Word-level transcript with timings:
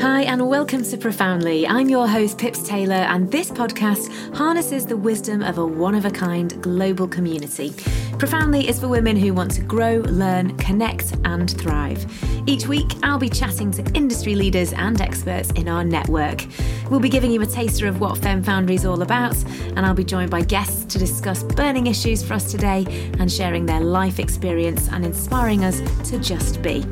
Hi, 0.00 0.22
and 0.22 0.48
welcome 0.48 0.82
to 0.82 0.96
Profoundly. 0.96 1.66
I'm 1.66 1.90
your 1.90 2.08
host, 2.08 2.38
Pips 2.38 2.66
Taylor, 2.66 2.94
and 2.94 3.30
this 3.30 3.50
podcast 3.50 4.34
harnesses 4.34 4.86
the 4.86 4.96
wisdom 4.96 5.42
of 5.42 5.58
a 5.58 5.66
one 5.66 5.94
of 5.94 6.06
a 6.06 6.10
kind 6.10 6.62
global 6.62 7.06
community. 7.06 7.74
Profoundly 8.18 8.66
is 8.66 8.80
for 8.80 8.88
women 8.88 9.14
who 9.14 9.34
want 9.34 9.50
to 9.50 9.60
grow, 9.60 9.98
learn, 10.06 10.56
connect, 10.56 11.12
and 11.26 11.50
thrive. 11.60 12.06
Each 12.48 12.66
week, 12.66 12.90
I'll 13.02 13.18
be 13.18 13.28
chatting 13.28 13.72
to 13.72 13.82
industry 13.92 14.34
leaders 14.34 14.72
and 14.72 14.98
experts 15.02 15.50
in 15.50 15.68
our 15.68 15.84
network. 15.84 16.46
We'll 16.90 17.00
be 17.00 17.10
giving 17.10 17.30
you 17.30 17.42
a 17.42 17.46
taster 17.46 17.86
of 17.86 18.00
what 18.00 18.16
Fem 18.16 18.42
Foundry 18.44 18.76
is 18.76 18.86
all 18.86 19.02
about, 19.02 19.36
and 19.76 19.80
I'll 19.80 19.92
be 19.92 20.02
joined 20.02 20.30
by 20.30 20.40
guests 20.40 20.86
to 20.94 20.98
discuss 20.98 21.42
burning 21.42 21.88
issues 21.88 22.22
for 22.22 22.32
us 22.32 22.50
today 22.50 22.86
and 23.18 23.30
sharing 23.30 23.66
their 23.66 23.80
life 23.80 24.18
experience 24.18 24.88
and 24.88 25.04
inspiring 25.04 25.62
us 25.62 25.78
to 26.08 26.18
just 26.18 26.62
be. 26.62 26.86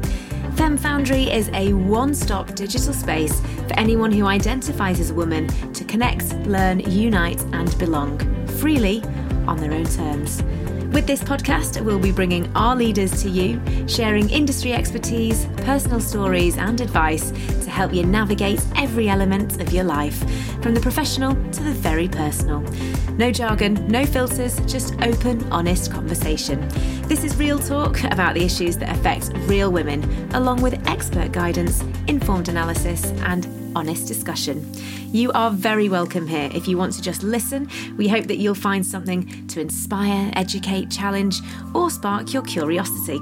Fem 0.58 0.76
Foundry 0.76 1.30
is 1.30 1.48
a 1.54 1.72
one 1.72 2.12
stop 2.12 2.52
digital 2.56 2.92
space 2.92 3.40
for 3.68 3.74
anyone 3.74 4.10
who 4.10 4.26
identifies 4.26 4.98
as 4.98 5.10
a 5.10 5.14
woman 5.14 5.46
to 5.72 5.84
connect, 5.84 6.32
learn, 6.48 6.80
unite, 6.80 7.40
and 7.52 7.78
belong 7.78 8.18
freely 8.58 9.00
on 9.46 9.58
their 9.58 9.72
own 9.72 9.84
terms. 9.84 10.42
With 10.98 11.06
this 11.06 11.22
podcast, 11.22 11.80
we'll 11.80 12.00
be 12.00 12.10
bringing 12.10 12.50
our 12.56 12.74
leaders 12.74 13.22
to 13.22 13.28
you, 13.28 13.62
sharing 13.86 14.28
industry 14.30 14.72
expertise, 14.72 15.46
personal 15.58 16.00
stories, 16.00 16.56
and 16.56 16.80
advice 16.80 17.30
to 17.30 17.70
help 17.70 17.94
you 17.94 18.04
navigate 18.04 18.60
every 18.74 19.08
element 19.08 19.60
of 19.60 19.72
your 19.72 19.84
life, 19.84 20.18
from 20.60 20.74
the 20.74 20.80
professional 20.80 21.34
to 21.52 21.62
the 21.62 21.70
very 21.70 22.08
personal. 22.08 22.62
No 23.12 23.30
jargon, 23.30 23.86
no 23.86 24.04
filters, 24.04 24.58
just 24.66 25.00
open, 25.00 25.40
honest 25.52 25.92
conversation. 25.92 26.66
This 27.02 27.22
is 27.22 27.36
real 27.36 27.60
talk 27.60 28.02
about 28.02 28.34
the 28.34 28.42
issues 28.44 28.76
that 28.78 28.90
affect 28.90 29.30
real 29.46 29.70
women, 29.70 30.02
along 30.34 30.62
with 30.62 30.84
expert 30.88 31.30
guidance, 31.30 31.80
informed 32.08 32.48
analysis, 32.48 33.04
and 33.20 33.46
honest 33.76 34.08
discussion. 34.08 34.68
You 35.10 35.32
are 35.32 35.50
very 35.50 35.88
welcome 35.88 36.26
here. 36.26 36.50
If 36.52 36.68
you 36.68 36.76
want 36.76 36.92
to 36.92 37.02
just 37.02 37.22
listen, 37.22 37.70
we 37.96 38.08
hope 38.08 38.26
that 38.26 38.36
you'll 38.36 38.54
find 38.54 38.84
something 38.84 39.46
to 39.48 39.58
inspire, 39.58 40.30
educate, 40.34 40.90
challenge, 40.90 41.40
or 41.74 41.90
spark 41.90 42.34
your 42.34 42.42
curiosity. 42.42 43.18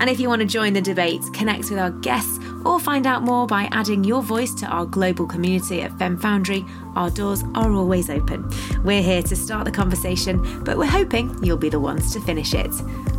And 0.00 0.10
if 0.10 0.20
you 0.20 0.28
want 0.28 0.42
to 0.42 0.46
join 0.46 0.74
the 0.74 0.82
debate, 0.82 1.22
connect 1.32 1.70
with 1.70 1.78
our 1.78 1.92
guests, 1.92 2.38
or 2.66 2.78
find 2.78 3.06
out 3.06 3.22
more 3.22 3.46
by 3.46 3.70
adding 3.72 4.04
your 4.04 4.22
voice 4.22 4.52
to 4.56 4.66
our 4.66 4.84
global 4.84 5.26
community 5.26 5.80
at 5.80 5.98
Fem 5.98 6.18
Foundry, 6.18 6.62
our 6.94 7.08
doors 7.08 7.42
are 7.54 7.72
always 7.72 8.10
open. 8.10 8.46
We're 8.84 9.02
here 9.02 9.22
to 9.22 9.34
start 9.34 9.64
the 9.64 9.70
conversation, 9.70 10.62
but 10.62 10.76
we're 10.76 10.84
hoping 10.84 11.42
you'll 11.42 11.56
be 11.56 11.70
the 11.70 11.80
ones 11.80 12.12
to 12.12 12.20
finish 12.20 12.52
it. 12.52 12.70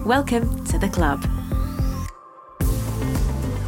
Welcome 0.05 0.63
to 0.65 0.77
the 0.77 0.89
club. 0.89 1.25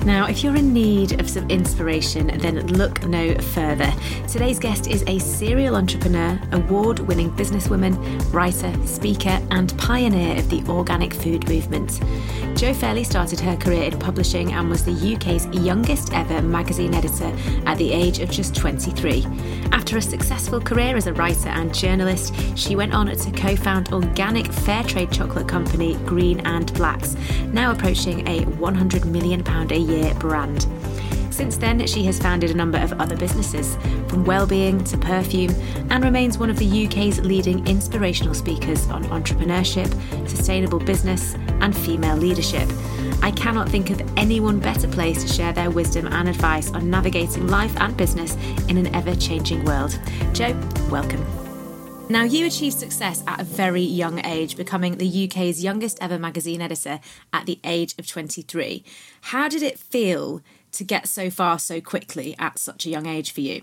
Now, 0.05 0.27
if 0.27 0.43
you're 0.43 0.57
in 0.57 0.73
need 0.73 1.21
of 1.21 1.29
some 1.29 1.49
inspiration, 1.49 2.27
then 2.39 2.67
look 2.67 3.05
no 3.07 3.35
further. 3.35 3.89
Today's 4.27 4.59
guest 4.59 4.87
is 4.87 5.01
a 5.07 5.17
serial 5.17 5.77
entrepreneur, 5.77 6.37
award 6.51 6.99
winning 6.99 7.31
businesswoman, 7.31 7.95
writer, 8.33 8.73
speaker, 8.85 9.41
and 9.51 9.77
pioneer 9.77 10.37
of 10.37 10.49
the 10.49 10.61
organic 10.69 11.13
food 11.13 11.47
movement. 11.47 12.01
Jo 12.57 12.73
Fairley 12.73 13.05
started 13.05 13.39
her 13.39 13.55
career 13.55 13.83
in 13.83 13.97
publishing 13.97 14.51
and 14.51 14.69
was 14.69 14.83
the 14.83 15.15
UK's 15.15 15.45
youngest 15.65 16.11
ever 16.13 16.41
magazine 16.41 16.93
editor 16.93 17.33
at 17.65 17.77
the 17.77 17.93
age 17.93 18.19
of 18.19 18.29
just 18.29 18.53
23. 18.55 19.25
After 19.71 19.97
a 19.97 20.01
successful 20.01 20.59
career 20.59 20.97
as 20.97 21.07
a 21.07 21.13
writer 21.13 21.49
and 21.49 21.73
journalist, 21.73 22.33
she 22.55 22.75
went 22.75 22.93
on 22.93 23.07
to 23.07 23.31
co 23.31 23.55
found 23.55 23.93
organic 23.93 24.51
fair 24.51 24.83
trade 24.83 25.11
chocolate 25.11 25.47
company 25.47 25.95
Green 26.05 26.41
and 26.41 26.73
Blacks, 26.73 27.15
now 27.53 27.71
approaching 27.71 28.27
a 28.27 28.41
£100 28.41 29.05
million 29.05 29.41
a 29.71 29.77
year 29.77 29.92
year 29.93 30.13
brand. 30.15 30.67
Since 31.33 31.57
then, 31.57 31.85
she 31.87 32.03
has 32.05 32.19
founded 32.19 32.51
a 32.51 32.53
number 32.53 32.77
of 32.77 32.93
other 32.93 33.17
businesses, 33.17 33.75
from 34.07 34.23
well-being 34.23 34.83
to 34.83 34.97
perfume, 34.97 35.51
and 35.89 36.03
remains 36.03 36.37
one 36.37 36.51
of 36.51 36.59
the 36.59 36.85
UK's 36.85 37.19
leading 37.21 37.65
inspirational 37.65 38.35
speakers 38.35 38.87
on 38.89 39.03
entrepreneurship, 39.05 39.89
sustainable 40.29 40.79
business, 40.79 41.33
and 41.61 41.75
female 41.75 42.17
leadership. 42.17 42.69
I 43.23 43.31
cannot 43.31 43.67
think 43.67 43.89
of 43.89 44.01
anyone 44.15 44.59
better 44.59 44.87
placed 44.87 45.27
to 45.27 45.33
share 45.33 45.53
their 45.53 45.71
wisdom 45.71 46.07
and 46.07 46.29
advice 46.29 46.71
on 46.71 46.89
navigating 46.89 47.47
life 47.47 47.75
and 47.77 47.97
business 47.97 48.35
in 48.67 48.77
an 48.77 48.93
ever-changing 48.93 49.65
world. 49.65 49.99
Jo, 50.33 50.55
welcome. 50.91 51.42
Now, 52.09 52.23
you 52.23 52.45
achieved 52.45 52.77
success 52.77 53.23
at 53.27 53.39
a 53.39 53.43
very 53.43 53.81
young 53.81 54.23
age, 54.25 54.57
becoming 54.57 54.97
the 54.97 55.25
UK's 55.25 55.63
youngest 55.63 55.97
ever 56.01 56.19
magazine 56.19 56.61
editor 56.61 56.99
at 57.31 57.45
the 57.45 57.59
age 57.63 57.95
of 57.97 58.07
23. 58.07 58.83
How 59.21 59.47
did 59.47 59.63
it 59.63 59.79
feel 59.79 60.41
to 60.73 60.83
get 60.83 61.07
so 61.07 61.29
far 61.29 61.57
so 61.57 61.79
quickly 61.79 62.35
at 62.37 62.59
such 62.59 62.85
a 62.85 62.89
young 62.89 63.07
age 63.07 63.31
for 63.31 63.41
you? 63.41 63.61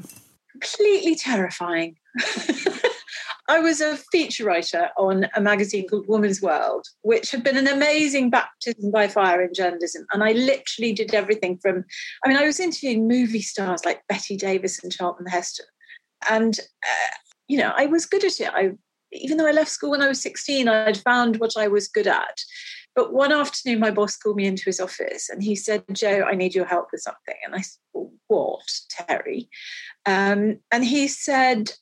Completely 0.52 1.14
terrifying. 1.14 1.96
I 3.48 3.58
was 3.58 3.80
a 3.80 3.96
feature 4.10 4.44
writer 4.44 4.88
on 4.96 5.26
a 5.34 5.40
magazine 5.40 5.86
called 5.86 6.08
Woman's 6.08 6.40
World, 6.40 6.86
which 7.02 7.30
had 7.32 7.44
been 7.44 7.56
an 7.56 7.68
amazing 7.68 8.30
baptism 8.30 8.90
by 8.90 9.08
fire 9.08 9.42
in 9.42 9.52
journalism. 9.52 10.06
And 10.12 10.24
I 10.24 10.32
literally 10.32 10.92
did 10.92 11.14
everything 11.14 11.58
from, 11.58 11.84
I 12.24 12.28
mean, 12.28 12.38
I 12.38 12.46
was 12.46 12.58
interviewing 12.58 13.06
movie 13.06 13.42
stars 13.42 13.84
like 13.84 14.06
Bette 14.08 14.36
Davis 14.36 14.82
and 14.82 14.90
Charlton 14.90 15.26
Heston. 15.26 15.66
And 16.28 16.58
uh, 16.60 17.16
you 17.50 17.58
know, 17.58 17.72
I 17.74 17.86
was 17.86 18.06
good 18.06 18.22
at 18.22 18.38
it. 18.38 18.48
I, 18.54 18.70
even 19.10 19.36
though 19.36 19.46
I 19.46 19.50
left 19.50 19.72
school 19.72 19.90
when 19.90 20.02
I 20.02 20.06
was 20.06 20.22
16, 20.22 20.68
I'd 20.68 20.98
found 20.98 21.40
what 21.40 21.56
I 21.56 21.66
was 21.66 21.88
good 21.88 22.06
at. 22.06 22.38
But 22.94 23.12
one 23.12 23.32
afternoon, 23.32 23.80
my 23.80 23.90
boss 23.90 24.16
called 24.16 24.36
me 24.36 24.46
into 24.46 24.62
his 24.66 24.78
office 24.78 25.28
and 25.28 25.42
he 25.42 25.56
said, 25.56 25.82
Joe, 25.92 26.22
I 26.22 26.36
need 26.36 26.54
your 26.54 26.64
help 26.64 26.90
with 26.92 27.00
something. 27.00 27.34
And 27.44 27.56
I 27.56 27.62
said, 27.62 27.80
What, 28.28 28.62
Terry? 28.88 29.48
Um, 30.06 30.60
and 30.70 30.84
he 30.84 31.08
said, 31.08 31.72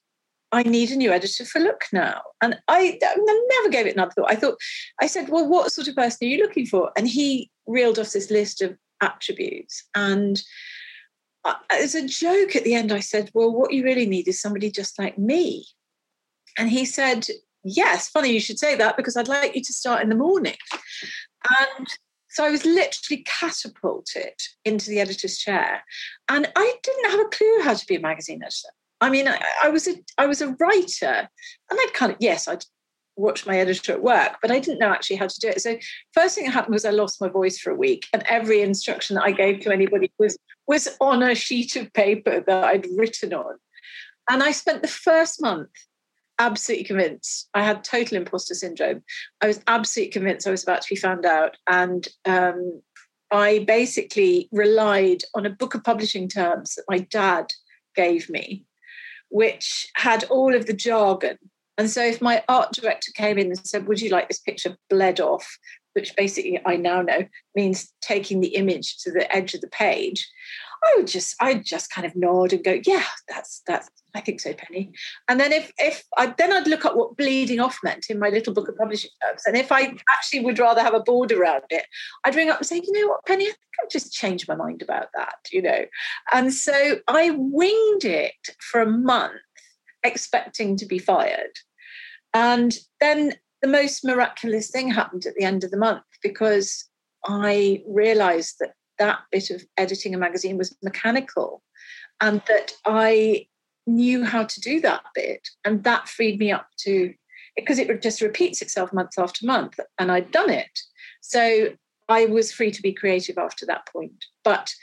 I 0.52 0.62
need 0.62 0.90
a 0.90 0.96
new 0.96 1.12
editor 1.12 1.44
for 1.44 1.60
Look 1.60 1.84
now. 1.92 2.22
And 2.42 2.58
I, 2.66 2.98
I 3.02 3.44
never 3.50 3.68
gave 3.68 3.86
it 3.86 3.94
another 3.94 4.12
thought. 4.16 4.32
I 4.32 4.36
thought, 4.36 4.56
I 5.02 5.06
said, 5.06 5.28
Well, 5.28 5.46
what 5.46 5.70
sort 5.70 5.88
of 5.88 5.96
person 5.96 6.26
are 6.26 6.30
you 6.30 6.38
looking 6.38 6.64
for? 6.64 6.92
And 6.96 7.06
he 7.06 7.50
reeled 7.66 7.98
off 7.98 8.12
this 8.12 8.30
list 8.30 8.62
of 8.62 8.74
attributes. 9.02 9.84
And 9.94 10.40
as 11.70 11.94
a 11.94 12.06
joke 12.06 12.56
at 12.56 12.64
the 12.64 12.75
end, 12.75 12.92
I 12.92 13.00
said, 13.00 13.31
Well, 13.34 13.53
what 13.53 13.72
you 13.72 13.84
really 13.84 14.06
need 14.06 14.28
is 14.28 14.41
somebody 14.41 14.70
just 14.70 14.98
like 14.98 15.19
me. 15.19 15.66
And 16.59 16.70
he 16.70 16.84
said, 16.84 17.26
Yes, 17.64 18.09
funny 18.09 18.31
you 18.31 18.41
should 18.41 18.59
say 18.59 18.76
that 18.76 18.97
because 18.97 19.16
I'd 19.16 19.28
like 19.28 19.54
you 19.54 19.62
to 19.62 19.72
start 19.72 20.03
in 20.03 20.08
the 20.08 20.14
morning. 20.14 20.56
And 21.78 21.87
so 22.31 22.44
I 22.44 22.50
was 22.50 22.64
literally 22.64 23.25
catapulted 23.25 24.34
into 24.64 24.91
the 24.91 25.00
editor's 25.00 25.38
chair. 25.38 25.82
And 26.28 26.50
I 26.54 26.75
didn't 26.82 27.10
have 27.10 27.20
a 27.20 27.28
clue 27.31 27.60
how 27.62 27.75
to 27.75 27.87
be 27.87 27.97
a 27.97 28.00
magazine 28.00 28.42
editor. 28.42 28.69
I 29.00 29.10
mean, 29.10 29.28
I, 29.28 29.41
I 29.64 29.69
was 29.69 29.87
a 29.87 29.94
I 30.16 30.26
was 30.26 30.42
a 30.42 30.56
writer, 30.58 31.28
and 31.70 31.81
I'd 31.81 31.92
kind 31.94 32.12
of 32.12 32.19
yes, 32.20 32.48
I'd 32.48 32.64
watch 33.18 33.46
my 33.46 33.58
editor 33.58 33.92
at 33.92 34.02
work, 34.02 34.36
but 34.40 34.50
I 34.50 34.58
didn't 34.58 34.78
know 34.78 34.92
actually 34.92 35.16
how 35.16 35.26
to 35.26 35.40
do 35.40 35.48
it. 35.48 35.60
So 35.60 35.76
first 36.12 36.34
thing 36.34 36.44
that 36.44 36.52
happened 36.52 36.74
was 36.74 36.84
I 36.84 36.90
lost 36.90 37.20
my 37.20 37.28
voice 37.28 37.58
for 37.58 37.70
a 37.70 37.76
week, 37.76 38.06
and 38.12 38.22
every 38.28 38.62
instruction 38.62 39.16
that 39.16 39.24
I 39.24 39.32
gave 39.32 39.60
to 39.60 39.72
anybody 39.72 40.10
was 40.18 40.38
was 40.66 40.88
on 41.00 41.22
a 41.22 41.34
sheet 41.34 41.76
of 41.76 41.92
paper 41.92 42.42
that 42.46 42.64
I'd 42.64 42.86
written 42.96 43.32
on. 43.34 43.56
And 44.30 44.42
I 44.42 44.52
spent 44.52 44.82
the 44.82 44.88
first 44.88 45.40
month 45.40 45.70
absolutely 46.38 46.84
convinced 46.84 47.48
I 47.54 47.64
had 47.64 47.82
total 47.82 48.18
imposter 48.18 48.54
syndrome. 48.54 49.02
I 49.40 49.46
was 49.48 49.60
absolutely 49.66 50.12
convinced 50.12 50.46
I 50.46 50.52
was 50.52 50.62
about 50.62 50.82
to 50.82 50.94
be 50.94 51.00
found 51.00 51.26
out, 51.26 51.56
and 51.66 52.06
um, 52.24 52.80
I 53.30 53.64
basically 53.66 54.48
relied 54.52 55.22
on 55.34 55.44
a 55.44 55.50
book 55.50 55.74
of 55.74 55.84
publishing 55.84 56.28
terms 56.28 56.74
that 56.74 56.84
my 56.88 57.00
dad 57.00 57.46
gave 57.96 58.30
me, 58.30 58.64
which 59.28 59.88
had 59.96 60.24
all 60.24 60.54
of 60.54 60.66
the 60.66 60.72
jargon 60.72 61.38
and 61.78 61.88
so 61.88 62.02
if 62.02 62.20
my 62.20 62.42
art 62.48 62.72
director 62.72 63.12
came 63.14 63.38
in 63.38 63.46
and 63.46 63.66
said, 63.66 63.86
Would 63.86 64.00
you 64.00 64.10
like 64.10 64.28
this 64.28 64.40
picture 64.40 64.76
bled 64.90 65.20
off? 65.20 65.58
Which 65.94 66.14
basically 66.16 66.60
I 66.66 66.76
now 66.76 67.02
know 67.02 67.24
means 67.54 67.92
taking 68.00 68.40
the 68.40 68.48
image 68.48 68.98
to 68.98 69.10
the 69.10 69.34
edge 69.34 69.54
of 69.54 69.60
the 69.60 69.68
page, 69.68 70.28
I 70.84 70.94
would 70.96 71.06
just 71.06 71.36
I'd 71.40 71.64
just 71.64 71.90
kind 71.90 72.06
of 72.06 72.16
nod 72.16 72.52
and 72.52 72.64
go, 72.64 72.80
Yeah, 72.84 73.04
that's 73.28 73.62
that's 73.66 73.88
I 74.14 74.20
think 74.20 74.40
so, 74.40 74.52
Penny. 74.54 74.90
And 75.28 75.38
then 75.38 75.52
if 75.52 75.72
if 75.78 76.04
I 76.16 76.34
then 76.36 76.52
I'd 76.52 76.66
look 76.66 76.84
up 76.84 76.96
what 76.96 77.16
bleeding 77.16 77.60
off 77.60 77.78
meant 77.84 78.06
in 78.10 78.19
my 78.19 78.28
little 78.28 78.52
book 78.52 78.69
of 78.69 78.76
publishing 78.76 79.10
terms. 79.22 79.42
And 79.46 79.56
if 79.56 79.70
I 79.70 79.94
actually 80.16 80.40
would 80.40 80.58
rather 80.58 80.82
have 80.82 80.94
a 80.94 81.00
border 81.00 81.40
around 81.40 81.64
it, 81.70 81.86
I'd 82.24 82.34
ring 82.34 82.50
up 82.50 82.58
and 82.58 82.66
say, 82.66 82.82
you 82.84 82.92
know 82.92 83.08
what, 83.08 83.24
Penny, 83.26 83.44
I 83.44 83.48
think 83.48 83.58
I've 83.82 83.90
just 83.90 84.12
changed 84.12 84.48
my 84.48 84.56
mind 84.56 84.82
about 84.82 85.08
that, 85.14 85.36
you 85.52 85.62
know. 85.62 85.84
And 86.32 86.52
so 86.52 86.98
I 87.06 87.31
winged 87.31 88.04
it 88.04 88.34
for 88.58 88.81
a 88.81 88.90
month, 88.90 89.34
expecting 90.02 90.76
to 90.76 90.86
be 90.86 90.98
fired. 90.98 91.52
And 92.34 92.76
then 93.00 93.34
the 93.62 93.69
most 93.69 94.04
miraculous 94.04 94.70
thing 94.70 94.90
happened 94.90 95.26
at 95.26 95.34
the 95.34 95.44
end 95.44 95.64
of 95.64 95.70
the 95.70 95.78
month 95.78 96.04
because 96.22 96.84
I 97.26 97.82
realized 97.88 98.56
that 98.60 98.75
that 98.98 99.20
bit 99.30 99.50
of 99.50 99.62
editing 99.76 100.14
a 100.14 100.19
magazine 100.19 100.58
was 100.58 100.76
mechanical 100.82 101.62
and 102.20 102.42
that 102.48 102.72
I 102.84 103.46
knew 103.86 104.25
how 104.25 104.44
to 104.44 104.60
do 104.60 104.80
that 104.80 105.02
bit. 105.14 105.48
And 105.64 105.82
that 105.84 106.08
freed 106.08 106.38
me 106.38 106.52
up 106.52 106.66
to, 106.80 107.14
because 107.56 107.78
it 107.78 108.02
just 108.02 108.20
repeats 108.20 108.60
itself 108.62 108.92
month 108.92 109.19
after 109.19 109.46
month, 109.46 109.81
and 109.98 110.12
I'd 110.12 110.31
done 110.31 110.50
it. 110.50 110.78
So 111.20 111.70
I 112.08 112.26
was 112.26 112.52
free 112.52 112.70
to 112.70 112.82
be 112.82 112.92
creative 112.92 113.38
after 113.38 113.66
that 113.66 113.86
point. 113.86 114.24
But 114.44 114.74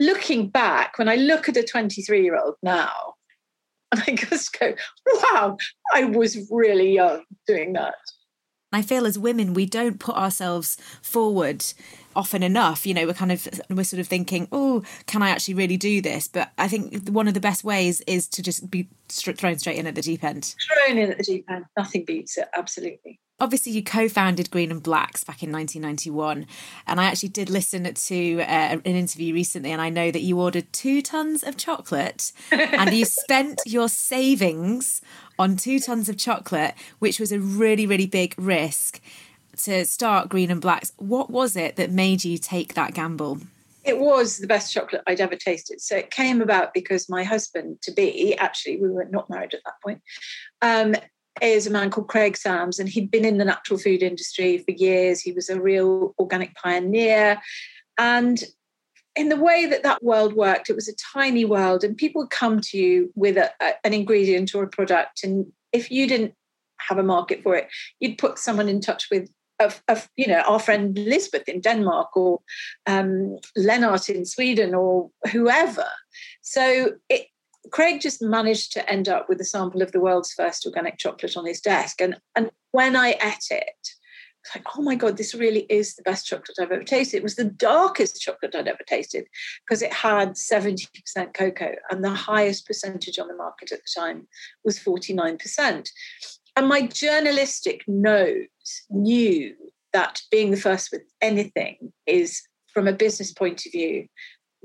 looking 0.00 0.48
back, 0.48 0.98
when 0.98 1.08
I 1.08 1.16
look 1.16 1.48
at 1.48 1.56
a 1.56 1.62
23 1.62 2.22
year 2.22 2.38
old 2.38 2.54
now, 2.62 3.15
and 3.92 4.02
I 4.06 4.14
just 4.14 4.58
go, 4.58 4.74
wow, 5.06 5.56
I 5.92 6.04
was 6.04 6.48
really 6.50 6.94
young 6.94 7.24
doing 7.46 7.74
that. 7.74 7.94
I 8.72 8.82
feel 8.82 9.06
as 9.06 9.18
women, 9.18 9.54
we 9.54 9.64
don't 9.64 10.00
put 10.00 10.16
ourselves 10.16 10.76
forward 11.00 11.64
often 12.16 12.42
enough. 12.42 12.86
You 12.86 12.94
know, 12.94 13.06
we're 13.06 13.14
kind 13.14 13.32
of, 13.32 13.48
we're 13.70 13.84
sort 13.84 14.00
of 14.00 14.08
thinking, 14.08 14.48
oh, 14.50 14.82
can 15.06 15.22
I 15.22 15.30
actually 15.30 15.54
really 15.54 15.76
do 15.76 16.00
this? 16.00 16.26
But 16.26 16.50
I 16.58 16.68
think 16.68 17.08
one 17.08 17.28
of 17.28 17.34
the 17.34 17.40
best 17.40 17.62
ways 17.62 18.00
is 18.06 18.26
to 18.28 18.42
just 18.42 18.70
be 18.70 18.88
thrown 19.08 19.58
straight 19.58 19.78
in 19.78 19.86
at 19.86 19.94
the 19.94 20.02
deep 20.02 20.24
end. 20.24 20.54
Thrown 20.86 20.98
in 20.98 21.12
at 21.12 21.18
the 21.18 21.24
deep 21.24 21.50
end. 21.50 21.66
Nothing 21.76 22.04
beats 22.04 22.38
it. 22.38 22.48
Absolutely 22.56 23.20
obviously 23.38 23.72
you 23.72 23.82
co-founded 23.82 24.50
green 24.50 24.70
and 24.70 24.82
blacks 24.82 25.22
back 25.22 25.42
in 25.42 25.52
1991 25.52 26.46
and 26.86 27.00
i 27.00 27.04
actually 27.04 27.28
did 27.28 27.50
listen 27.50 27.92
to 27.92 28.40
uh, 28.40 28.44
an 28.44 28.80
interview 28.82 29.34
recently 29.34 29.70
and 29.70 29.82
i 29.82 29.90
know 29.90 30.10
that 30.10 30.22
you 30.22 30.40
ordered 30.40 30.72
two 30.72 31.02
tons 31.02 31.42
of 31.42 31.56
chocolate 31.56 32.32
and 32.50 32.94
you 32.94 33.04
spent 33.04 33.60
your 33.66 33.88
savings 33.88 35.00
on 35.38 35.56
two 35.56 35.78
tons 35.78 36.08
of 36.08 36.16
chocolate 36.16 36.74
which 36.98 37.20
was 37.20 37.30
a 37.30 37.38
really 37.38 37.86
really 37.86 38.06
big 38.06 38.34
risk 38.38 39.00
to 39.56 39.84
start 39.84 40.28
green 40.28 40.50
and 40.50 40.60
blacks 40.60 40.92
what 40.96 41.30
was 41.30 41.56
it 41.56 41.76
that 41.76 41.90
made 41.90 42.24
you 42.24 42.38
take 42.38 42.74
that 42.74 42.94
gamble 42.94 43.38
it 43.86 44.00
was 44.00 44.38
the 44.38 44.48
best 44.48 44.72
chocolate 44.72 45.02
I'd 45.06 45.20
ever 45.20 45.36
tasted. 45.36 45.80
So 45.80 45.96
it 45.96 46.10
came 46.10 46.42
about 46.42 46.74
because 46.74 47.08
my 47.08 47.22
husband 47.22 47.80
to 47.82 47.92
be, 47.92 48.36
actually, 48.36 48.78
we 48.78 48.90
were 48.90 49.04
not 49.04 49.30
married 49.30 49.54
at 49.54 49.60
that 49.64 49.80
point, 49.82 50.02
um, 50.60 50.96
is 51.40 51.66
a 51.66 51.70
man 51.70 51.90
called 51.90 52.08
Craig 52.08 52.36
Sams, 52.36 52.78
and 52.78 52.88
he'd 52.88 53.10
been 53.10 53.24
in 53.24 53.38
the 53.38 53.44
natural 53.44 53.78
food 53.78 54.02
industry 54.02 54.58
for 54.58 54.72
years. 54.72 55.20
He 55.20 55.32
was 55.32 55.48
a 55.48 55.60
real 55.60 56.14
organic 56.18 56.54
pioneer. 56.56 57.40
And 57.96 58.42
in 59.14 59.28
the 59.28 59.36
way 59.36 59.66
that 59.66 59.84
that 59.84 60.02
world 60.02 60.34
worked, 60.34 60.68
it 60.68 60.74
was 60.74 60.88
a 60.88 60.96
tiny 61.14 61.44
world, 61.44 61.84
and 61.84 61.96
people 61.96 62.22
would 62.22 62.30
come 62.30 62.60
to 62.62 62.76
you 62.76 63.12
with 63.14 63.36
a, 63.36 63.50
a, 63.60 63.74
an 63.84 63.94
ingredient 63.94 64.54
or 64.54 64.64
a 64.64 64.68
product. 64.68 65.22
And 65.22 65.52
if 65.72 65.90
you 65.90 66.08
didn't 66.08 66.34
have 66.78 66.98
a 66.98 67.02
market 67.02 67.42
for 67.42 67.54
it, 67.54 67.68
you'd 68.00 68.18
put 68.18 68.38
someone 68.38 68.68
in 68.68 68.80
touch 68.80 69.08
with 69.10 69.30
of, 69.58 69.82
of, 69.88 70.08
you 70.16 70.26
know 70.26 70.40
our 70.40 70.60
friend 70.60 70.98
Elizabeth 70.98 71.48
in 71.48 71.60
Denmark 71.60 72.16
or 72.16 72.40
um, 72.86 73.38
Lennart 73.56 74.08
in 74.08 74.24
Sweden 74.24 74.74
or 74.74 75.10
whoever. 75.32 75.88
So 76.42 76.92
it, 77.08 77.26
Craig 77.70 78.00
just 78.00 78.22
managed 78.22 78.72
to 78.72 78.90
end 78.90 79.08
up 79.08 79.28
with 79.28 79.40
a 79.40 79.44
sample 79.44 79.82
of 79.82 79.92
the 79.92 80.00
world's 80.00 80.32
first 80.32 80.66
organic 80.66 80.98
chocolate 80.98 81.36
on 81.36 81.46
his 81.46 81.60
desk. 81.60 82.00
And, 82.00 82.20
and 82.34 82.50
when 82.72 82.96
I 82.96 83.16
ate 83.22 83.48
it, 83.50 83.88
like, 84.54 84.64
oh 84.76 84.82
my 84.82 84.94
God, 84.94 85.16
this 85.16 85.34
really 85.34 85.66
is 85.68 85.96
the 85.96 86.02
best 86.02 86.26
chocolate 86.26 86.58
I've 86.60 86.70
ever 86.70 86.84
tasted. 86.84 87.16
It 87.16 87.22
was 87.22 87.34
the 87.34 87.44
darkest 87.44 88.20
chocolate 88.20 88.54
I'd 88.54 88.68
ever 88.68 88.84
tasted 88.86 89.26
because 89.66 89.82
it 89.82 89.92
had 89.92 90.34
70% 90.34 90.88
cocoa 91.34 91.74
and 91.90 92.04
the 92.04 92.14
highest 92.14 92.66
percentage 92.66 93.18
on 93.18 93.28
the 93.28 93.34
market 93.34 93.72
at 93.72 93.80
the 93.80 94.00
time 94.00 94.28
was 94.64 94.78
49%. 94.78 95.90
And 96.56 96.68
my 96.68 96.86
journalistic 96.86 97.82
nose 97.88 98.46
knew 98.90 99.54
that 99.92 100.20
being 100.30 100.50
the 100.50 100.56
first 100.56 100.90
with 100.92 101.02
anything 101.20 101.92
is, 102.06 102.42
from 102.72 102.86
a 102.86 102.92
business 102.92 103.32
point 103.32 103.64
of 103.64 103.72
view, 103.72 104.06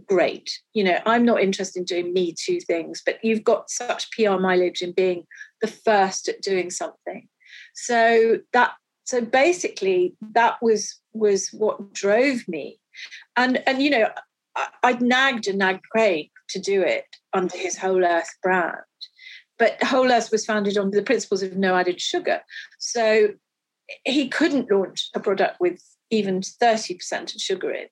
great. 0.05 0.51
You 0.73 0.83
know, 0.83 0.99
I'm 1.05 1.25
not 1.25 1.41
interested 1.41 1.79
in 1.79 1.85
doing 1.85 2.13
me 2.13 2.33
too 2.37 2.59
things, 2.59 3.01
but 3.05 3.23
you've 3.23 3.43
got 3.43 3.69
such 3.69 4.11
PR 4.11 4.37
mileage 4.37 4.81
in 4.81 4.91
being 4.91 5.25
the 5.61 5.67
first 5.67 6.27
at 6.27 6.41
doing 6.41 6.69
something. 6.69 7.27
So 7.73 8.39
that 8.53 8.73
so 9.05 9.21
basically 9.21 10.15
that 10.33 10.61
was 10.61 10.99
was 11.13 11.49
what 11.49 11.93
drove 11.93 12.47
me. 12.47 12.79
And 13.35 13.63
and 13.67 13.81
you 13.81 13.89
know, 13.89 14.09
I, 14.55 14.67
I'd 14.83 15.01
nagged 15.01 15.47
and 15.47 15.59
nagged 15.59 15.83
Craig 15.91 16.29
to 16.49 16.59
do 16.59 16.81
it 16.81 17.05
under 17.33 17.57
his 17.57 17.77
Whole 17.77 18.03
Earth 18.03 18.29
brand. 18.43 18.77
But 19.57 19.81
Whole 19.83 20.11
Earth 20.11 20.31
was 20.31 20.45
founded 20.45 20.77
on 20.77 20.91
the 20.91 21.03
principles 21.03 21.43
of 21.43 21.55
no 21.55 21.75
added 21.75 22.01
sugar. 22.01 22.41
So 22.79 23.29
he 24.05 24.27
couldn't 24.27 24.71
launch 24.71 25.09
a 25.15 25.19
product 25.19 25.59
with 25.59 25.81
even 26.09 26.41
30% 26.41 27.35
of 27.35 27.41
sugar 27.41 27.71
in. 27.71 27.87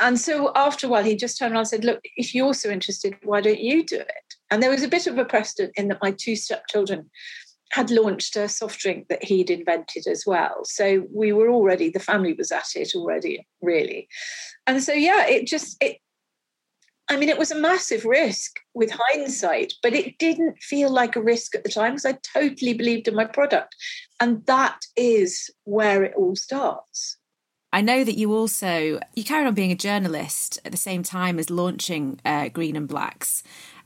And 0.00 0.18
so 0.18 0.50
after 0.56 0.86
a 0.86 0.90
while, 0.90 1.04
he 1.04 1.14
just 1.14 1.38
turned 1.38 1.52
around 1.52 1.60
and 1.60 1.68
said, 1.68 1.84
Look, 1.84 2.00
if 2.16 2.34
you're 2.34 2.54
so 2.54 2.70
interested, 2.70 3.14
why 3.22 3.40
don't 3.40 3.60
you 3.60 3.84
do 3.84 4.00
it? 4.00 4.34
And 4.50 4.62
there 4.62 4.70
was 4.70 4.82
a 4.82 4.88
bit 4.88 5.06
of 5.06 5.18
a 5.18 5.24
precedent 5.24 5.72
in 5.76 5.88
that 5.88 6.02
my 6.02 6.10
two 6.10 6.34
stepchildren 6.34 7.10
had 7.72 7.90
launched 7.90 8.36
a 8.36 8.48
soft 8.48 8.78
drink 8.80 9.08
that 9.08 9.24
he'd 9.24 9.48
invented 9.48 10.06
as 10.06 10.24
well. 10.26 10.60
So 10.64 11.06
we 11.10 11.32
were 11.32 11.48
already, 11.48 11.88
the 11.88 12.00
family 12.00 12.34
was 12.34 12.52
at 12.52 12.74
it 12.74 12.92
already, 12.94 13.46
really. 13.62 14.08
And 14.66 14.82
so, 14.82 14.92
yeah, 14.92 15.26
it 15.26 15.46
just, 15.46 15.82
it, 15.82 15.96
I 17.10 17.16
mean, 17.16 17.28
it 17.28 17.38
was 17.38 17.50
a 17.50 17.60
massive 17.60 18.04
risk 18.04 18.58
with 18.74 18.90
hindsight, 18.90 19.74
but 19.82 19.92
it 19.92 20.18
didn't 20.18 20.62
feel 20.62 20.90
like 20.90 21.16
a 21.16 21.22
risk 21.22 21.54
at 21.54 21.64
the 21.64 21.70
time 21.70 21.92
because 21.92 22.06
I 22.06 22.18
totally 22.32 22.74
believed 22.74 23.08
in 23.08 23.14
my 23.14 23.24
product. 23.24 23.74
And 24.20 24.46
that 24.46 24.80
is 24.96 25.50
where 25.64 26.04
it 26.04 26.14
all 26.16 26.36
starts. 26.36 27.18
I 27.72 27.80
know 27.80 28.04
that 28.04 28.18
you 28.18 28.32
also 28.32 29.00
you 29.14 29.24
carried 29.24 29.46
on 29.46 29.54
being 29.54 29.72
a 29.72 29.76
journalist 29.76 30.58
at 30.64 30.72
the 30.72 30.78
same 30.78 31.02
time 31.02 31.38
as 31.38 31.50
launching 31.50 32.20
uh, 32.24 32.48
Green 32.48 32.76
and 32.76 32.88
Blacks. 32.88 33.42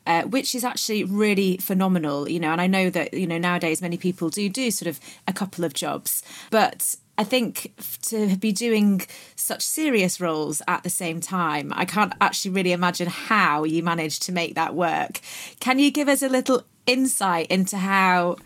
Uh, 0.08 0.22
which 0.22 0.54
is 0.54 0.62
actually 0.62 1.02
really 1.02 1.56
phenomenal, 1.56 2.28
you 2.28 2.38
know. 2.38 2.52
And 2.52 2.60
I 2.60 2.68
know 2.68 2.90
that 2.90 3.12
you 3.12 3.26
know 3.26 3.38
nowadays 3.38 3.82
many 3.82 3.96
people 3.96 4.28
do 4.28 4.48
do 4.48 4.70
sort 4.70 4.88
of 4.88 5.00
a 5.26 5.32
couple 5.32 5.64
of 5.64 5.74
jobs, 5.74 6.22
but 6.48 6.94
I 7.18 7.24
think 7.24 7.72
to 8.02 8.36
be 8.36 8.52
doing 8.52 9.02
such 9.36 9.62
serious 9.62 10.20
roles 10.20 10.60
at 10.68 10.82
the 10.82 10.90
same 10.90 11.20
time, 11.20 11.72
I 11.74 11.84
can't 11.84 12.12
actually 12.20 12.50
really 12.50 12.72
imagine 12.72 13.08
how 13.08 13.64
you 13.64 13.82
managed 13.82 14.22
to 14.24 14.32
make 14.32 14.54
that 14.54 14.74
work. 14.74 15.20
Can 15.60 15.78
you 15.78 15.90
give 15.90 16.08
us 16.08 16.22
a 16.22 16.28
little 16.28 16.64
insight 16.86 17.46
into 17.48 17.78
how 17.78 18.36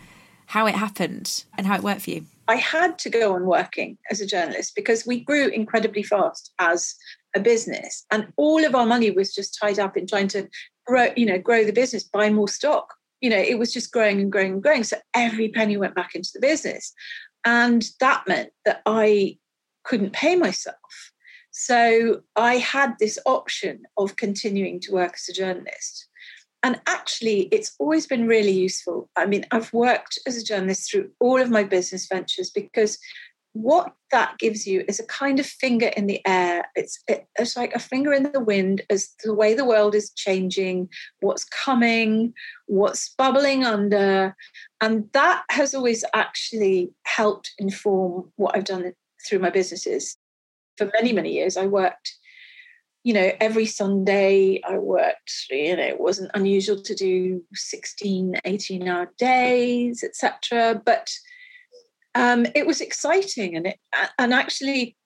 how 0.46 0.67
it 0.67 0.75
happened 0.75 1.44
and 1.56 1.67
how 1.67 1.76
it 1.76 1.82
worked 1.82 2.02
for 2.02 2.11
you? 2.11 2.26
I 2.49 2.56
had 2.56 2.99
to 3.00 3.11
go 3.11 3.34
on 3.34 3.46
working 3.46 3.96
as 4.11 4.20
a 4.20 4.26
journalist 4.26 4.75
because 4.75 5.06
we 5.06 5.20
grew 5.20 5.46
incredibly 5.49 6.02
fast 6.02 6.52
as 6.58 6.96
a 7.37 7.40
business, 7.40 8.05
and 8.11 8.32
all 8.37 8.64
of 8.64 8.75
our 8.75 8.87
money 8.87 9.11
was 9.11 9.32
just 9.34 9.56
tied 9.61 9.78
up 9.78 9.96
in 9.96 10.06
trying 10.06 10.28
to 10.28 10.49
grow, 10.87 11.08
you 11.16 11.26
know, 11.26 11.38
grow 11.38 11.64
the 11.64 11.73
business, 11.73 12.02
buy 12.02 12.31
more 12.31 12.49
stock. 12.49 12.94
You 13.20 13.31
know, 13.31 13.38
it 13.38 13.58
was 13.58 13.73
just 13.73 13.93
growing 13.93 14.20
and 14.20 14.32
growing 14.32 14.55
and 14.55 14.62
growing. 14.62 14.82
So 14.82 14.96
every 15.14 15.50
penny 15.50 15.76
went 15.76 15.94
back 15.94 16.14
into 16.14 16.31
the 16.34 16.40
business, 16.40 16.93
and 17.44 17.88
that 18.00 18.25
meant 18.26 18.50
that 18.64 18.82
I 18.87 19.38
couldn't 19.84 20.12
pay 20.12 20.37
myself. 20.37 20.76
So 21.50 22.22
I 22.37 22.58
had 22.58 22.94
this 22.98 23.19
option 23.26 23.82
of 23.96 24.16
continuing 24.16 24.81
to 24.81 24.92
work 24.92 25.14
as 25.14 25.28
a 25.28 25.32
journalist 25.32 26.08
and 26.62 26.80
actually, 26.87 27.49
it's 27.52 27.75
always 27.78 28.06
been 28.06 28.26
really 28.26 28.50
useful. 28.50 29.09
I 29.16 29.25
mean, 29.25 29.47
I've 29.50 29.73
worked 29.73 30.18
as 30.26 30.37
a 30.37 30.44
journalist 30.44 30.90
through 30.90 31.11
all 31.18 31.40
of 31.40 31.50
my 31.50 31.64
business 31.64 32.06
ventures 32.06 32.50
because 32.50 32.99
what 33.52 33.92
that 34.11 34.38
gives 34.38 34.66
you 34.66 34.85
is 34.87 35.00
a 35.00 35.07
kind 35.07 35.40
of 35.40 35.47
finger 35.47 35.90
in 35.97 36.07
the 36.07 36.21
air. 36.26 36.66
It's 36.76 37.02
it's 37.09 37.57
like 37.57 37.75
a 37.75 37.80
finger 37.80 38.12
in 38.12 38.30
the 38.33 38.40
wind 38.40 38.83
as 38.90 39.11
the 39.25 39.35
way 39.35 39.54
the 39.54 39.64
world 39.64 39.95
is 39.95 40.11
changing, 40.11 40.88
what's 41.21 41.45
coming, 41.45 42.33
what's 42.66 43.09
bubbling 43.11 43.64
under, 43.64 44.37
and 44.80 45.09
that 45.12 45.42
has 45.50 45.75
always 45.75 46.04
actually 46.14 46.92
helped 47.04 47.52
inform 47.59 48.33
what 48.37 48.57
I've 48.57 48.64
done 48.64 48.92
through 49.28 49.40
my 49.40 49.50
businesses. 49.50 50.16
For 50.76 50.90
many 50.95 51.12
many 51.12 51.33
years, 51.33 51.57
I 51.57 51.66
worked 51.66 52.14
you 53.02 53.14
know, 53.14 53.33
every 53.40 53.64
Sunday 53.64 54.61
I 54.69 54.76
worked, 54.76 55.33
you 55.49 55.75
know, 55.75 55.83
it 55.83 55.99
wasn't 55.99 56.30
unusual 56.35 56.83
to 56.83 56.95
do 56.95 57.42
16, 57.54 58.35
18 58.45 58.88
hour 58.88 59.11
days, 59.16 60.04
etc. 60.04 60.83
But 60.85 61.11
um, 62.14 62.47
it 62.55 62.67
was 62.67 62.81
exciting. 62.81 63.57
And, 63.57 63.67
it, 63.69 63.79
and 64.19 64.33
actually, 64.33 64.97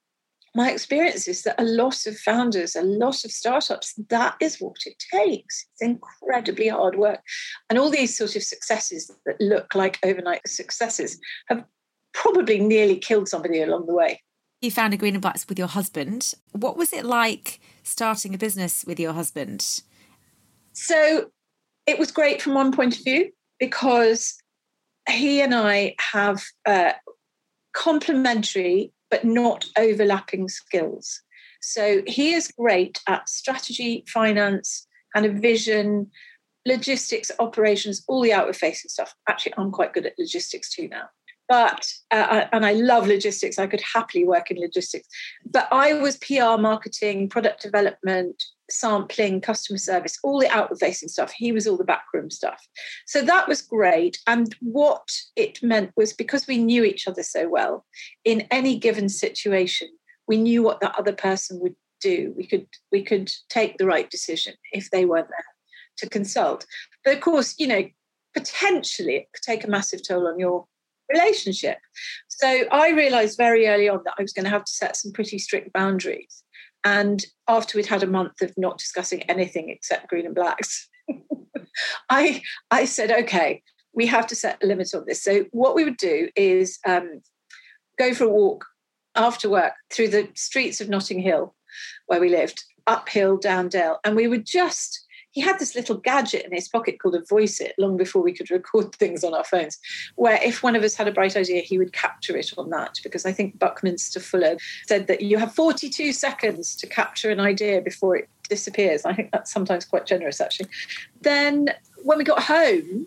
my 0.54 0.70
experience 0.70 1.26
is 1.26 1.42
that 1.42 1.60
a 1.60 1.64
lot 1.64 2.06
of 2.06 2.16
founders, 2.18 2.76
a 2.76 2.82
lot 2.82 3.24
of 3.24 3.32
startups, 3.32 3.94
that 4.08 4.36
is 4.40 4.60
what 4.60 4.76
it 4.86 5.02
takes. 5.12 5.66
It's 5.72 5.82
incredibly 5.82 6.68
hard 6.68 6.96
work. 6.96 7.20
And 7.68 7.78
all 7.78 7.90
these 7.90 8.16
sort 8.16 8.36
of 8.36 8.42
successes 8.42 9.10
that 9.26 9.40
look 9.40 9.74
like 9.74 9.98
overnight 10.04 10.46
successes 10.46 11.18
have 11.48 11.64
probably 12.12 12.60
nearly 12.60 12.96
killed 12.96 13.28
somebody 13.28 13.60
along 13.62 13.86
the 13.86 13.94
way. 13.94 14.22
You 14.60 14.70
founded 14.70 15.00
Green 15.00 15.14
and 15.14 15.22
Blacks 15.22 15.46
with 15.48 15.58
your 15.58 15.68
husband. 15.68 16.32
What 16.52 16.76
was 16.76 16.92
it 16.92 17.04
like 17.04 17.60
starting 17.82 18.34
a 18.34 18.38
business 18.38 18.84
with 18.86 19.00
your 19.00 19.12
husband? 19.12 19.82
So 20.72 21.30
it 21.86 21.98
was 21.98 22.10
great 22.12 22.40
from 22.40 22.54
one 22.54 22.72
point 22.72 22.96
of 22.96 23.04
view 23.04 23.30
because 23.58 24.36
he 25.08 25.40
and 25.40 25.54
I 25.54 25.96
have 26.12 26.42
uh, 26.66 26.92
complementary 27.72 28.92
but 29.10 29.24
not 29.24 29.64
overlapping 29.78 30.48
skills. 30.48 31.20
So 31.60 32.02
he 32.06 32.34
is 32.34 32.50
great 32.58 33.00
at 33.06 33.28
strategy, 33.28 34.04
finance, 34.08 34.86
and 35.14 35.24
a 35.24 35.32
vision, 35.32 36.10
logistics, 36.66 37.30
operations, 37.38 38.02
all 38.08 38.22
the 38.22 38.32
outward 38.32 38.56
facing 38.56 38.88
stuff. 38.88 39.14
Actually, 39.28 39.54
I'm 39.56 39.70
quite 39.70 39.92
good 39.92 40.06
at 40.06 40.18
logistics 40.18 40.74
too 40.74 40.88
now 40.88 41.08
but 41.48 41.86
uh, 42.10 42.46
and 42.52 42.64
I 42.64 42.72
love 42.72 43.06
logistics. 43.06 43.58
I 43.58 43.66
could 43.66 43.82
happily 43.82 44.24
work 44.24 44.50
in 44.50 44.58
logistics, 44.58 45.06
but 45.44 45.68
I 45.70 45.94
was 45.94 46.16
PR, 46.16 46.58
marketing, 46.58 47.28
product 47.28 47.62
development, 47.62 48.42
sampling, 48.70 49.40
customer 49.40 49.78
service, 49.78 50.18
all 50.22 50.40
the 50.40 50.50
outward 50.50 50.78
facing 50.78 51.08
stuff. 51.08 51.32
He 51.32 51.52
was 51.52 51.66
all 51.66 51.76
the 51.76 51.84
backroom 51.84 52.30
stuff. 52.30 52.66
So 53.06 53.22
that 53.22 53.48
was 53.48 53.60
great. 53.60 54.18
And 54.26 54.54
what 54.60 55.08
it 55.36 55.62
meant 55.62 55.92
was 55.96 56.12
because 56.12 56.46
we 56.46 56.58
knew 56.58 56.84
each 56.84 57.06
other 57.06 57.22
so 57.22 57.48
well, 57.48 57.84
in 58.24 58.46
any 58.50 58.78
given 58.78 59.08
situation, 59.08 59.88
we 60.26 60.36
knew 60.36 60.62
what 60.62 60.80
the 60.80 60.96
other 60.96 61.12
person 61.12 61.60
would 61.60 61.76
do. 62.00 62.34
We 62.36 62.46
could 62.46 62.66
we 62.92 63.02
could 63.02 63.30
take 63.48 63.78
the 63.78 63.86
right 63.86 64.10
decision 64.10 64.54
if 64.72 64.90
they 64.90 65.04
weren't 65.04 65.28
there 65.28 65.44
to 65.98 66.08
consult. 66.08 66.66
But 67.04 67.14
of 67.14 67.20
course, 67.20 67.54
you 67.58 67.66
know, 67.66 67.84
potentially 68.34 69.16
it 69.16 69.28
could 69.32 69.42
take 69.42 69.64
a 69.64 69.70
massive 69.70 70.06
toll 70.06 70.26
on 70.26 70.38
your 70.38 70.66
relationship. 71.12 71.78
So 72.28 72.64
I 72.70 72.90
realized 72.90 73.36
very 73.36 73.68
early 73.68 73.88
on 73.88 74.02
that 74.04 74.14
I 74.18 74.22
was 74.22 74.32
going 74.32 74.44
to 74.44 74.50
have 74.50 74.64
to 74.64 74.72
set 74.72 74.96
some 74.96 75.12
pretty 75.12 75.38
strict 75.38 75.72
boundaries. 75.72 76.43
And 76.84 77.24
after 77.48 77.78
we'd 77.78 77.86
had 77.86 78.02
a 78.02 78.06
month 78.06 78.42
of 78.42 78.52
not 78.56 78.78
discussing 78.78 79.22
anything 79.22 79.70
except 79.70 80.08
green 80.08 80.26
and 80.26 80.34
blacks, 80.34 80.88
I 82.10 82.42
I 82.70 82.84
said, 82.84 83.10
okay, 83.10 83.62
we 83.94 84.06
have 84.06 84.26
to 84.28 84.34
set 84.34 84.62
a 84.62 84.66
limit 84.66 84.94
on 84.94 85.04
this. 85.06 85.22
So 85.22 85.46
what 85.52 85.74
we 85.74 85.84
would 85.84 85.96
do 85.96 86.28
is 86.36 86.78
um, 86.86 87.22
go 87.98 88.12
for 88.12 88.24
a 88.24 88.28
walk 88.28 88.66
after 89.14 89.48
work 89.48 89.74
through 89.90 90.08
the 90.08 90.28
streets 90.34 90.80
of 90.80 90.88
Notting 90.88 91.20
Hill, 91.20 91.54
where 92.06 92.20
we 92.20 92.28
lived, 92.28 92.62
uphill, 92.86 93.36
down 93.36 93.68
dale, 93.68 93.98
and 94.04 94.16
we 94.16 94.28
would 94.28 94.44
just 94.44 95.03
he 95.34 95.40
had 95.40 95.58
this 95.58 95.74
little 95.74 95.96
gadget 95.96 96.46
in 96.46 96.52
his 96.52 96.68
pocket 96.68 97.00
called 97.00 97.16
a 97.16 97.20
Voiceit 97.20 97.72
long 97.76 97.96
before 97.96 98.22
we 98.22 98.32
could 98.32 98.50
record 98.50 98.94
things 98.96 99.22
on 99.22 99.34
our 99.34 99.44
phones 99.44 99.78
where 100.16 100.40
if 100.42 100.62
one 100.62 100.76
of 100.76 100.82
us 100.82 100.94
had 100.94 101.08
a 101.08 101.12
bright 101.12 101.36
idea 101.36 101.60
he 101.60 101.78
would 101.78 101.92
capture 101.92 102.36
it 102.36 102.52
on 102.56 102.70
that 102.70 102.98
because 103.02 103.26
i 103.26 103.32
think 103.32 103.58
buckminster 103.58 104.20
fuller 104.20 104.56
said 104.86 105.06
that 105.08 105.20
you 105.20 105.36
have 105.36 105.54
42 105.54 106.12
seconds 106.12 106.74
to 106.76 106.86
capture 106.86 107.30
an 107.30 107.40
idea 107.40 107.80
before 107.80 108.16
it 108.16 108.28
disappears 108.48 109.04
i 109.04 109.12
think 109.12 109.30
that's 109.32 109.52
sometimes 109.52 109.84
quite 109.84 110.06
generous 110.06 110.40
actually 110.40 110.68
then 111.20 111.68
when 112.02 112.18
we 112.18 112.24
got 112.24 112.42
home 112.42 113.06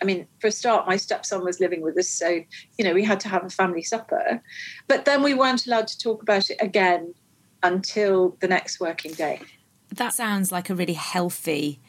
I 0.00 0.04
mean, 0.04 0.26
for 0.40 0.48
a 0.48 0.52
start, 0.52 0.86
my 0.86 0.98
stepson 0.98 1.42
was 1.42 1.58
living 1.58 1.80
with 1.80 1.96
us, 1.96 2.10
so 2.10 2.42
you 2.76 2.84
know 2.84 2.92
we 2.92 3.02
had 3.02 3.18
to 3.20 3.30
have 3.30 3.44
a 3.44 3.48
family 3.48 3.82
supper. 3.82 4.42
But 4.88 5.06
then 5.06 5.22
we 5.22 5.32
weren't 5.32 5.66
allowed 5.66 5.88
to 5.88 5.98
talk 5.98 6.20
about 6.20 6.50
it 6.50 6.58
again 6.60 7.14
until 7.62 8.36
the 8.40 8.48
next 8.48 8.78
working 8.78 9.12
day. 9.12 9.40
That 9.90 10.14
sounds 10.14 10.52
like 10.52 10.70
a 10.70 10.74
really 10.74 10.94
healthy 10.94 11.80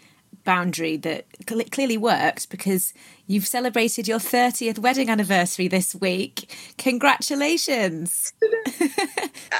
boundary 0.43 0.95
that 0.95 1.25
clearly 1.71 1.97
works 1.97 2.45
because 2.45 2.93
you've 3.25 3.45
celebrated 3.45 4.07
your 4.07 4.17
30th 4.17 4.79
wedding 4.79 5.09
anniversary 5.09 5.67
this 5.67 5.93
week. 5.93 6.49
Congratulations. 6.77 8.31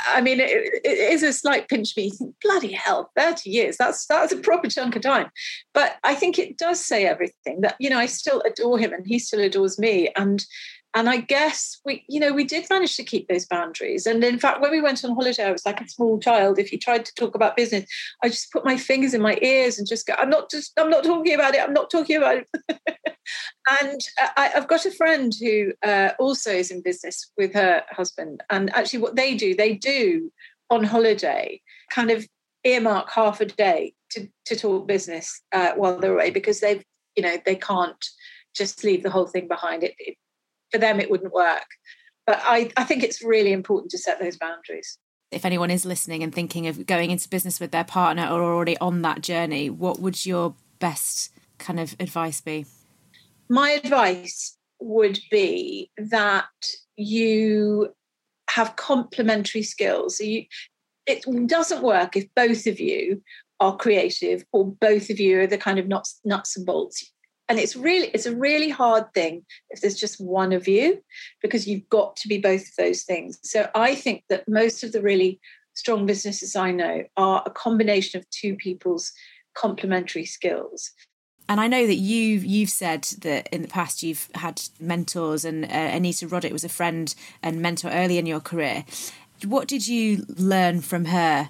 I 0.08 0.22
mean, 0.22 0.40
it, 0.40 0.50
it 0.86 0.98
is 1.14 1.24
a 1.24 1.34
slight 1.34 1.68
pinch 1.68 1.96
me. 1.98 2.12
Bloody 2.42 2.72
hell, 2.72 3.12
30 3.18 3.50
years. 3.50 3.76
That's 3.78 4.06
that's 4.06 4.32
a 4.32 4.38
proper 4.38 4.70
chunk 4.70 4.96
of 4.96 5.02
time. 5.02 5.30
But 5.74 5.98
I 6.06 6.16
think 6.16 6.40
it 6.40 6.58
does 6.58 6.84
say 6.84 7.06
everything 7.06 7.62
that, 7.62 7.76
you 7.80 7.90
know, 7.90 8.00
I 8.00 8.06
still 8.06 8.42
adore 8.46 8.80
him 8.80 8.94
and 8.94 9.06
he 9.06 9.20
still 9.20 9.42
adores 9.42 9.78
me. 9.78 10.10
And 10.16 10.46
and 10.98 11.08
I 11.08 11.18
guess 11.18 11.80
we, 11.86 12.04
you 12.10 12.20
know, 12.20 12.34
we 12.34 12.44
did 12.44 12.68
manage 12.72 12.96
to 12.96 13.04
keep 13.04 13.28
those 13.28 13.46
boundaries. 13.46 14.08
And 14.08 14.24
in 14.24 14.40
fact, 14.40 14.62
when 14.62 14.72
we 14.72 14.82
went 14.82 15.06
on 15.06 15.14
holiday, 15.14 15.44
I 15.44 15.52
was 15.52 15.64
like 15.64 15.80
a 15.80 15.88
small 15.88 16.18
child. 16.18 16.58
If 16.58 16.72
you 16.72 16.80
tried 16.80 17.06
to 17.06 17.14
talk 17.14 17.36
about 17.36 17.56
business, 17.56 17.88
I 18.24 18.30
just 18.30 18.52
put 18.52 18.66
my 18.66 18.78
fingers 18.78 19.14
in 19.14 19.22
my 19.22 19.38
ears 19.44 19.78
and 19.78 19.88
just 19.88 20.08
go, 20.08 20.16
I'm 20.18 20.32
not 20.32 20.50
just, 20.50 20.72
I'm 20.76 20.90
not 20.90 21.04
talking 21.04 21.36
about 21.36 21.54
it. 21.54 21.62
I'm 21.62 21.74
not 21.74 21.92
talking 21.92 22.18
about 22.18 22.38
it. 22.38 22.48
and 23.80 24.02
I, 24.38 24.48
have 24.56 24.68
got 24.68 24.88
a 24.88 24.92
friend 24.92 25.32
who 25.40 25.74
uh, 25.84 26.14
also 26.18 26.50
is 26.50 26.72
in 26.72 26.82
business 26.82 27.32
with 27.38 27.54
her 27.54 27.84
husband. 27.92 28.42
And 28.50 28.74
actually, 28.74 29.00
what 29.00 29.16
they 29.16 29.36
do, 29.36 29.54
they 29.54 29.76
do 29.76 30.32
on 30.72 30.84
holiday 30.84 31.62
kind 31.92 32.10
of 32.10 32.26
earmark 32.64 33.12
half 33.12 33.40
a 33.40 33.46
day 33.46 33.94
to, 34.14 34.28
to 34.46 34.56
talk 34.56 34.88
business 34.88 35.44
uh, 35.52 35.74
while 35.76 36.00
they're 36.00 36.16
away 36.16 36.32
because 36.32 36.60
they've, 36.60 36.84
you 37.16 37.22
know, 37.22 37.38
they 37.46 37.56
can't 37.56 38.04
just 38.56 38.84
leave 38.84 39.04
the 39.04 39.12
whole 39.12 39.28
thing 39.28 39.48
behind. 39.48 39.84
It, 39.84 39.94
it 40.00 40.18
for 40.72 40.78
them 40.78 41.00
it 41.00 41.10
wouldn't 41.10 41.34
work. 41.34 41.66
But 42.26 42.42
I, 42.44 42.72
I 42.76 42.84
think 42.84 43.04
it's 43.04 43.24
really 43.24 43.54
important 43.54 43.92
to 43.92 43.98
set 43.98 44.20
those 44.20 44.38
boundaries. 44.38 44.98
If 45.32 45.46
anyone 45.46 45.72
is 45.72 45.86
listening 45.86 46.24
and 46.24 46.34
thinking 46.34 46.68
of 46.68 46.86
going 46.86 47.12
into 47.12 47.30
business 47.30 47.60
with 47.60 47.72
their 47.72 47.84
partner 47.84 48.28
or 48.30 48.42
already 48.42 48.78
on 48.80 49.02
that 49.02 49.22
journey, 49.22 49.70
what 49.70 50.00
would 50.00 50.26
your 50.26 50.56
best 50.80 51.32
kind 51.58 51.80
of 51.80 51.96
advice 52.00 52.42
be? 52.42 52.66
My 53.50 53.72
advice 53.72 54.58
would 54.80 55.20
be 55.32 55.90
that 55.98 56.46
you 56.98 57.94
have 58.50 58.76
complementary 58.76 59.64
skills. 59.64 60.20
You, 60.20 60.46
it 61.06 61.26
doesn't 61.48 61.84
work 61.84 62.16
if 62.16 62.28
both 62.36 62.68
of 62.68 62.80
you 62.80 63.22
are 63.60 63.76
creative 63.76 64.46
or 64.52 64.66
both 64.66 65.10
of 65.10 65.20
you 65.20 65.42
are 65.42 65.48
the 65.48 65.58
kind 65.58 65.80
of 65.80 65.88
nuts, 65.88 66.20
nuts 66.24 66.58
and 66.58 66.66
bolts 66.66 67.12
and 67.50 67.60
it's 67.60 67.76
really 67.76 68.08
it's 68.14 68.26
a 68.26 68.36
really 68.36 68.70
hard 68.70 69.06
thing 69.14 69.46
if 69.70 69.82
there's 69.82 70.00
just 70.00 70.20
one 70.20 70.52
of 70.54 70.68
you 70.68 71.02
because 71.42 71.68
you've 71.68 71.88
got 71.90 72.16
to 72.16 72.28
be 72.28 72.38
both 72.38 72.62
of 72.62 72.76
those 72.78 73.04
things 73.04 73.40
so 73.44 73.70
i 73.76 73.96
think 73.96 74.24
that 74.30 74.48
most 74.48 74.84
of 74.84 74.92
the 74.92 75.02
really 75.02 75.40
strong 75.74 76.06
businesses 76.06 76.56
i 76.56 76.72
know 76.72 77.04
are 77.16 77.44
a 77.46 77.52
combination 77.52 78.20
of 78.20 78.30
two 78.30 78.56
people's 78.56 79.12
complementary 79.56 80.26
skills 80.26 80.92
and 81.50 81.62
I 81.62 81.68
know 81.68 81.88
that 81.88 81.96
you've 81.96 82.44
you've 82.44 82.70
said 82.70 83.04
that 83.22 83.48
in 83.54 83.62
the 83.62 83.70
past 83.70 84.04
you've 84.04 84.28
had 84.36 84.62
mentors, 84.82 85.46
and 85.46 85.64
uh, 85.64 85.68
Anita 85.70 86.28
Roddick 86.28 86.52
was 86.52 86.66
a 86.66 86.70
friend 86.70 87.16
and 87.42 87.62
mentor 87.62 87.90
early 87.90 88.18
in 88.18 88.26
your 88.26 88.42
career. 88.42 88.84
What 89.46 89.70
did 89.70 89.88
you 89.88 90.26
learn 90.28 90.82
from 90.82 91.06
her? 91.06 91.50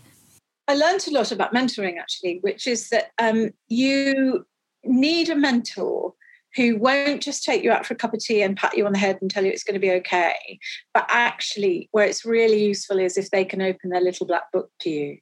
I 0.68 0.75
learned 0.75 1.08
a 1.08 1.12
lot 1.12 1.32
about 1.32 1.51
mentoring 1.51 1.98
actually, 1.98 2.38
which 2.42 2.68
is 2.68 2.89
that 2.89 3.12
um, 3.18 3.50
you 3.70 4.46
need 4.88 5.29
a 5.29 5.36
mentor 5.36 6.13
who 6.56 6.77
won't 6.77 7.22
just 7.22 7.44
take 7.44 7.63
you 7.63 7.72
out 7.72 7.86
for 7.86 7.94
a 7.94 7.98
cup 7.98 8.13
of 8.13 8.20
tea 8.20 8.41
and 8.41 8.58
pat 8.58 8.75
you 8.75 8.86
on 8.86 8.94
the 8.94 8.98
head 8.98 9.17
and 9.22 9.29
tell 9.29 9.46
you 9.46 9.51
it's 9.51 9.63
going 9.63 9.75
to 9.75 9.79
be 9.79 9.91
okay, 9.91 10.60
but 10.94 11.06
actually, 11.10 11.88
where 11.91 12.06
it's 12.06 12.25
really 12.25 12.63
useful 12.63 12.98
is 12.98 13.17
if 13.17 13.29
they 13.29 13.46
can 13.46 13.62
open 13.62 13.89
their 13.89 14.01
little 14.01 14.25
black 14.25 14.51
book 14.51 14.70
to 14.82 14.89
you. 14.89 15.17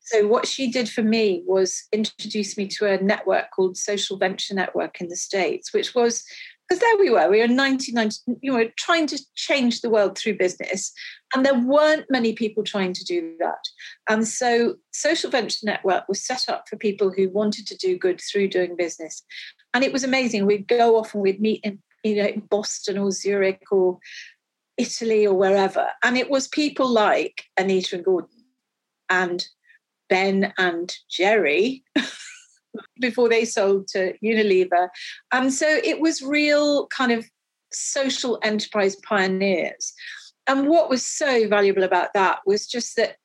So, 0.00 0.26
what 0.26 0.46
she 0.46 0.70
did 0.70 0.88
for 0.88 1.02
me 1.02 1.42
was 1.46 1.84
introduce 1.92 2.56
me 2.56 2.66
to 2.68 2.86
a 2.86 3.02
network 3.02 3.50
called 3.54 3.76
Social 3.76 4.16
Venture 4.16 4.54
Network 4.54 5.00
in 5.00 5.08
the 5.08 5.16
States, 5.16 5.72
which 5.72 5.94
was 5.94 6.24
because 6.70 6.80
there 6.80 6.98
we 6.98 7.10
were, 7.10 7.28
we 7.28 7.38
were 7.38 7.46
in 7.46 7.56
1990, 7.56 8.38
you 8.42 8.52
know, 8.52 8.70
trying 8.78 9.08
to 9.08 9.20
change 9.34 9.80
the 9.80 9.90
world 9.90 10.16
through 10.16 10.38
business. 10.38 10.92
And 11.34 11.44
there 11.44 11.58
weren't 11.58 12.06
many 12.08 12.32
people 12.32 12.62
trying 12.62 12.92
to 12.92 13.04
do 13.04 13.34
that. 13.40 13.58
And 14.08 14.26
so 14.26 14.76
Social 14.92 15.30
Venture 15.30 15.58
Network 15.64 16.08
was 16.08 16.24
set 16.24 16.48
up 16.48 16.68
for 16.68 16.76
people 16.76 17.10
who 17.10 17.28
wanted 17.28 17.66
to 17.66 17.76
do 17.76 17.98
good 17.98 18.20
through 18.20 18.48
doing 18.48 18.76
business. 18.76 19.24
And 19.74 19.82
it 19.82 19.92
was 19.92 20.04
amazing. 20.04 20.46
We'd 20.46 20.68
go 20.68 20.96
off 20.96 21.12
and 21.12 21.24
we'd 21.24 21.40
meet 21.40 21.60
in, 21.64 21.80
you 22.04 22.22
know, 22.22 22.28
in 22.28 22.40
Boston 22.40 22.98
or 22.98 23.10
Zurich 23.10 23.64
or 23.72 23.98
Italy 24.78 25.26
or 25.26 25.34
wherever. 25.34 25.88
And 26.04 26.16
it 26.16 26.30
was 26.30 26.46
people 26.46 26.88
like 26.88 27.42
Anita 27.58 27.96
and 27.96 28.04
Gordon 28.04 28.44
and 29.08 29.44
Ben 30.08 30.52
and 30.56 30.94
Jerry 31.10 31.82
before 33.00 33.28
they 33.28 33.44
sold 33.44 33.88
to 33.88 34.14
Unilever. 34.22 34.88
And 35.32 35.52
so 35.52 35.66
it 35.68 36.00
was 36.00 36.22
real 36.22 36.86
kind 36.88 37.12
of 37.12 37.26
social 37.72 38.38
enterprise 38.42 38.96
pioneers. 38.96 39.92
And 40.46 40.68
what 40.68 40.90
was 40.90 41.04
so 41.04 41.48
valuable 41.48 41.84
about 41.84 42.12
that 42.14 42.40
was 42.46 42.66
just 42.66 42.96
that 42.96 43.16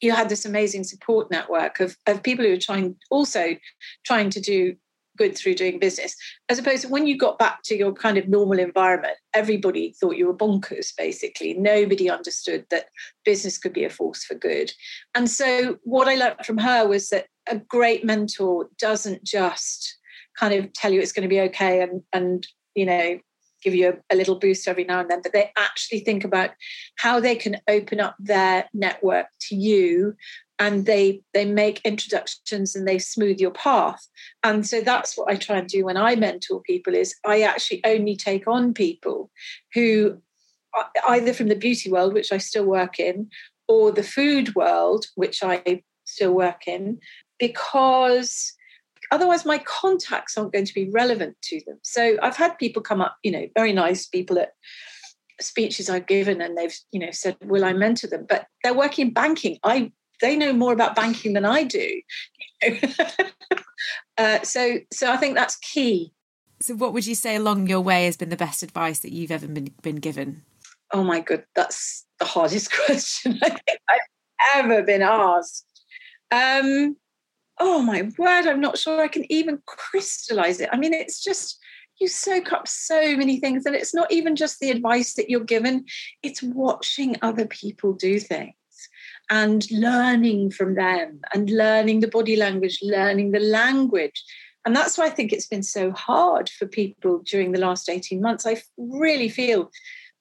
you 0.00 0.12
had 0.12 0.28
this 0.28 0.44
amazing 0.44 0.84
support 0.84 1.30
network 1.30 1.78
of, 1.80 1.96
of 2.06 2.22
people 2.22 2.44
who 2.44 2.52
were 2.52 2.56
trying 2.56 2.96
also 3.10 3.56
trying 4.04 4.30
to 4.30 4.40
do 4.40 4.74
good 5.20 5.36
through 5.36 5.54
doing 5.54 5.78
business, 5.78 6.16
as 6.48 6.58
opposed 6.58 6.82
to 6.82 6.88
when 6.88 7.06
you 7.06 7.16
got 7.16 7.38
back 7.38 7.62
to 7.62 7.76
your 7.76 7.92
kind 7.92 8.16
of 8.16 8.26
normal 8.26 8.58
environment, 8.58 9.18
everybody 9.34 9.94
thought 10.00 10.16
you 10.16 10.26
were 10.26 10.34
bonkers, 10.34 10.96
basically. 10.96 11.52
Nobody 11.52 12.08
understood 12.08 12.64
that 12.70 12.86
business 13.24 13.58
could 13.58 13.74
be 13.74 13.84
a 13.84 13.90
force 13.90 14.24
for 14.24 14.34
good. 14.34 14.72
And 15.14 15.28
so, 15.28 15.76
what 15.84 16.08
I 16.08 16.14
learned 16.14 16.46
from 16.46 16.56
her 16.58 16.88
was 16.88 17.10
that 17.10 17.26
a 17.50 17.58
great 17.58 18.04
mentor 18.04 18.68
doesn't 18.78 19.24
just 19.24 19.96
kind 20.38 20.54
of 20.54 20.72
tell 20.72 20.92
you 20.92 21.00
it's 21.00 21.12
going 21.12 21.28
to 21.28 21.28
be 21.28 21.40
okay 21.40 21.82
and, 21.82 22.02
and 22.12 22.46
you 22.74 22.86
know, 22.86 23.18
give 23.62 23.74
you 23.74 23.90
a, 23.90 24.14
a, 24.14 24.16
little 24.16 24.38
boost 24.38 24.66
every 24.66 24.84
now 24.84 25.00
and 25.00 25.10
then, 25.10 25.20
but 25.22 25.32
they 25.32 25.50
actually 25.56 26.00
think 26.00 26.24
about 26.24 26.50
how 26.96 27.20
they 27.20 27.36
can 27.36 27.58
open 27.68 28.00
up 28.00 28.16
their 28.18 28.68
network 28.72 29.26
to 29.40 29.54
you 29.54 30.14
and 30.58 30.84
they 30.86 31.22
they 31.32 31.44
make 31.44 31.80
introductions 31.84 32.76
and 32.76 32.86
they 32.86 32.98
smooth 32.98 33.40
your 33.40 33.50
path. 33.50 34.06
And 34.42 34.66
so 34.66 34.80
that's 34.80 35.16
what 35.16 35.30
i 35.30 35.36
try 35.36 35.56
and 35.56 35.68
do 35.68 35.84
when 35.84 35.96
i 35.96 36.14
mentor 36.14 36.60
people 36.62 36.94
is 36.94 37.14
i 37.24 37.42
actually 37.42 37.80
only 37.84 38.14
take 38.14 38.46
on 38.46 38.74
people 38.74 39.30
who 39.74 40.18
either 41.08 41.32
from 41.32 41.48
the 41.48 41.56
beauty 41.56 41.90
world 41.90 42.14
which 42.14 42.32
i 42.32 42.38
still 42.38 42.64
work 42.64 43.00
in 43.00 43.28
or 43.66 43.90
the 43.90 44.02
food 44.02 44.54
world 44.54 45.06
which 45.16 45.42
i 45.42 45.82
still 46.04 46.32
work 46.32 46.68
in 46.68 46.98
because 47.40 48.52
otherwise 49.10 49.44
my 49.44 49.58
contacts 49.58 50.38
aren't 50.38 50.52
going 50.52 50.64
to 50.64 50.74
be 50.74 50.88
relevant 50.90 51.36
to 51.42 51.60
them 51.66 51.78
so 51.82 52.16
i've 52.22 52.36
had 52.36 52.56
people 52.58 52.80
come 52.80 53.00
up 53.00 53.16
you 53.24 53.32
know 53.32 53.46
very 53.56 53.72
nice 53.72 54.06
people 54.06 54.38
at 54.38 54.52
speeches 55.40 55.90
i've 55.90 56.06
given 56.06 56.40
and 56.40 56.56
they've 56.56 56.76
you 56.92 57.00
know 57.00 57.10
said 57.10 57.36
will 57.42 57.64
i 57.64 57.72
mentor 57.72 58.06
them 58.06 58.26
but 58.28 58.46
they're 58.62 58.74
working 58.74 59.08
in 59.08 59.12
banking 59.12 59.58
i 59.64 59.90
they 60.20 60.36
know 60.36 60.52
more 60.52 60.72
about 60.72 60.94
banking 60.94 61.32
than 61.32 61.44
I 61.44 61.64
do. 61.64 62.00
uh, 64.18 64.42
so, 64.42 64.78
so 64.92 65.10
I 65.10 65.16
think 65.16 65.34
that's 65.34 65.56
key. 65.56 66.12
So, 66.60 66.74
what 66.74 66.92
would 66.92 67.06
you 67.06 67.14
say 67.14 67.36
along 67.36 67.68
your 67.68 67.80
way 67.80 68.04
has 68.04 68.16
been 68.16 68.28
the 68.28 68.36
best 68.36 68.62
advice 68.62 69.00
that 69.00 69.12
you've 69.12 69.30
ever 69.30 69.48
been 69.48 69.72
been 69.82 69.96
given? 69.96 70.42
Oh 70.92 71.02
my 71.02 71.20
god, 71.20 71.44
that's 71.54 72.04
the 72.18 72.26
hardest 72.26 72.70
question 72.86 73.38
I 73.42 73.48
think 73.48 73.80
I've 73.88 74.64
ever 74.64 74.82
been 74.82 75.02
asked. 75.02 75.64
Um, 76.30 76.96
oh 77.60 77.82
my 77.82 78.08
word, 78.18 78.46
I'm 78.46 78.60
not 78.60 78.78
sure 78.78 79.00
I 79.00 79.08
can 79.08 79.30
even 79.30 79.62
crystallize 79.66 80.60
it. 80.60 80.70
I 80.72 80.78
mean, 80.78 80.94
it's 80.94 81.22
just 81.22 81.58
you 82.00 82.08
soak 82.08 82.52
up 82.52 82.66
so 82.66 83.16
many 83.16 83.38
things, 83.38 83.66
and 83.66 83.76
it's 83.76 83.94
not 83.94 84.10
even 84.10 84.34
just 84.34 84.58
the 84.58 84.70
advice 84.70 85.14
that 85.14 85.28
you're 85.28 85.40
given, 85.40 85.84
it's 86.22 86.42
watching 86.42 87.16
other 87.22 87.46
people 87.46 87.92
do 87.92 88.18
things 88.18 88.54
and 89.28 89.70
learning 89.70 90.50
from 90.50 90.74
them 90.74 91.20
and 91.34 91.50
learning 91.50 92.00
the 92.00 92.08
body 92.08 92.36
language, 92.36 92.78
learning 92.82 93.32
the 93.32 93.40
language. 93.40 94.24
And 94.64 94.74
that's 94.74 94.98
why 94.98 95.06
I 95.06 95.10
think 95.10 95.32
it's 95.32 95.46
been 95.46 95.62
so 95.62 95.92
hard 95.92 96.48
for 96.48 96.66
people 96.66 97.22
during 97.24 97.52
the 97.52 97.60
last 97.60 97.88
18 97.88 98.20
months. 98.20 98.46
I 98.46 98.62
really 98.76 99.28
feel 99.28 99.70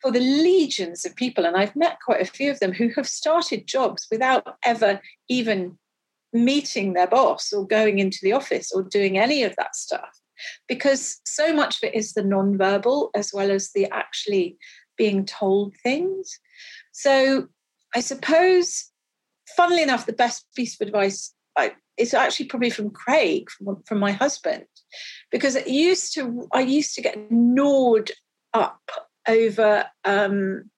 for 0.02 0.12
the 0.12 0.20
legions 0.20 1.06
of 1.06 1.16
people, 1.16 1.46
and 1.46 1.58
I've 1.58 1.76
met 1.76 1.98
quite 2.06 2.22
a 2.22 2.26
few 2.26 2.52
of 2.52 2.60
them 2.60 2.74
who 2.74 2.90
have 2.96 3.08
started 3.08 3.68
jobs 3.68 4.08
without 4.12 4.58
ever 4.64 5.02
even 5.28 5.78
meeting 6.34 6.94
their 6.94 7.08
boss 7.08 7.52
or 7.52 7.66
going 7.66 8.00
into 8.00 8.20
the 8.22 8.34
office 8.34 8.72
or 8.72 8.84
doing 8.84 9.18
any 9.18 9.44
of 9.44 9.56
that 9.58 9.76
stuff. 9.76 10.20
Because 10.68 11.20
so 11.26 11.54
much 11.54 11.78
of 11.78 11.90
it 11.90 11.96
is 11.96 12.14
the 12.14 12.24
non-verbal 12.24 13.12
as 13.16 13.32
well 13.34 13.52
as 13.52 13.72
the 13.74 13.88
actually 13.92 14.58
being 14.98 15.26
told 15.26 15.74
things. 15.84 16.40
So 16.92 17.48
i 17.96 18.02
suppose 18.02 18.92
funnily 19.58 19.82
enough 19.82 20.06
the 20.06 20.14
best 20.14 20.46
piece 20.56 20.80
of 20.80 20.86
advice 20.88 21.34
I, 21.58 21.72
is 21.98 22.14
actually 22.14 22.46
probably 22.46 22.70
from 22.70 22.92
craig 22.92 23.50
from, 23.50 23.82
from 23.88 24.00
my 24.00 24.12
husband. 24.12 24.66
Because 25.32 25.56
it 25.56 25.68
used 25.68 26.14
to 26.16 26.48
i 26.54 26.62
used 26.62 26.94
to 26.96 27.02
get 27.02 27.32
gnawed 27.32 28.12
up 28.54 28.82
over 29.28 29.86
um, 30.06 30.70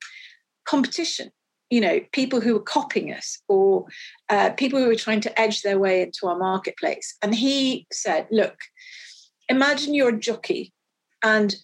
competition 0.64 1.30
you 1.72 1.80
know, 1.80 2.00
people 2.12 2.38
who 2.38 2.52
were 2.52 2.60
copying 2.60 3.14
us 3.14 3.38
or 3.48 3.86
uh, 4.28 4.50
people 4.50 4.78
who 4.78 4.88
were 4.88 4.94
trying 4.94 5.22
to 5.22 5.40
edge 5.40 5.62
their 5.62 5.78
way 5.78 6.02
into 6.02 6.26
our 6.26 6.36
marketplace. 6.36 7.16
And 7.22 7.34
he 7.34 7.86
said, 7.90 8.26
look, 8.30 8.56
imagine 9.48 9.94
you're 9.94 10.10
a 10.10 10.18
jockey 10.18 10.70
and 11.24 11.56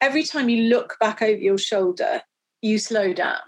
every 0.00 0.24
time 0.24 0.48
you 0.48 0.64
look 0.64 0.96
back 0.98 1.22
over 1.22 1.38
your 1.38 1.58
shoulder, 1.58 2.22
you 2.60 2.76
slow 2.76 3.12
down. 3.12 3.38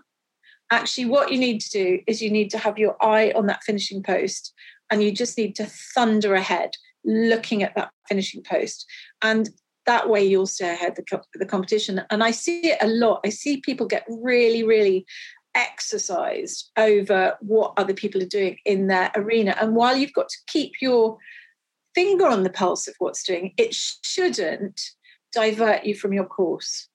Actually, 0.70 1.06
what 1.06 1.32
you 1.32 1.38
need 1.38 1.60
to 1.62 1.70
do 1.70 1.98
is 2.06 2.22
you 2.22 2.30
need 2.30 2.50
to 2.50 2.58
have 2.58 2.78
your 2.78 2.94
eye 3.04 3.32
on 3.34 3.46
that 3.46 3.64
finishing 3.64 4.04
post 4.04 4.54
and 4.88 5.02
you 5.02 5.10
just 5.10 5.36
need 5.36 5.56
to 5.56 5.66
thunder 5.66 6.36
ahead 6.36 6.70
looking 7.04 7.64
at 7.64 7.74
that 7.74 7.90
finishing 8.08 8.44
post. 8.44 8.86
And 9.20 9.50
that 9.86 10.08
way 10.08 10.24
you'll 10.24 10.46
stay 10.46 10.72
ahead 10.72 10.94
the, 10.94 11.20
the 11.34 11.44
competition. 11.44 12.02
And 12.08 12.22
I 12.22 12.30
see 12.30 12.68
it 12.68 12.78
a 12.80 12.86
lot. 12.86 13.20
I 13.26 13.30
see 13.30 13.56
people 13.56 13.88
get 13.88 14.04
really, 14.08 14.62
really 14.62 15.04
exercised 15.54 16.70
over 16.76 17.36
what 17.40 17.74
other 17.76 17.94
people 17.94 18.22
are 18.22 18.26
doing 18.26 18.58
in 18.64 18.86
their 18.86 19.10
arena. 19.14 19.56
And 19.60 19.74
while 19.74 19.96
you've 19.96 20.12
got 20.12 20.28
to 20.28 20.38
keep 20.46 20.72
your 20.80 21.18
finger 21.94 22.26
on 22.26 22.42
the 22.42 22.50
pulse 22.50 22.88
of 22.88 22.94
what's 22.98 23.22
doing, 23.22 23.52
it 23.56 23.74
shouldn't 23.74 24.80
divert 25.32 25.84
you 25.84 25.94
from 25.94 26.12
your 26.12 26.24
course. 26.24 26.88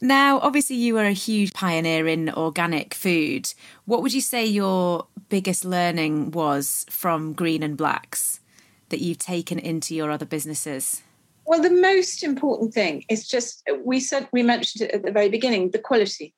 Now, 0.00 0.40
obviously, 0.40 0.76
you 0.76 0.98
are 0.98 1.04
a 1.04 1.12
huge 1.12 1.52
pioneer 1.52 2.08
in 2.08 2.28
organic 2.30 2.92
food. 2.92 3.54
What 3.84 4.02
would 4.02 4.12
you 4.12 4.20
say 4.20 4.44
your 4.44 5.06
biggest 5.28 5.64
learning 5.64 6.32
was 6.32 6.84
from 6.90 7.34
Green 7.34 7.62
and 7.62 7.76
Blacks 7.76 8.40
that 8.88 9.00
you've 9.00 9.18
taken 9.18 9.60
into 9.60 9.94
your 9.94 10.10
other 10.10 10.26
businesses? 10.26 11.02
Well, 11.46 11.62
the 11.62 11.70
most 11.70 12.24
important 12.24 12.74
thing 12.74 13.04
is 13.08 13.28
just 13.28 13.68
we 13.84 14.00
said 14.00 14.28
we 14.32 14.42
mentioned 14.42 14.82
it 14.82 14.94
at 14.94 15.04
the 15.04 15.12
very 15.12 15.28
beginning 15.28 15.70
the 15.70 15.78
quality. 15.78 16.34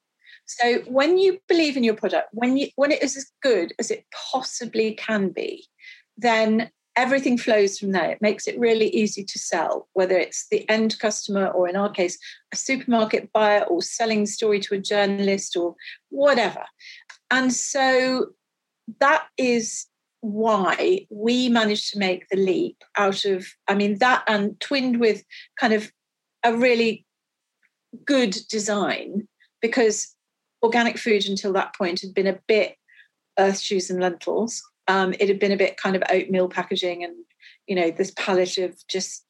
So 0.46 0.80
when 0.86 1.18
you 1.18 1.38
believe 1.48 1.76
in 1.76 1.84
your 1.84 1.94
product, 1.94 2.28
when 2.32 2.56
you 2.56 2.68
when 2.76 2.92
it 2.92 3.02
is 3.02 3.16
as 3.16 3.30
good 3.42 3.72
as 3.78 3.90
it 3.90 4.04
possibly 4.32 4.94
can 4.94 5.30
be, 5.30 5.66
then 6.16 6.70
everything 6.96 7.36
flows 7.36 7.78
from 7.78 7.92
there. 7.92 8.10
It 8.10 8.22
makes 8.22 8.46
it 8.46 8.58
really 8.58 8.88
easy 8.88 9.24
to 9.24 9.38
sell, 9.38 9.88
whether 9.94 10.16
it's 10.16 10.46
the 10.50 10.68
end 10.68 10.98
customer 10.98 11.48
or 11.48 11.68
in 11.68 11.76
our 11.76 11.90
case, 11.90 12.18
a 12.52 12.56
supermarket 12.56 13.32
buyer 13.32 13.62
or 13.62 13.82
selling 13.82 14.20
the 14.20 14.26
story 14.26 14.60
to 14.60 14.74
a 14.74 14.78
journalist 14.78 15.56
or 15.56 15.74
whatever. 16.10 16.64
And 17.30 17.52
so 17.52 18.28
that 19.00 19.26
is 19.36 19.86
why 20.20 21.06
we 21.10 21.48
managed 21.48 21.92
to 21.92 21.98
make 21.98 22.28
the 22.28 22.36
leap 22.36 22.82
out 22.96 23.24
of, 23.24 23.46
I 23.68 23.74
mean, 23.74 23.98
that 23.98 24.22
and 24.26 24.58
twinned 24.60 25.00
with 25.00 25.24
kind 25.58 25.74
of 25.74 25.90
a 26.44 26.54
really 26.56 27.04
good 28.04 28.36
design 28.48 29.28
because 29.60 30.14
organic 30.64 30.98
food 30.98 31.28
until 31.28 31.52
that 31.52 31.76
point 31.76 32.00
had 32.00 32.14
been 32.14 32.26
a 32.26 32.40
bit 32.48 32.76
earth 33.38 33.60
shoes 33.60 33.90
and 33.90 34.00
lentils. 34.00 34.62
Um, 34.88 35.14
it 35.20 35.28
had 35.28 35.38
been 35.38 35.52
a 35.52 35.56
bit 35.56 35.76
kind 35.76 35.94
of 35.94 36.02
oatmeal 36.10 36.48
packaging 36.48 37.04
and, 37.04 37.14
you 37.66 37.76
know, 37.76 37.90
this 37.90 38.12
palette 38.16 38.58
of 38.58 38.74
just, 38.88 39.24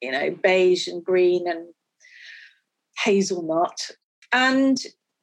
you 0.00 0.12
know, 0.12 0.30
beige 0.42 0.86
and 0.86 1.02
green 1.02 1.48
and 1.48 1.66
hazelnut. 3.02 3.90
And 4.32 4.78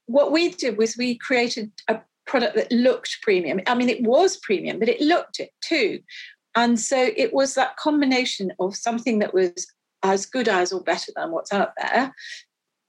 what 0.08 0.32
we 0.32 0.50
did 0.50 0.78
was 0.78 0.98
we 0.98 1.18
created 1.18 1.72
a 1.88 2.00
product 2.26 2.56
that 2.56 2.72
looked 2.72 3.20
premium. 3.22 3.62
I 3.68 3.76
mean, 3.76 3.90
it 3.90 4.02
was 4.02 4.38
premium, 4.38 4.80
but 4.80 4.90
it 4.90 5.00
looked 5.00 5.40
it 5.40 5.52
too. 5.62 6.00
And 6.56 6.80
so 6.80 7.10
it 7.16 7.34
was 7.34 7.54
that 7.54 7.78
combination 7.78 8.52
of 8.60 8.76
something 8.76 9.20
that 9.20 9.34
was 9.34 9.68
as 10.04 10.26
good 10.26 10.48
as 10.48 10.72
or 10.72 10.82
better 10.82 11.12
than 11.16 11.32
what's 11.32 11.54
out 11.54 11.74
there, 11.78 12.14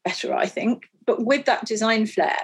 better, 0.05 0.35
I 0.35 0.47
think, 0.47 0.85
but 1.07 1.25
with 1.25 1.45
that 1.47 1.64
design 1.64 2.07
flair, 2.07 2.38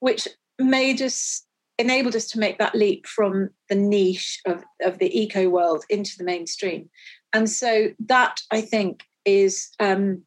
which 0.00 0.26
made 0.58 1.00
us 1.02 1.44
enabled 1.78 2.14
us 2.14 2.26
to 2.28 2.38
make 2.38 2.58
that 2.58 2.74
leap 2.74 3.06
from 3.06 3.48
the 3.70 3.74
niche 3.74 4.38
of, 4.46 4.62
of 4.82 4.98
the 4.98 5.18
eco 5.18 5.48
world 5.48 5.82
into 5.88 6.12
the 6.18 6.24
mainstream. 6.24 6.90
And 7.32 7.48
so 7.48 7.88
that 8.06 8.40
I 8.50 8.60
think 8.60 9.04
is 9.24 9.70
um, 9.80 10.22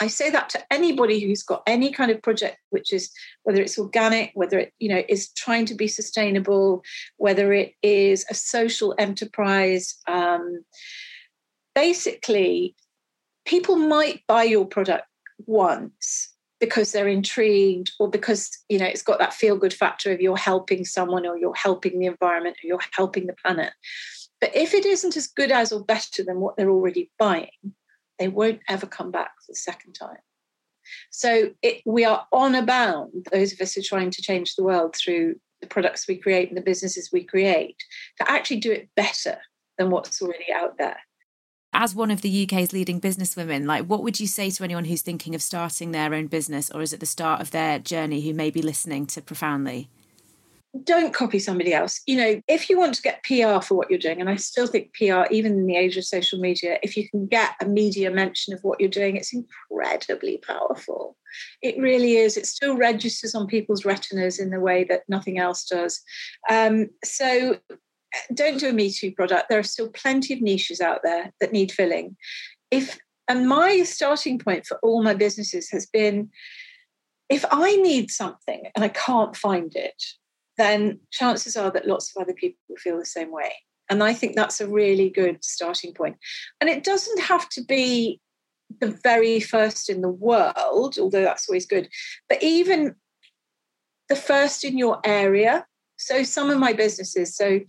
I 0.00 0.08
say 0.08 0.30
that 0.30 0.48
to 0.50 0.72
anybody 0.72 1.20
who's 1.20 1.44
got 1.44 1.62
any 1.66 1.92
kind 1.92 2.10
of 2.10 2.20
project, 2.20 2.58
which 2.70 2.92
is 2.92 3.10
whether 3.44 3.62
it's 3.62 3.78
organic, 3.78 4.32
whether 4.34 4.58
it 4.58 4.72
you 4.80 4.88
know 4.88 5.02
is 5.08 5.30
trying 5.32 5.66
to 5.66 5.74
be 5.74 5.86
sustainable, 5.86 6.82
whether 7.16 7.52
it 7.52 7.74
is 7.82 8.26
a 8.28 8.34
social 8.34 8.94
enterprise. 8.98 9.94
Um, 10.08 10.64
basically, 11.74 12.74
people 13.44 13.76
might 13.76 14.22
buy 14.26 14.42
your 14.42 14.66
product 14.66 15.06
once 15.46 16.33
because 16.60 16.92
they're 16.92 17.08
intrigued 17.08 17.92
or 17.98 18.08
because 18.08 18.50
you 18.68 18.78
know 18.78 18.86
it's 18.86 19.02
got 19.02 19.18
that 19.18 19.34
feel 19.34 19.56
good 19.56 19.74
factor 19.74 20.12
of 20.12 20.20
you're 20.20 20.36
helping 20.36 20.84
someone 20.84 21.26
or 21.26 21.36
you're 21.36 21.54
helping 21.54 21.98
the 21.98 22.06
environment 22.06 22.56
or 22.62 22.66
you're 22.66 22.80
helping 22.92 23.26
the 23.26 23.36
planet. 23.44 23.72
But 24.40 24.54
if 24.54 24.74
it 24.74 24.84
isn't 24.84 25.16
as 25.16 25.26
good 25.26 25.50
as 25.50 25.72
or 25.72 25.84
better 25.84 26.22
than 26.22 26.40
what 26.40 26.56
they're 26.56 26.70
already 26.70 27.10
buying 27.18 27.74
they 28.18 28.28
won't 28.28 28.60
ever 28.68 28.86
come 28.86 29.10
back 29.10 29.32
the 29.48 29.54
second 29.54 29.94
time. 29.94 30.18
So 31.10 31.50
it, 31.62 31.82
we 31.86 32.04
are 32.04 32.26
on 32.32 32.54
a 32.54 32.62
bound 32.62 33.26
those 33.32 33.52
of 33.52 33.60
us 33.60 33.74
who 33.74 33.80
are 33.80 33.84
trying 33.84 34.10
to 34.10 34.22
change 34.22 34.54
the 34.54 34.64
world 34.64 34.94
through 34.94 35.36
the 35.60 35.66
products 35.66 36.06
we 36.06 36.18
create 36.18 36.48
and 36.48 36.58
the 36.58 36.62
businesses 36.62 37.10
we 37.12 37.24
create 37.24 37.76
to 38.18 38.30
actually 38.30 38.60
do 38.60 38.70
it 38.70 38.90
better 38.94 39.38
than 39.78 39.90
what's 39.90 40.20
already 40.20 40.52
out 40.54 40.76
there 40.76 40.98
as 41.74 41.94
one 41.94 42.10
of 42.10 42.22
the 42.22 42.44
UK's 42.44 42.72
leading 42.72 43.00
businesswomen, 43.00 43.66
like 43.66 43.84
what 43.84 44.02
would 44.02 44.20
you 44.20 44.26
say 44.26 44.50
to 44.50 44.64
anyone 44.64 44.84
who's 44.84 45.02
thinking 45.02 45.34
of 45.34 45.42
starting 45.42 45.90
their 45.90 46.14
own 46.14 46.28
business 46.28 46.70
or 46.70 46.80
is 46.80 46.92
at 46.92 47.00
the 47.00 47.06
start 47.06 47.40
of 47.40 47.50
their 47.50 47.78
journey 47.78 48.20
who 48.20 48.32
may 48.32 48.50
be 48.50 48.62
listening 48.62 49.06
to 49.06 49.20
Profoundly? 49.20 49.90
Don't 50.82 51.14
copy 51.14 51.38
somebody 51.38 51.72
else. 51.72 52.00
You 52.06 52.16
know, 52.16 52.42
if 52.48 52.68
you 52.68 52.78
want 52.78 52.94
to 52.94 53.02
get 53.02 53.22
PR 53.22 53.60
for 53.60 53.74
what 53.76 53.90
you're 53.90 53.98
doing, 53.98 54.20
and 54.20 54.28
I 54.28 54.36
still 54.36 54.66
think 54.66 54.92
PR, 54.94 55.22
even 55.30 55.52
in 55.52 55.66
the 55.66 55.76
age 55.76 55.96
of 55.96 56.04
social 56.04 56.40
media, 56.40 56.78
if 56.82 56.96
you 56.96 57.08
can 57.08 57.26
get 57.26 57.52
a 57.60 57.66
media 57.66 58.10
mention 58.10 58.54
of 58.54 58.60
what 58.64 58.80
you're 58.80 58.88
doing, 58.88 59.16
it's 59.16 59.32
incredibly 59.32 60.38
powerful. 60.38 61.16
It 61.62 61.78
really 61.78 62.16
is. 62.16 62.36
It 62.36 62.46
still 62.46 62.76
registers 62.76 63.36
on 63.36 63.46
people's 63.46 63.84
retinas 63.84 64.40
in 64.40 64.50
the 64.50 64.58
way 64.60 64.82
that 64.84 65.02
nothing 65.08 65.38
else 65.38 65.64
does. 65.64 66.00
Um, 66.50 66.90
so 67.04 67.58
don't 68.32 68.58
do 68.58 68.70
a 68.70 68.72
Me 68.72 68.90
Too 68.90 69.12
product. 69.12 69.48
There 69.48 69.58
are 69.58 69.64
still 69.64 69.88
plenty 69.88 70.34
of 70.34 70.40
niches 70.40 70.80
out 70.80 71.00
there 71.02 71.32
that 71.40 71.52
need 71.52 71.72
filling. 71.72 72.16
If 72.70 72.98
and 73.28 73.48
my 73.48 73.82
starting 73.84 74.38
point 74.38 74.66
for 74.66 74.78
all 74.82 75.02
my 75.02 75.14
businesses 75.14 75.70
has 75.70 75.86
been 75.86 76.30
if 77.30 77.44
I 77.50 77.76
need 77.76 78.10
something 78.10 78.64
and 78.74 78.84
I 78.84 78.88
can't 78.88 79.34
find 79.34 79.74
it, 79.74 80.02
then 80.58 81.00
chances 81.10 81.56
are 81.56 81.70
that 81.70 81.86
lots 81.86 82.12
of 82.14 82.20
other 82.22 82.34
people 82.34 82.58
feel 82.76 82.98
the 82.98 83.06
same 83.06 83.32
way. 83.32 83.54
And 83.90 84.02
I 84.02 84.12
think 84.12 84.36
that's 84.36 84.60
a 84.60 84.68
really 84.68 85.10
good 85.10 85.42
starting 85.42 85.94
point. 85.94 86.16
And 86.60 86.68
it 86.68 86.84
doesn't 86.84 87.20
have 87.20 87.48
to 87.50 87.64
be 87.64 88.20
the 88.80 88.98
very 89.02 89.40
first 89.40 89.88
in 89.88 90.00
the 90.00 90.08
world, 90.08 90.98
although 90.98 91.22
that's 91.22 91.48
always 91.48 91.66
good, 91.66 91.88
but 92.28 92.42
even 92.42 92.94
the 94.08 94.16
first 94.16 94.64
in 94.64 94.76
your 94.76 95.00
area 95.04 95.66
So 95.96 96.22
some 96.22 96.50
of 96.50 96.58
my 96.58 96.72
businesses, 96.72 97.36
so 97.36 97.60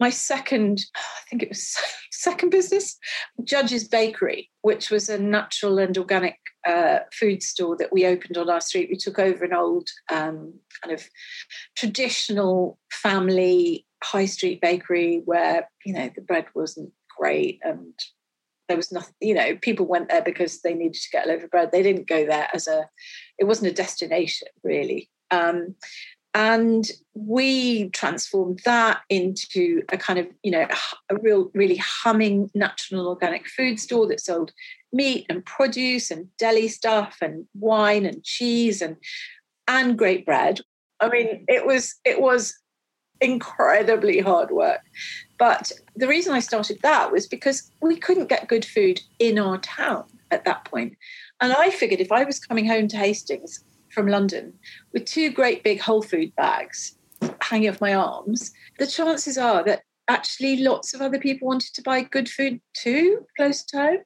my 0.00 0.10
second, 0.10 0.84
I 0.96 1.20
think 1.28 1.42
it 1.42 1.48
was 1.48 1.76
second 2.10 2.50
business, 2.50 2.96
Judge's 3.44 3.86
Bakery, 3.86 4.50
which 4.62 4.90
was 4.90 5.08
a 5.08 5.18
natural 5.18 5.78
and 5.78 5.96
organic 5.96 6.36
uh, 6.66 7.00
food 7.12 7.42
store 7.42 7.76
that 7.76 7.92
we 7.92 8.06
opened 8.06 8.36
on 8.36 8.50
our 8.50 8.60
street. 8.60 8.90
We 8.90 8.96
took 8.96 9.18
over 9.18 9.44
an 9.44 9.54
old 9.54 9.88
um, 10.12 10.54
kind 10.82 10.94
of 10.94 11.08
traditional 11.76 12.78
family 12.90 13.86
high 14.02 14.26
street 14.26 14.60
bakery 14.60 15.22
where, 15.24 15.68
you 15.84 15.92
know, 15.92 16.10
the 16.14 16.22
bread 16.22 16.46
wasn't 16.54 16.92
great 17.16 17.58
and 17.62 17.94
there 18.68 18.76
was 18.76 18.92
nothing, 18.92 19.14
you 19.20 19.34
know, 19.34 19.56
people 19.56 19.86
went 19.86 20.08
there 20.08 20.22
because 20.22 20.60
they 20.60 20.74
needed 20.74 20.94
to 20.94 21.10
get 21.10 21.26
a 21.26 21.28
loaf 21.28 21.42
of 21.42 21.50
bread. 21.50 21.72
They 21.72 21.82
didn't 21.82 22.06
go 22.06 22.26
there 22.26 22.48
as 22.52 22.66
a, 22.66 22.88
it 23.38 23.44
wasn't 23.44 23.72
a 23.72 23.74
destination 23.74 24.48
really. 24.62 25.10
Um, 25.30 25.74
and 26.34 26.90
we 27.14 27.88
transformed 27.90 28.60
that 28.64 29.00
into 29.08 29.82
a 29.90 29.96
kind 29.96 30.18
of 30.18 30.26
you 30.42 30.50
know 30.50 30.66
a 31.10 31.16
real 31.16 31.50
really 31.54 31.76
humming 31.76 32.50
natural 32.54 33.00
and 33.00 33.08
organic 33.08 33.48
food 33.48 33.80
store 33.80 34.06
that 34.06 34.20
sold 34.20 34.52
meat 34.92 35.26
and 35.28 35.44
produce 35.44 36.10
and 36.10 36.28
deli 36.38 36.68
stuff 36.68 37.18
and 37.22 37.46
wine 37.54 38.06
and 38.06 38.22
cheese 38.24 38.82
and 38.82 38.96
and 39.66 39.98
great 39.98 40.24
bread. 40.24 40.60
I 41.00 41.08
mean 41.08 41.44
it 41.48 41.66
was 41.66 41.94
it 42.04 42.20
was 42.20 42.54
incredibly 43.20 44.20
hard 44.20 44.50
work. 44.50 44.80
But 45.38 45.72
the 45.96 46.08
reason 46.08 46.34
i 46.34 46.40
started 46.40 46.78
that 46.82 47.10
was 47.10 47.26
because 47.26 47.70
we 47.80 47.96
couldn't 47.96 48.28
get 48.28 48.48
good 48.48 48.64
food 48.64 49.00
in 49.18 49.38
our 49.38 49.58
town 49.58 50.04
at 50.30 50.44
that 50.44 50.64
point. 50.66 50.96
And 51.40 51.52
i 51.52 51.70
figured 51.70 52.00
if 52.00 52.12
i 52.12 52.22
was 52.24 52.38
coming 52.38 52.66
home 52.66 52.86
to 52.88 52.96
hastings 52.96 53.64
from 53.98 54.06
London 54.06 54.52
with 54.92 55.04
two 55.06 55.28
great 55.28 55.64
big 55.64 55.80
whole 55.80 56.02
food 56.02 56.32
bags 56.36 56.96
hanging 57.40 57.68
off 57.68 57.80
my 57.80 57.94
arms, 57.94 58.52
the 58.78 58.86
chances 58.86 59.36
are 59.36 59.64
that 59.64 59.82
actually 60.06 60.58
lots 60.58 60.94
of 60.94 61.00
other 61.00 61.18
people 61.18 61.48
wanted 61.48 61.74
to 61.74 61.82
buy 61.82 62.00
good 62.02 62.28
food 62.28 62.60
too 62.74 63.26
close 63.36 63.64
to 63.64 63.76
home. 63.76 63.98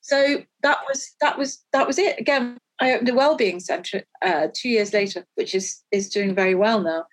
So 0.00 0.42
that 0.62 0.78
was 0.88 1.12
that 1.20 1.36
was 1.36 1.62
that 1.74 1.86
was 1.86 1.98
it. 1.98 2.18
Again, 2.18 2.56
I 2.80 2.92
opened 2.94 3.10
a 3.10 3.14
wellbeing 3.14 3.60
centre 3.60 4.04
uh, 4.22 4.48
two 4.54 4.70
years 4.70 4.94
later, 4.94 5.26
which 5.34 5.54
is 5.54 5.82
is 5.90 6.08
doing 6.08 6.34
very 6.34 6.54
well 6.54 6.80
now 6.80 7.04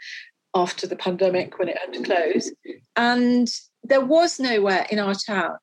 after 0.56 0.88
the 0.88 0.96
pandemic 0.96 1.60
when 1.60 1.68
it 1.68 1.78
had 1.78 1.92
to 1.92 2.02
close. 2.02 2.50
And 2.96 3.50
there 3.84 4.06
was 4.06 4.40
nowhere 4.40 4.88
in 4.90 5.00
our 5.00 5.16
town 5.16 5.58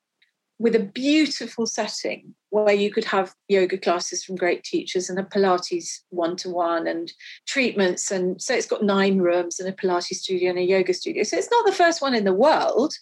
with 0.58 0.74
a 0.74 0.80
beautiful 0.80 1.64
setting 1.64 2.34
where 2.50 2.74
you 2.74 2.90
could 2.90 3.04
have 3.04 3.34
yoga 3.48 3.76
classes 3.76 4.24
from 4.24 4.36
great 4.36 4.64
teachers 4.64 5.10
and 5.10 5.18
a 5.18 5.22
Pilates 5.22 6.00
one 6.08 6.36
to 6.36 6.48
one 6.48 6.86
and 6.86 7.12
treatments. 7.46 8.10
And 8.10 8.40
so 8.40 8.54
it's 8.54 8.66
got 8.66 8.82
nine 8.82 9.18
rooms 9.18 9.60
and 9.60 9.68
a 9.68 9.72
Pilates 9.72 10.16
studio 10.16 10.50
and 10.50 10.58
a 10.58 10.62
yoga 10.62 10.94
studio. 10.94 11.22
So 11.24 11.36
it's 11.36 11.50
not 11.50 11.66
the 11.66 11.72
first 11.72 12.00
one 12.00 12.14
in 12.14 12.24
the 12.24 12.32
world, 12.32 12.94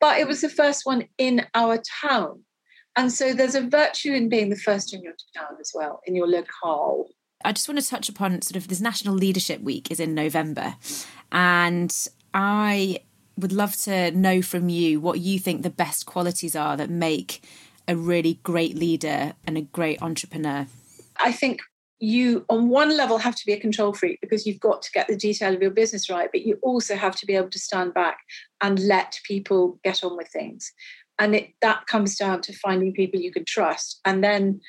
but 0.00 0.18
it 0.18 0.26
was 0.26 0.40
the 0.40 0.48
first 0.48 0.86
one 0.86 1.04
in 1.18 1.46
our 1.54 1.82
town. 2.02 2.44
And 2.96 3.12
so 3.12 3.34
there's 3.34 3.54
a 3.54 3.68
virtue 3.68 4.12
in 4.12 4.28
being 4.28 4.50
the 4.50 4.56
first 4.56 4.94
in 4.94 5.02
your 5.02 5.14
town 5.36 5.56
as 5.60 5.72
well, 5.74 6.00
in 6.06 6.14
your 6.14 6.28
locale. 6.28 7.08
I 7.44 7.52
just 7.52 7.68
want 7.68 7.80
to 7.80 7.86
touch 7.86 8.08
upon 8.08 8.40
sort 8.40 8.56
of 8.56 8.68
this 8.68 8.80
National 8.80 9.14
Leadership 9.14 9.60
Week 9.60 9.90
is 9.90 10.00
in 10.00 10.14
November. 10.14 10.76
And 11.30 11.94
I 12.32 13.00
would 13.36 13.52
love 13.52 13.76
to 13.76 14.12
know 14.12 14.40
from 14.42 14.68
you 14.68 15.00
what 15.00 15.20
you 15.20 15.38
think 15.38 15.62
the 15.62 15.70
best 15.70 16.06
qualities 16.06 16.54
are 16.54 16.76
that 16.76 16.88
make 16.88 17.44
a 17.86 17.96
really 17.96 18.40
great 18.42 18.76
leader 18.76 19.34
and 19.46 19.56
a 19.56 19.62
great 19.62 20.02
entrepreneur? 20.02 20.66
I 21.20 21.32
think 21.32 21.60
you, 22.00 22.44
on 22.48 22.68
one 22.68 22.96
level, 22.96 23.18
have 23.18 23.36
to 23.36 23.46
be 23.46 23.52
a 23.52 23.60
control 23.60 23.92
freak 23.92 24.20
because 24.20 24.46
you've 24.46 24.60
got 24.60 24.82
to 24.82 24.90
get 24.92 25.08
the 25.08 25.16
detail 25.16 25.54
of 25.54 25.62
your 25.62 25.70
business 25.70 26.10
right, 26.10 26.28
but 26.32 26.42
you 26.42 26.58
also 26.62 26.96
have 26.96 27.16
to 27.16 27.26
be 27.26 27.34
able 27.34 27.50
to 27.50 27.58
stand 27.58 27.94
back 27.94 28.18
and 28.60 28.78
let 28.80 29.18
people 29.26 29.78
get 29.84 30.04
on 30.04 30.16
with 30.16 30.28
things. 30.28 30.72
And 31.18 31.34
it, 31.34 31.50
that 31.62 31.86
comes 31.86 32.16
down 32.16 32.42
to 32.42 32.52
finding 32.52 32.92
people 32.92 33.20
you 33.20 33.32
can 33.32 33.44
trust. 33.44 34.00
And 34.04 34.24
then, 34.24 34.60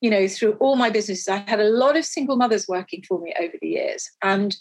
you 0.00 0.10
know, 0.10 0.28
through 0.28 0.52
all 0.54 0.76
my 0.76 0.90
businesses, 0.90 1.28
I 1.28 1.44
had 1.46 1.60
a 1.60 1.68
lot 1.68 1.96
of 1.96 2.04
single 2.04 2.36
mothers 2.36 2.68
working 2.68 3.02
for 3.06 3.20
me 3.20 3.34
over 3.40 3.54
the 3.60 3.68
years. 3.68 4.08
And, 4.22 4.56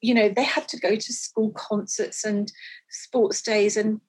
you 0.00 0.12
know, 0.12 0.28
they 0.28 0.42
had 0.42 0.66
to 0.68 0.78
go 0.78 0.96
to 0.96 1.12
school 1.12 1.52
concerts 1.52 2.24
and 2.24 2.50
sports 2.90 3.40
days 3.40 3.76
and 3.76 4.00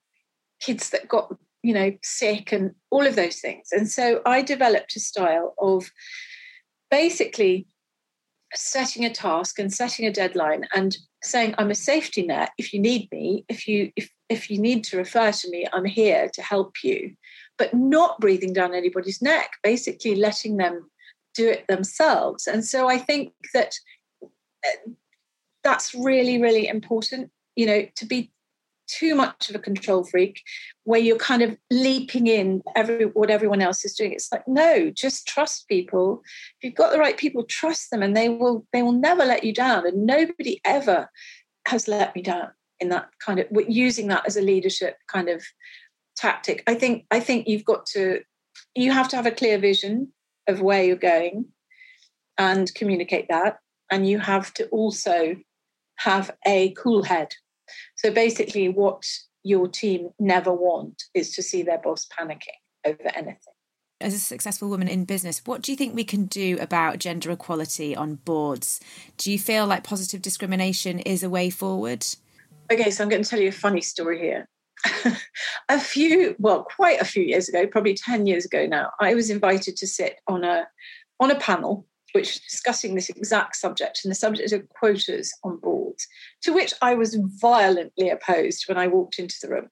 kids 0.60 0.90
that 0.90 1.08
got 1.08 1.36
you 1.64 1.72
know, 1.72 1.90
sick 2.02 2.52
and 2.52 2.72
all 2.90 3.06
of 3.06 3.16
those 3.16 3.40
things. 3.40 3.68
And 3.72 3.90
so 3.90 4.20
I 4.26 4.42
developed 4.42 4.94
a 4.96 5.00
style 5.00 5.54
of 5.58 5.90
basically 6.90 7.66
setting 8.54 9.04
a 9.04 9.10
task 9.10 9.58
and 9.58 9.72
setting 9.72 10.06
a 10.06 10.12
deadline 10.12 10.66
and 10.74 10.96
saying 11.22 11.54
I'm 11.56 11.70
a 11.70 11.74
safety 11.74 12.22
net. 12.26 12.50
If 12.58 12.74
you 12.74 12.80
need 12.80 13.08
me 13.10 13.46
if 13.48 13.66
you 13.66 13.90
if 13.96 14.10
if 14.28 14.50
you 14.50 14.58
need 14.58 14.84
to 14.84 14.98
refer 14.98 15.32
to 15.32 15.50
me 15.50 15.66
I'm 15.72 15.86
here 15.86 16.28
to 16.34 16.42
help 16.42 16.74
you. 16.84 17.14
But 17.56 17.72
not 17.72 18.20
breathing 18.20 18.52
down 18.52 18.74
anybody's 18.74 19.22
neck 19.22 19.52
basically 19.62 20.16
letting 20.16 20.58
them 20.58 20.90
do 21.34 21.48
it 21.48 21.66
themselves. 21.66 22.46
And 22.46 22.62
so 22.64 22.88
I 22.88 22.98
think 22.98 23.32
that 23.54 23.74
uh, 24.22 24.90
that's 25.64 25.94
really 25.94 26.40
really 26.40 26.68
important 26.68 27.30
you 27.56 27.64
know 27.64 27.86
to 27.96 28.04
be 28.04 28.30
too 28.86 29.14
much 29.14 29.48
of 29.48 29.56
a 29.56 29.58
control 29.58 30.04
freak 30.04 30.42
where 30.84 31.00
you're 31.00 31.16
kind 31.16 31.42
of 31.42 31.56
leaping 31.70 32.26
in 32.26 32.62
every 32.76 33.06
what 33.06 33.30
everyone 33.30 33.62
else 33.62 33.84
is 33.84 33.94
doing. 33.94 34.12
It's 34.12 34.30
like 34.32 34.46
no 34.46 34.90
just 34.90 35.26
trust 35.26 35.68
people. 35.68 36.22
If 36.60 36.64
you've 36.64 36.74
got 36.74 36.92
the 36.92 36.98
right 36.98 37.16
people 37.16 37.44
trust 37.44 37.90
them 37.90 38.02
and 38.02 38.16
they 38.16 38.28
will 38.28 38.66
they 38.72 38.82
will 38.82 38.92
never 38.92 39.24
let 39.24 39.44
you 39.44 39.52
down. 39.52 39.86
And 39.86 40.06
nobody 40.06 40.60
ever 40.64 41.10
has 41.66 41.88
let 41.88 42.14
me 42.14 42.22
down 42.22 42.50
in 42.80 42.88
that 42.90 43.08
kind 43.24 43.40
of 43.40 43.46
using 43.68 44.08
that 44.08 44.26
as 44.26 44.36
a 44.36 44.42
leadership 44.42 44.96
kind 45.08 45.28
of 45.28 45.42
tactic. 46.16 46.62
I 46.66 46.74
think 46.74 47.06
i 47.10 47.20
think 47.20 47.48
you've 47.48 47.64
got 47.64 47.86
to 47.86 48.20
you 48.74 48.92
have 48.92 49.08
to 49.08 49.16
have 49.16 49.26
a 49.26 49.30
clear 49.30 49.58
vision 49.58 50.12
of 50.46 50.60
where 50.60 50.82
you're 50.82 50.96
going 50.96 51.46
and 52.38 52.74
communicate 52.74 53.28
that. 53.28 53.58
And 53.90 54.08
you 54.08 54.18
have 54.18 54.52
to 54.54 54.66
also 54.68 55.36
have 55.96 56.30
a 56.46 56.70
cool 56.72 57.04
head 57.04 57.34
so 58.04 58.10
basically, 58.10 58.68
what 58.68 59.02
your 59.44 59.66
team 59.66 60.10
never 60.18 60.52
want 60.52 61.04
is 61.14 61.34
to 61.36 61.42
see 61.42 61.62
their 61.62 61.78
boss 61.78 62.06
panicking 62.06 62.60
over 62.84 63.10
anything. 63.14 63.54
As 63.98 64.12
a 64.12 64.18
successful 64.18 64.68
woman 64.68 64.88
in 64.88 65.06
business, 65.06 65.40
what 65.46 65.62
do 65.62 65.72
you 65.72 65.76
think 65.76 65.94
we 65.94 66.04
can 66.04 66.26
do 66.26 66.58
about 66.60 66.98
gender 66.98 67.30
equality 67.30 67.96
on 67.96 68.16
boards? 68.16 68.78
Do 69.16 69.32
you 69.32 69.38
feel 69.38 69.66
like 69.66 69.84
positive 69.84 70.20
discrimination 70.20 70.98
is 70.98 71.22
a 71.22 71.30
way 71.30 71.48
forward? 71.48 72.04
Okay, 72.70 72.90
so 72.90 73.02
I'm 73.02 73.08
going 73.08 73.22
to 73.22 73.28
tell 73.28 73.40
you 73.40 73.48
a 73.48 73.52
funny 73.52 73.80
story 73.80 74.18
here. 74.18 74.46
a 75.70 75.80
few, 75.80 76.36
well, 76.38 76.64
quite 76.76 77.00
a 77.00 77.06
few 77.06 77.22
years 77.22 77.48
ago, 77.48 77.66
probably 77.66 77.94
10 77.94 78.26
years 78.26 78.44
ago 78.44 78.66
now, 78.66 78.90
I 79.00 79.14
was 79.14 79.30
invited 79.30 79.78
to 79.78 79.86
sit 79.86 80.16
on 80.28 80.44
a 80.44 80.66
on 81.20 81.30
a 81.30 81.38
panel 81.38 81.86
which 82.14 82.40
discussing 82.48 82.94
this 82.94 83.08
exact 83.08 83.56
subject 83.56 84.00
and 84.04 84.10
the 84.10 84.16
subject 84.16 84.52
of 84.52 84.68
quotas 84.68 85.32
on 85.42 85.58
boards, 85.58 86.06
to 86.42 86.52
which 86.52 86.72
I 86.80 86.94
was 86.94 87.18
violently 87.40 88.08
opposed 88.08 88.64
when 88.68 88.78
I 88.78 88.86
walked 88.86 89.18
into 89.18 89.36
the 89.42 89.48
room 89.48 89.68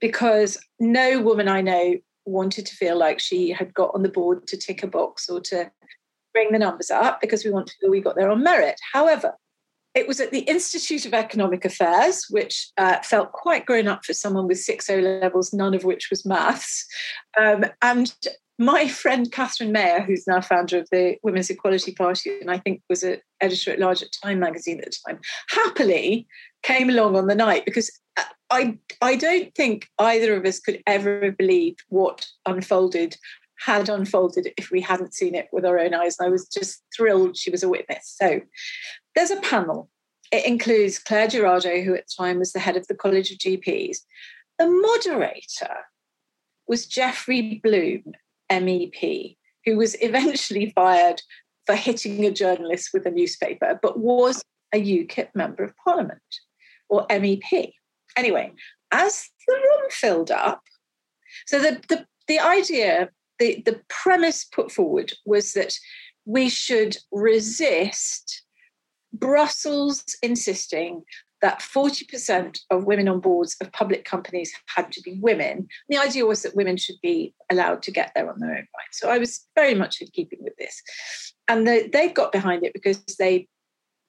because 0.00 0.58
no 0.78 1.20
woman 1.20 1.48
I 1.48 1.60
know 1.60 1.96
wanted 2.26 2.66
to 2.66 2.76
feel 2.76 2.98
like 2.98 3.18
she 3.18 3.50
had 3.50 3.72
got 3.72 3.92
on 3.94 4.02
the 4.02 4.08
board 4.08 4.46
to 4.48 4.56
tick 4.56 4.82
a 4.82 4.86
box 4.86 5.28
or 5.28 5.40
to 5.40 5.70
bring 6.32 6.52
the 6.52 6.58
numbers 6.58 6.90
up 6.90 7.20
because 7.20 7.44
we 7.44 7.50
want 7.50 7.66
to 7.68 7.74
feel 7.80 7.90
we 7.90 8.00
got 8.00 8.16
there 8.16 8.30
on 8.30 8.42
merit. 8.42 8.78
However, 8.92 9.34
it 9.94 10.06
was 10.06 10.20
at 10.20 10.30
the 10.30 10.40
Institute 10.40 11.04
of 11.04 11.14
Economic 11.14 11.64
Affairs, 11.64 12.26
which 12.30 12.70
uh, 12.76 13.00
felt 13.02 13.32
quite 13.32 13.66
grown 13.66 13.88
up 13.88 14.04
for 14.04 14.12
someone 14.12 14.46
with 14.46 14.60
six 14.60 14.88
O 14.88 14.96
levels, 14.96 15.52
none 15.52 15.74
of 15.74 15.84
which 15.84 16.10
was 16.10 16.24
maths. 16.24 16.86
Um, 17.40 17.64
and 17.82 18.14
my 18.60 18.86
friend 18.86 19.32
Catherine 19.32 19.72
Mayer, 19.72 20.00
who's 20.02 20.26
now 20.26 20.42
founder 20.42 20.78
of 20.78 20.88
the 20.90 21.16
Women's 21.22 21.48
Equality 21.48 21.92
Party, 21.92 22.38
and 22.40 22.50
I 22.50 22.58
think 22.58 22.82
was 22.90 23.02
an 23.02 23.18
editor 23.40 23.72
at 23.72 23.78
large 23.78 24.02
at 24.02 24.12
Time 24.22 24.38
magazine 24.38 24.80
at 24.80 24.84
the 24.84 24.96
time, 25.08 25.18
happily 25.48 26.28
came 26.62 26.90
along 26.90 27.16
on 27.16 27.26
the 27.26 27.34
night 27.34 27.64
because 27.64 27.90
uh, 28.18 28.24
I 28.50 28.78
I 29.00 29.16
don't 29.16 29.54
think 29.54 29.88
either 29.98 30.36
of 30.36 30.44
us 30.44 30.60
could 30.60 30.82
ever 30.86 31.24
have 31.24 31.38
believed 31.38 31.80
what 31.88 32.26
unfolded 32.44 33.16
had 33.60 33.88
unfolded 33.88 34.52
if 34.58 34.70
we 34.70 34.82
hadn't 34.82 35.14
seen 35.14 35.34
it 35.34 35.48
with 35.52 35.64
our 35.64 35.78
own 35.78 35.94
eyes. 35.94 36.16
And 36.18 36.26
I 36.26 36.30
was 36.30 36.46
just 36.46 36.82
thrilled 36.94 37.38
she 37.38 37.50
was 37.50 37.62
a 37.62 37.68
witness. 37.68 38.14
So 38.14 38.42
there's 39.16 39.30
a 39.30 39.40
panel. 39.40 39.88
It 40.32 40.44
includes 40.44 40.98
Clare 40.98 41.28
Gerada, 41.28 41.82
who 41.82 41.94
at 41.94 42.04
the 42.06 42.22
time 42.22 42.38
was 42.38 42.52
the 42.52 42.60
head 42.60 42.76
of 42.76 42.86
the 42.88 42.94
College 42.94 43.30
of 43.30 43.38
GPs. 43.38 43.98
The 44.58 44.68
moderator 44.68 45.76
was 46.68 46.84
Godfrey 46.84 47.58
Bloom, 47.64 48.12
MEP, 48.50 49.36
who 49.64 49.76
was 49.76 49.94
eventually 50.00 50.72
fired 50.74 51.22
for 51.66 51.74
hitting 51.74 52.24
a 52.24 52.30
journalist 52.30 52.90
with 52.92 53.06
a 53.06 53.10
newspaper, 53.10 53.78
but 53.82 53.98
was 53.98 54.42
a 54.72 54.80
UKIP 54.80 55.28
member 55.34 55.64
of 55.64 55.74
parliament 55.84 56.20
or 56.88 57.06
MEP. 57.08 57.72
Anyway, 58.16 58.52
as 58.90 59.28
the 59.46 59.54
room 59.54 59.90
filled 59.90 60.30
up, 60.30 60.62
so 61.46 61.60
the, 61.60 61.80
the, 61.88 62.06
the 62.26 62.40
idea, 62.40 63.10
the, 63.38 63.62
the 63.64 63.80
premise 63.88 64.44
put 64.44 64.72
forward 64.72 65.12
was 65.24 65.52
that 65.52 65.74
we 66.24 66.48
should 66.48 66.96
resist 67.12 68.42
Brussels 69.12 70.04
insisting 70.22 71.02
that 71.42 71.60
40% 71.60 72.60
of 72.70 72.84
women 72.84 73.08
on 73.08 73.20
boards 73.20 73.56
of 73.60 73.72
public 73.72 74.04
companies 74.04 74.52
had 74.74 74.92
to 74.92 75.00
be 75.00 75.18
women. 75.20 75.68
The 75.88 75.98
idea 75.98 76.26
was 76.26 76.42
that 76.42 76.54
women 76.54 76.76
should 76.76 77.00
be 77.02 77.34
allowed 77.50 77.82
to 77.82 77.90
get 77.90 78.12
there 78.14 78.30
on 78.30 78.38
their 78.40 78.50
own 78.50 78.56
right. 78.56 78.92
So 78.92 79.08
I 79.08 79.18
was 79.18 79.46
very 79.54 79.74
much 79.74 80.00
in 80.00 80.08
keeping 80.08 80.40
with 80.42 80.56
this. 80.58 80.82
And 81.48 81.66
they, 81.66 81.88
they 81.88 82.10
got 82.10 82.32
behind 82.32 82.64
it 82.64 82.74
because 82.74 83.02
they 83.18 83.48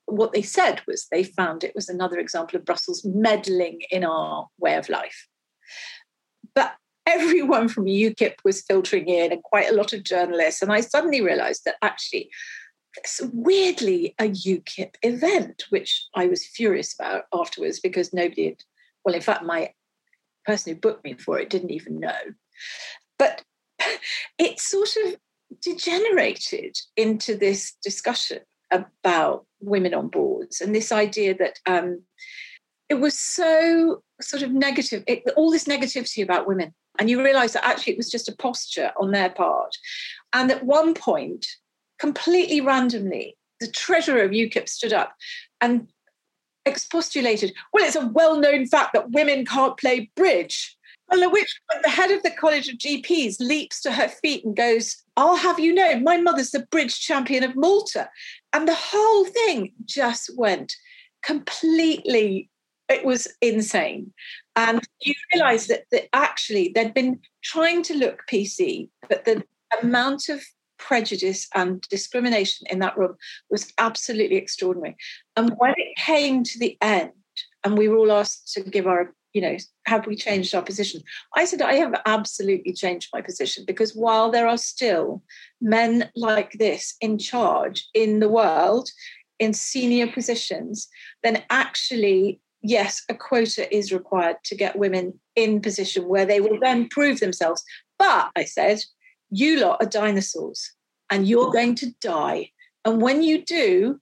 what 0.05 0.33
they 0.33 0.41
said 0.41 0.81
was 0.87 1.07
they 1.09 1.23
found 1.23 1.63
it 1.63 1.73
was 1.73 1.87
another 1.87 2.19
example 2.19 2.57
of 2.57 2.65
Brussels 2.65 3.05
meddling 3.05 3.81
in 3.91 4.03
our 4.03 4.47
way 4.59 4.75
of 4.75 4.89
life. 4.89 5.27
But 6.53 6.75
everyone 7.07 7.69
from 7.69 7.85
UKIP 7.85 8.35
was 8.43 8.61
filtering 8.61 9.07
in 9.07 9.31
and 9.31 9.43
quite 9.43 9.69
a 9.69 9.75
lot 9.75 9.93
of 9.93 10.03
journalists. 10.03 10.61
And 10.61 10.71
I 10.71 10.81
suddenly 10.81 11.21
realized 11.21 11.63
that 11.65 11.75
actually 11.81 12.29
weirdly 13.33 14.15
a 14.19 14.25
UKIP 14.25 14.95
event, 15.01 15.63
which 15.69 16.07
I 16.15 16.27
was 16.27 16.45
furious 16.45 16.93
about 16.93 17.25
afterwards 17.33 17.79
because 17.79 18.13
nobody 18.13 18.45
had, 18.45 18.63
well, 19.05 19.15
in 19.15 19.21
fact, 19.21 19.43
my 19.43 19.73
person 20.45 20.73
who 20.73 20.79
booked 20.79 21.03
me 21.03 21.13
for 21.13 21.39
it 21.39 21.49
didn't 21.49 21.71
even 21.71 21.99
know. 21.99 22.17
But 23.17 23.43
it 24.37 24.59
sort 24.59 24.89
of 25.05 25.15
degenerated 25.61 26.77
into 26.95 27.35
this 27.35 27.73
discussion 27.83 28.39
about 28.71 29.45
women 29.59 29.93
on 29.93 30.07
boards 30.07 30.61
and 30.61 30.73
this 30.73 30.91
idea 30.91 31.35
that 31.37 31.59
um, 31.65 32.01
it 32.89 32.95
was 32.95 33.17
so 33.17 34.01
sort 34.21 34.43
of 34.43 34.51
negative, 34.51 35.03
it, 35.07 35.23
all 35.35 35.51
this 35.51 35.65
negativity 35.65 36.23
about 36.23 36.47
women. 36.47 36.73
And 36.99 37.09
you 37.09 37.23
realize 37.23 37.53
that 37.53 37.65
actually 37.65 37.93
it 37.93 37.97
was 37.97 38.11
just 38.11 38.29
a 38.29 38.35
posture 38.35 38.91
on 38.99 39.11
their 39.11 39.29
part. 39.29 39.75
And 40.33 40.51
at 40.51 40.65
one 40.65 40.93
point, 40.93 41.45
completely 42.01 42.59
randomly, 42.61 43.37
the 43.59 43.67
treasurer 43.67 44.23
of 44.23 44.31
UKIP 44.31 44.67
stood 44.67 44.91
up 44.91 45.13
and 45.61 45.87
expostulated, 46.65 47.53
well, 47.71 47.85
it's 47.85 47.95
a 47.95 48.07
well 48.07 48.39
known 48.39 48.65
fact 48.65 48.93
that 48.93 49.11
women 49.11 49.45
can't 49.45 49.77
play 49.77 50.09
bridge. 50.15 50.75
And 51.11 51.21
at 51.21 51.31
which 51.31 51.61
point 51.69 51.83
the 51.83 51.91
head 51.91 52.09
of 52.09 52.23
the 52.23 52.31
College 52.31 52.69
of 52.69 52.79
GPs 52.79 53.35
leaps 53.39 53.81
to 53.81 53.91
her 53.91 54.07
feet 54.07 54.43
and 54.43 54.55
goes, 54.55 55.03
I'll 55.15 55.35
have 55.35 55.59
you 55.59 55.73
know, 55.73 55.99
my 55.99 56.17
mother's 56.17 56.49
the 56.49 56.65
bridge 56.71 56.99
champion 56.99 57.43
of 57.43 57.55
Malta. 57.55 58.09
And 58.51 58.67
the 58.67 58.75
whole 58.75 59.25
thing 59.25 59.73
just 59.85 60.31
went 60.35 60.73
completely, 61.21 62.49
it 62.89 63.05
was 63.05 63.27
insane. 63.41 64.11
And 64.55 64.81
you 65.01 65.13
realize 65.35 65.67
that, 65.67 65.83
that 65.91 66.07
actually 66.13 66.71
they'd 66.73 66.95
been 66.95 67.19
trying 67.43 67.83
to 67.83 67.93
look 67.93 68.23
PC, 68.27 68.89
but 69.07 69.25
the 69.25 69.43
amount 69.83 70.29
of 70.29 70.41
prejudice 70.81 71.47
and 71.55 71.81
discrimination 71.89 72.67
in 72.69 72.79
that 72.79 72.97
room 72.97 73.15
was 73.49 73.71
absolutely 73.77 74.37
extraordinary. 74.37 74.97
And 75.37 75.53
when 75.57 75.73
it 75.77 75.95
came 75.97 76.43
to 76.43 76.59
the 76.59 76.77
end, 76.81 77.11
and 77.63 77.77
we 77.77 77.87
were 77.87 77.97
all 77.97 78.11
asked 78.11 78.51
to 78.53 78.61
give 78.61 78.87
our, 78.87 79.13
you 79.33 79.41
know, 79.41 79.55
have 79.85 80.07
we 80.07 80.15
changed 80.15 80.53
our 80.53 80.63
position? 80.63 81.01
I 81.35 81.45
said, 81.45 81.61
I 81.61 81.75
have 81.75 82.01
absolutely 82.05 82.73
changed 82.73 83.09
my 83.13 83.21
position 83.21 83.63
because 83.65 83.95
while 83.95 84.31
there 84.31 84.47
are 84.47 84.57
still 84.57 85.23
men 85.61 86.09
like 86.15 86.53
this 86.53 86.95
in 86.99 87.17
charge 87.17 87.87
in 87.93 88.19
the 88.19 88.29
world, 88.29 88.89
in 89.39 89.53
senior 89.53 90.07
positions, 90.07 90.87
then 91.23 91.43
actually, 91.49 92.41
yes, 92.61 93.03
a 93.09 93.13
quota 93.13 93.73
is 93.75 93.93
required 93.93 94.37
to 94.45 94.55
get 94.55 94.77
women 94.77 95.19
in 95.35 95.61
position 95.61 96.07
where 96.07 96.25
they 96.25 96.41
will 96.41 96.59
then 96.59 96.89
prove 96.89 97.19
themselves. 97.19 97.63
But 97.97 98.31
I 98.35 98.43
said, 98.45 98.81
you 99.31 99.59
lot 99.61 99.81
are 99.81 99.87
dinosaurs 99.87 100.73
and 101.09 101.27
you're 101.27 101.51
going 101.51 101.75
to 101.75 101.91
die. 102.01 102.51
And 102.85 103.01
when 103.01 103.23
you 103.23 103.43
do, 103.43 103.99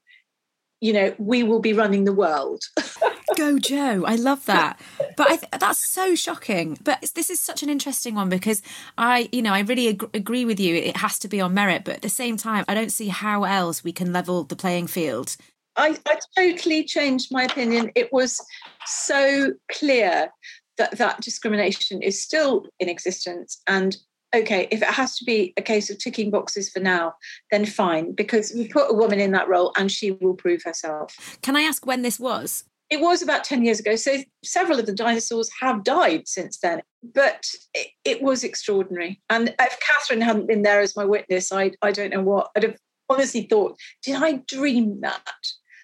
you 0.81 0.93
know, 0.93 1.13
we 1.17 1.43
will 1.43 1.59
be 1.59 1.73
running 1.73 2.05
the 2.05 2.13
world. 2.13 2.63
Go, 3.35 3.59
Joe. 3.59 4.05
I 4.05 4.15
love 4.15 4.45
that. 4.47 4.79
But 5.15 5.27
th- 5.27 5.43
that's 5.59 5.79
so 5.79 6.15
shocking. 6.15 6.77
But 6.83 7.11
this 7.15 7.29
is 7.29 7.39
such 7.39 7.61
an 7.61 7.69
interesting 7.69 8.15
one 8.15 8.29
because 8.29 8.61
I, 8.97 9.29
you 9.31 9.41
know, 9.41 9.53
I 9.53 9.59
really 9.59 9.89
ag- 9.89 10.09
agree 10.13 10.45
with 10.45 10.59
you. 10.59 10.75
It 10.75 10.97
has 10.97 11.19
to 11.19 11.27
be 11.27 11.39
on 11.39 11.53
merit. 11.53 11.83
But 11.83 11.95
at 11.95 12.01
the 12.01 12.09
same 12.09 12.37
time, 12.37 12.65
I 12.67 12.73
don't 12.73 12.91
see 12.91 13.09
how 13.09 13.43
else 13.43 13.83
we 13.83 13.91
can 13.91 14.11
level 14.11 14.43
the 14.43 14.55
playing 14.55 14.87
field. 14.87 15.35
I, 15.75 15.97
I 16.05 16.19
totally 16.35 16.83
changed 16.83 17.29
my 17.31 17.43
opinion. 17.43 17.91
It 17.95 18.11
was 18.11 18.43
so 18.85 19.53
clear 19.71 20.29
that 20.77 20.97
that 20.97 21.21
discrimination 21.21 22.01
is 22.01 22.21
still 22.21 22.65
in 22.79 22.89
existence 22.89 23.61
and 23.67 23.97
okay, 24.33 24.67
if 24.71 24.81
it 24.81 24.87
has 24.87 25.17
to 25.17 25.25
be 25.25 25.53
a 25.57 25.61
case 25.61 25.89
of 25.89 25.97
ticking 25.97 26.29
boxes 26.29 26.69
for 26.69 26.79
now, 26.79 27.13
then 27.51 27.65
fine, 27.65 28.13
because 28.13 28.51
we 28.55 28.67
put 28.67 28.91
a 28.91 28.93
woman 28.93 29.19
in 29.19 29.31
that 29.31 29.47
role 29.47 29.73
and 29.77 29.91
she 29.91 30.11
will 30.11 30.35
prove 30.35 30.61
herself. 30.63 31.37
Can 31.41 31.55
I 31.55 31.61
ask 31.61 31.85
when 31.85 32.01
this 32.01 32.19
was? 32.19 32.63
It 32.89 33.01
was 33.01 33.21
about 33.21 33.43
10 33.43 33.63
years 33.63 33.79
ago. 33.79 33.95
So 33.95 34.17
several 34.43 34.79
of 34.79 34.87
the 34.87 34.93
dinosaurs 34.93 35.49
have 35.61 35.83
died 35.83 36.27
since 36.27 36.59
then. 36.59 36.81
But 37.13 37.45
it, 37.73 37.87
it 38.03 38.21
was 38.21 38.43
extraordinary. 38.43 39.21
And 39.29 39.53
if 39.59 39.79
Catherine 39.79 40.21
hadn't 40.21 40.47
been 40.47 40.63
there 40.63 40.81
as 40.81 40.95
my 40.95 41.05
witness, 41.05 41.51
I, 41.51 41.71
I 41.81 41.91
don't 41.91 42.11
know 42.11 42.23
what. 42.23 42.49
I'd 42.55 42.63
have 42.63 42.77
honestly 43.09 43.43
thought, 43.43 43.77
did 44.03 44.15
I 44.15 44.43
dream 44.47 45.01
that? 45.01 45.21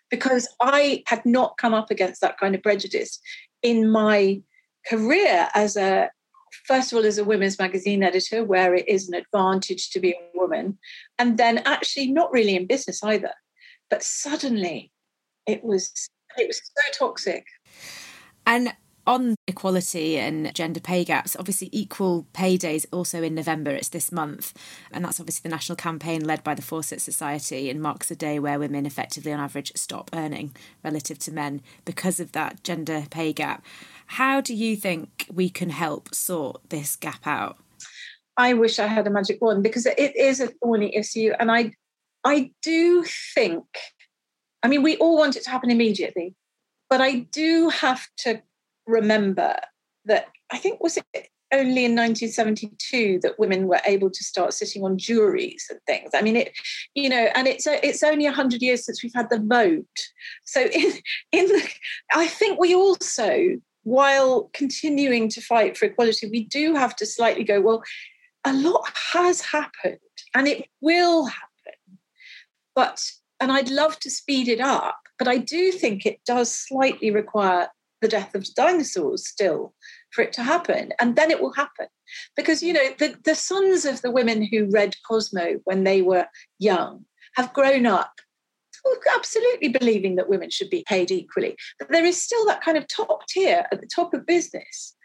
Because 0.10 0.48
I 0.62 1.04
had 1.08 1.26
not 1.26 1.58
come 1.58 1.74
up 1.74 1.92
against 1.92 2.22
that 2.22 2.40
kind 2.40 2.56
of 2.56 2.64
prejudice 2.64 3.20
in 3.62 3.90
my 3.90 4.42
career 4.88 5.48
as 5.54 5.76
a 5.76 6.10
first 6.66 6.92
of 6.92 6.98
all 6.98 7.06
as 7.06 7.18
a 7.18 7.24
women's 7.24 7.60
magazine 7.60 8.04
editor 8.04 8.44
where 8.44 8.74
it 8.74 8.88
is 8.88 9.08
an 9.10 9.16
advantage 9.16 9.90
to 9.90 10.00
be 10.00 10.12
a 10.12 10.38
woman 10.38 10.78
and 11.20 11.38
then 11.38 11.60
actually 11.60 12.12
not 12.12 12.32
really 12.32 12.56
in 12.56 12.68
business 12.68 13.04
either 13.04 13.32
but 13.90 14.04
suddenly 14.04 14.92
it 15.46 15.64
was 15.64 15.92
it 16.38 16.48
was 16.48 16.58
so 16.58 17.08
toxic 17.08 17.46
and 18.46 18.74
on 19.08 19.36
equality 19.48 20.18
and 20.18 20.54
gender 20.56 20.80
pay 20.80 21.04
gaps, 21.04 21.36
obviously 21.38 21.70
Equal 21.72 22.26
Pay 22.34 22.58
Day 22.58 22.76
is 22.76 22.88
also 22.92 23.22
in 23.22 23.36
November, 23.36 23.72
it's 23.72 23.90
this 23.90 24.12
month. 24.12 24.54
And 24.92 25.06
that's 25.06 25.20
obviously 25.20 25.48
the 25.48 25.54
national 25.54 25.76
campaign 25.76 26.26
led 26.26 26.44
by 26.44 26.56
the 26.56 26.62
Fawcett 26.62 27.02
Society 27.02 27.70
and 27.70 27.82
marks 27.82 28.10
a 28.10 28.16
day 28.16 28.40
where 28.40 28.58
women 28.58 28.86
effectively 28.86 29.32
on 29.32 29.40
average 29.40 29.72
stop 29.76 30.10
earning 30.14 30.56
relative 30.84 31.20
to 31.20 31.32
men 31.32 31.62
because 31.86 32.20
of 32.20 32.32
that 32.32 32.64
gender 32.64 33.06
pay 33.10 33.32
gap. 33.32 33.64
How 34.06 34.42
do 34.42 34.54
you 34.54 34.76
think 34.76 35.26
we 35.32 35.50
can 35.50 35.70
help 35.70 36.14
sort 36.14 36.70
this 36.70 36.96
gap 36.96 37.26
out? 37.26 37.58
I 38.38 38.54
wish 38.54 38.80
I 38.80 38.88
had 38.88 39.08
a 39.08 39.10
magic 39.10 39.42
wand 39.42 39.64
because 39.64 39.86
it 39.86 40.16
is 40.16 40.40
a 40.40 40.48
thorny 40.48 40.96
issue. 40.96 41.32
And 41.40 41.52
I 41.52 41.72
I 42.24 42.52
do 42.64 43.04
think, 43.36 43.66
I 44.64 44.68
mean, 44.68 44.82
we 44.82 44.98
all 44.98 45.18
want 45.18 45.36
it 45.36 45.44
to 45.44 45.50
happen 45.50 45.70
immediately, 45.70 46.34
but 46.90 47.00
I 47.00 47.20
do 47.32 47.70
have 47.70 48.06
to 48.20 48.42
remember 48.88 49.56
that 50.06 50.28
I 50.52 50.58
think 50.58 50.82
was 50.82 50.98
it 50.98 51.30
only 51.54 51.86
in 51.86 51.96
1972 51.96 53.20
that 53.22 53.40
women 53.40 53.68
were 53.68 53.80
able 53.86 54.10
to 54.10 54.24
start 54.24 54.54
sitting 54.54 54.84
on 54.84 54.98
juries 54.98 55.66
and 55.70 55.80
things. 55.86 56.10
I 56.14 56.22
mean, 56.22 56.36
it, 56.36 56.52
you 56.96 57.10
know, 57.10 57.30
and 57.36 57.48
it's 57.48 57.68
it's 57.68 58.04
only 58.04 58.26
hundred 58.26 58.62
years 58.62 58.86
since 58.86 59.04
we've 59.04 59.14
had 59.14 59.30
the 59.30 59.40
vote. 59.40 59.86
So 60.46 60.62
in 60.62 60.94
in 61.32 61.48
the, 61.48 61.70
I 62.14 62.28
think 62.28 62.60
we 62.60 62.76
also 62.76 63.58
while 63.86 64.50
continuing 64.54 65.30
to 65.30 65.40
fight 65.40 65.78
for 65.78 65.86
equality, 65.86 66.28
we 66.28 66.44
do 66.44 66.74
have 66.74 66.96
to 66.98 67.06
slightly 67.06 67.44
go, 67.44 67.62
well, 67.62 67.84
a 68.44 68.52
lot 68.52 68.92
has 69.14 69.42
happened 69.42 70.00
and 70.34 70.48
it 70.48 70.66
will 70.82 71.26
happen. 71.28 72.00
But, 72.76 73.04
and 73.40 73.52
I'd 73.52 73.70
love 73.70 74.00
to 74.00 74.10
speed 74.10 74.48
it 74.48 74.60
up, 74.60 74.98
but 75.20 75.28
I 75.28 75.38
do 75.38 75.72
think 75.72 76.06
it 76.06 76.20
does 76.26 76.52
slightly 76.52 77.12
require 77.12 77.70
the 78.02 78.08
death 78.08 78.34
of 78.34 78.46
the 78.46 78.54
dinosaurs 78.56 79.28
still 79.28 79.76
for 80.12 80.24
it 80.24 80.34
to 80.34 80.44
happen. 80.44 80.92
And 81.00 81.16
then 81.16 81.30
it 81.30 81.40
will 81.40 81.54
happen. 81.54 81.88
Because, 82.36 82.64
you 82.64 82.74
know, 82.74 82.90
the, 82.98 83.16
the 83.24 83.36
sons 83.36 83.86
of 83.86 84.02
the 84.02 84.12
women 84.12 84.42
who 84.42 84.70
read 84.72 84.96
Cosmo 85.08 85.60
when 85.64 85.84
they 85.84 86.02
were 86.02 86.26
young 86.58 87.06
have 87.36 87.54
grown 87.54 87.86
up 87.86 88.20
absolutely 89.16 89.70
believing 89.70 90.16
that 90.16 90.30
women 90.30 90.50
should 90.50 90.70
be 90.70 90.84
paid 90.88 91.12
equally. 91.12 91.56
But 91.80 91.92
there 91.92 92.06
is 92.06 92.22
still 92.22 92.46
that 92.46 92.62
kind 92.62 92.78
of 92.78 92.88
top 92.88 93.28
tier 93.28 93.66
at 93.72 93.82
the 93.82 93.88
top 93.88 94.14
of 94.14 94.26
business 94.26 94.96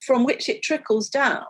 from 0.00 0.24
which 0.24 0.48
it 0.48 0.62
trickles 0.62 1.08
down 1.08 1.44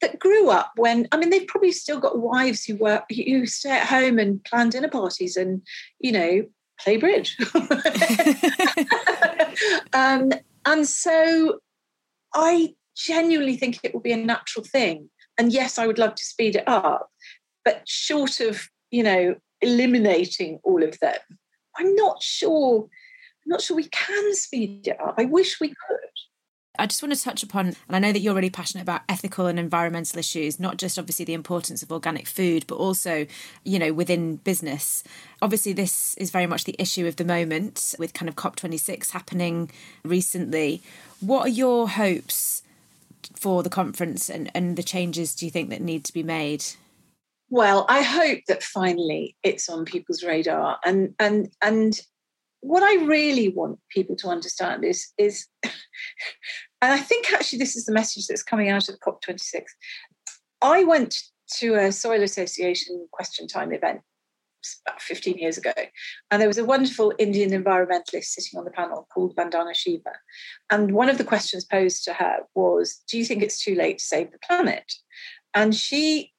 that 0.00 0.18
grew 0.18 0.50
up 0.50 0.72
when 0.76 1.06
I 1.12 1.16
mean 1.16 1.30
they've 1.30 1.46
probably 1.46 1.72
still 1.72 2.00
got 2.00 2.18
wives 2.18 2.64
who 2.64 2.76
work 2.76 3.04
who 3.10 3.46
stay 3.46 3.70
at 3.70 3.86
home 3.86 4.18
and 4.18 4.42
plan 4.44 4.68
dinner 4.68 4.88
parties 4.88 5.36
and 5.36 5.62
you 6.00 6.12
know 6.12 6.44
play 6.80 6.96
bridge. 6.96 7.36
um, 9.92 10.32
and 10.66 10.86
so 10.86 11.60
I 12.34 12.74
genuinely 12.96 13.56
think 13.56 13.80
it 13.82 13.94
will 13.94 14.00
be 14.00 14.12
a 14.12 14.16
natural 14.16 14.64
thing. 14.64 15.08
And 15.38 15.52
yes, 15.52 15.78
I 15.78 15.86
would 15.86 15.98
love 15.98 16.14
to 16.16 16.24
speed 16.24 16.56
it 16.56 16.68
up, 16.68 17.08
but 17.64 17.82
short 17.86 18.40
of 18.40 18.68
you 18.90 19.02
know 19.02 19.36
eliminating 19.62 20.60
all 20.62 20.82
of 20.82 20.98
them. 21.00 21.18
I'm 21.76 21.94
not 21.94 22.22
sure. 22.22 22.82
I'm 22.82 23.50
not 23.50 23.62
sure 23.62 23.76
we 23.76 23.88
can 23.88 24.34
speed 24.34 24.88
it 24.88 25.00
up. 25.00 25.14
I 25.18 25.24
wish 25.24 25.60
we 25.60 25.68
could. 25.68 25.98
I 26.78 26.86
just 26.86 27.02
want 27.02 27.14
to 27.14 27.20
touch 27.22 27.42
upon, 27.42 27.66
and 27.66 27.76
I 27.94 27.98
know 27.98 28.12
that 28.12 28.20
you're 28.20 28.34
really 28.34 28.48
passionate 28.48 28.82
about 28.82 29.02
ethical 29.06 29.46
and 29.46 29.58
environmental 29.58 30.18
issues, 30.18 30.58
not 30.58 30.78
just 30.78 30.98
obviously 30.98 31.26
the 31.26 31.34
importance 31.34 31.82
of 31.82 31.92
organic 31.92 32.26
food, 32.26 32.64
but 32.66 32.76
also, 32.76 33.26
you 33.62 33.78
know, 33.78 33.92
within 33.92 34.36
business. 34.36 35.04
Obviously, 35.42 35.74
this 35.74 36.16
is 36.16 36.30
very 36.30 36.46
much 36.46 36.64
the 36.64 36.74
issue 36.78 37.06
of 37.06 37.16
the 37.16 37.26
moment 37.26 37.94
with 37.98 38.14
kind 38.14 38.28
of 38.28 38.36
COP26 38.36 39.10
happening 39.10 39.70
recently. 40.02 40.82
What 41.20 41.46
are 41.46 41.50
your 41.50 41.90
hopes 41.90 42.62
for 43.34 43.62
the 43.62 43.70
conference 43.70 44.30
and, 44.30 44.50
and 44.54 44.76
the 44.76 44.82
changes 44.82 45.34
do 45.34 45.44
you 45.44 45.50
think 45.50 45.68
that 45.68 45.82
need 45.82 46.04
to 46.04 46.12
be 46.12 46.22
made? 46.22 46.64
Well, 47.52 47.84
I 47.86 48.00
hope 48.00 48.38
that 48.48 48.62
finally 48.62 49.36
it's 49.42 49.68
on 49.68 49.84
people's 49.84 50.24
radar 50.24 50.78
and 50.86 51.14
and 51.18 51.50
and 51.60 52.00
what 52.60 52.82
I 52.82 53.04
really 53.04 53.50
want 53.50 53.78
people 53.90 54.16
to 54.16 54.28
understand 54.28 54.86
is 54.86 55.12
is 55.18 55.48
and 55.62 55.74
I 56.80 56.96
think 56.96 57.30
actually 57.30 57.58
this 57.58 57.76
is 57.76 57.84
the 57.84 57.92
message 57.92 58.26
that's 58.26 58.42
coming 58.42 58.70
out 58.70 58.88
of 58.88 58.98
COP26. 59.00 59.64
I 60.62 60.84
went 60.84 61.14
to 61.58 61.74
a 61.74 61.92
Soil 61.92 62.22
Association 62.22 63.06
question 63.12 63.46
time 63.46 63.74
event 63.74 64.00
about 64.86 65.02
15 65.02 65.36
years 65.36 65.58
ago, 65.58 65.74
and 66.30 66.40
there 66.40 66.48
was 66.48 66.56
a 66.56 66.64
wonderful 66.64 67.12
Indian 67.18 67.50
environmentalist 67.50 68.28
sitting 68.28 68.58
on 68.58 68.64
the 68.64 68.70
panel 68.70 69.06
called 69.12 69.36
Vandana 69.36 69.74
Shiva. 69.74 70.14
And 70.70 70.94
one 70.94 71.10
of 71.10 71.18
the 71.18 71.24
questions 71.24 71.66
posed 71.66 72.04
to 72.04 72.14
her 72.14 72.38
was, 72.54 73.02
Do 73.10 73.18
you 73.18 73.26
think 73.26 73.42
it's 73.42 73.62
too 73.62 73.74
late 73.74 73.98
to 73.98 74.04
save 74.04 74.32
the 74.32 74.38
planet? 74.38 74.90
And 75.52 75.74
she 75.74 76.32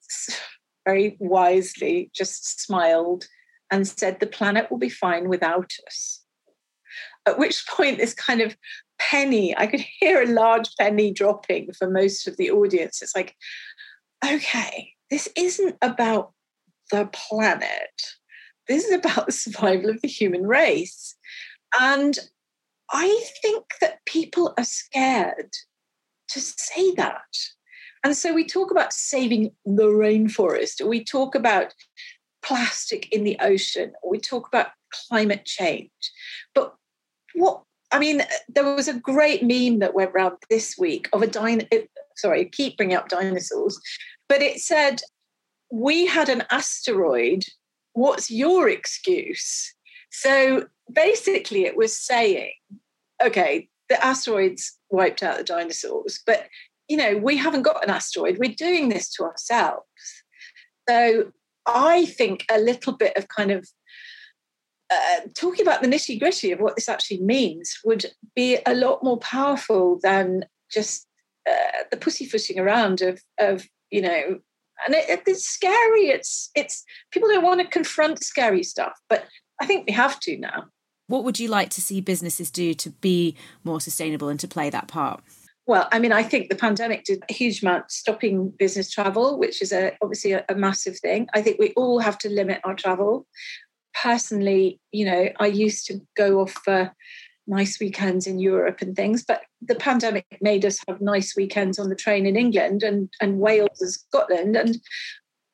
very 0.86 1.18
wisely 1.20 2.12
just 2.14 2.62
smiled 2.62 3.26
and 3.72 3.88
said, 3.88 4.20
The 4.20 4.28
planet 4.28 4.70
will 4.70 4.78
be 4.78 4.90
fine 4.90 5.30
without 5.30 5.74
us. 5.88 6.22
At 7.26 7.40
which 7.40 7.66
point, 7.68 7.98
this 7.98 8.14
kind 8.14 8.42
of 8.42 8.56
penny, 9.00 9.58
I 9.58 9.68
could 9.68 9.82
hear 10.00 10.22
a 10.22 10.28
large 10.28 10.76
penny 10.80 11.12
dropping 11.12 11.74
for 11.74 11.90
most 11.90 12.28
of 12.28 12.38
the 12.38 12.52
audience. 12.52 13.02
It's 13.02 13.16
like, 13.16 13.36
okay, 14.24 14.94
this 15.10 15.30
isn't 15.36 15.76
about 15.82 16.34
the 16.92 17.10
planet. 17.12 18.02
This 18.68 18.86
is 18.86 18.94
about 18.94 19.26
the 19.26 19.32
survival 19.32 19.90
of 19.90 20.02
the 20.02 20.08
human 20.08 20.46
race. 20.46 21.16
And 21.80 22.18
I 22.92 23.24
think 23.42 23.66
that 23.82 24.06
people 24.06 24.54
are 24.58 24.64
scared 24.64 25.52
to 26.30 26.40
say 26.40 26.94
that. 26.96 27.22
And 28.04 28.16
so 28.18 28.34
we 28.34 28.46
talk 28.46 28.72
about 28.72 28.94
saving 28.94 29.52
the 29.66 29.88
rainforest, 29.88 30.82
or 30.82 30.88
we 30.88 31.04
talk 31.04 31.36
about 31.36 31.74
plastic 32.42 33.12
in 33.14 33.24
the 33.24 33.38
ocean, 33.40 33.94
we 34.06 34.20
talk 34.20 34.48
about 34.48 34.68
climate 35.08 35.46
change. 35.46 35.90
But 36.54 36.76
what 37.34 37.64
I 37.92 38.00
mean, 38.00 38.24
there 38.50 38.76
was 38.76 38.88
a 38.88 39.00
great 39.00 39.44
meme 39.44 39.80
that 39.80 39.94
went 39.94 40.12
around 40.12 40.38
this 40.50 40.76
week 40.78 41.08
of 41.14 41.22
a 41.22 41.28
dino. 41.28 41.66
Sorry, 42.16 42.42
I 42.42 42.46
keep 42.46 42.76
bringing 42.78 42.98
up 42.98 43.08
dinosaurs, 43.08 43.80
but 44.28 44.42
it 44.42 44.60
said, 44.60 45.02
"We 45.72 46.06
had 46.06 46.28
an 46.28 46.44
asteroid. 46.50 47.46
What's 47.94 48.30
your 48.30 48.68
excuse?" 48.68 49.74
So 50.12 50.68
basically, 50.92 51.66
it 51.66 51.78
was 51.78 51.96
saying, 51.96 52.54
"Okay, 53.24 53.70
the 53.90 54.04
asteroids 54.04 54.78
wiped 54.90 55.24
out 55.24 55.38
the 55.38 55.44
dinosaurs, 55.44 56.22
but 56.26 56.48
you 56.88 56.98
know, 56.98 57.18
we 57.18 57.38
haven't 57.38 57.64
got 57.64 57.84
an 57.84 57.90
asteroid. 57.90 58.38
We're 58.40 58.56
doing 58.56 58.90
this 58.90 59.10
to 59.14 59.24
ourselves." 59.24 59.86
So 60.90 61.32
I 61.66 62.06
think 62.06 62.46
a 62.52 62.60
little 62.60 62.94
bit 62.94 63.16
of 63.16 63.28
kind 63.28 63.52
of 63.52 63.68
uh, 64.92 65.22
talking 65.34 65.66
about 65.66 65.82
the 65.82 65.88
nitty 65.88 66.20
gritty 66.20 66.52
of 66.52 66.60
what 66.60 66.76
this 66.76 66.90
actually 66.90 67.22
means 67.22 67.80
would 67.84 68.06
be 68.36 68.58
a 68.66 68.76
lot 68.76 69.04
more 69.04 69.18
powerful 69.18 70.00
than 70.04 70.46
just 70.72 71.08
uh, 71.50 71.84
the 71.92 71.98
pussyfooting 71.98 72.60
around 72.60 73.02
of, 73.02 73.22
of 73.40 73.66
you 73.92 74.02
know, 74.02 74.40
and 74.86 74.96
it, 74.96 75.24
it's 75.26 75.46
scary. 75.46 76.08
It's 76.08 76.50
it's 76.56 76.84
people 77.12 77.30
don't 77.30 77.44
want 77.44 77.62
to 77.62 77.68
confront 77.68 78.24
scary 78.24 78.64
stuff, 78.64 79.00
but 79.10 79.26
I 79.62 79.66
think 79.66 79.88
we 79.88 79.94
have 79.94 80.20
to 80.22 80.38
now. 80.38 80.66
What 81.08 81.24
would 81.24 81.40
you 81.40 81.48
like 81.48 81.70
to 81.72 81.82
see 81.82 82.02
businesses 82.02 82.50
do 82.50 82.74
to 82.74 82.90
be 82.90 83.36
more 83.64 83.80
sustainable 83.80 84.30
and 84.30 84.40
to 84.40 84.48
play 84.48 84.70
that 84.70 84.88
part? 84.88 85.24
Well, 85.66 85.88
I 85.92 86.00
mean, 86.00 86.12
I 86.12 86.24
think 86.24 86.50
the 86.50 86.56
pandemic 86.56 87.06
did 87.06 87.24
a 87.30 87.34
huge 87.34 87.62
amount 87.62 87.90
stopping 87.90 88.50
business 88.50 88.92
travel, 88.92 89.40
which 89.40 89.62
is 89.62 89.72
a, 89.72 89.96
obviously 90.02 90.34
a, 90.34 90.44
a, 90.50 90.56
massive 90.56 91.00
thing. 91.00 91.28
I 91.34 91.42
think 91.42 91.58
we 91.58 91.72
all 91.78 92.00
have 92.00 92.18
to 92.20 92.30
limit 92.30 92.60
our 92.66 92.76
travel 92.76 93.26
personally, 93.94 94.80
you 94.92 95.06
know, 95.06 95.30
I 95.40 95.48
used 95.48 95.86
to 95.88 96.02
go 96.16 96.42
off 96.42 96.52
for 96.52 96.94
nice 97.48 97.80
weekends 97.80 98.26
in 98.26 98.40
Europe 98.40 98.82
and 98.82 98.96
things, 98.96 99.24
but 99.26 99.44
the 99.62 99.76
pandemic 99.76 100.26
made 100.42 100.66
us 100.66 100.80
have 100.88 101.02
nice 101.02 101.36
weekends 101.36 101.78
on 101.78 101.90
the 101.90 101.96
train 101.96 102.26
in 102.26 102.36
England 102.36 102.84
and, 102.84 103.10
and 103.22 103.40
Wales 103.40 103.82
and 103.82 103.92
Scotland. 103.92 104.56
And 104.56 104.80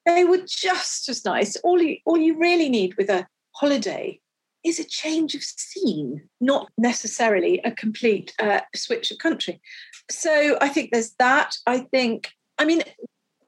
they 0.05 0.23
were 0.23 0.41
just 0.47 1.09
as 1.09 1.25
nice. 1.25 1.55
All 1.57 1.81
you, 1.81 1.97
all 2.05 2.17
you 2.17 2.37
really 2.39 2.69
need 2.69 2.95
with 2.95 3.09
a 3.09 3.27
holiday 3.51 4.19
is 4.63 4.79
a 4.79 4.83
change 4.83 5.35
of 5.35 5.43
scene, 5.43 6.21
not 6.41 6.69
necessarily 6.77 7.59
a 7.63 7.71
complete 7.71 8.33
uh, 8.39 8.61
switch 8.75 9.11
of 9.11 9.17
country. 9.17 9.61
So 10.09 10.57
I 10.59 10.69
think 10.69 10.91
there's 10.91 11.13
that. 11.19 11.55
I 11.65 11.79
think, 11.79 12.31
I 12.57 12.65
mean, 12.65 12.81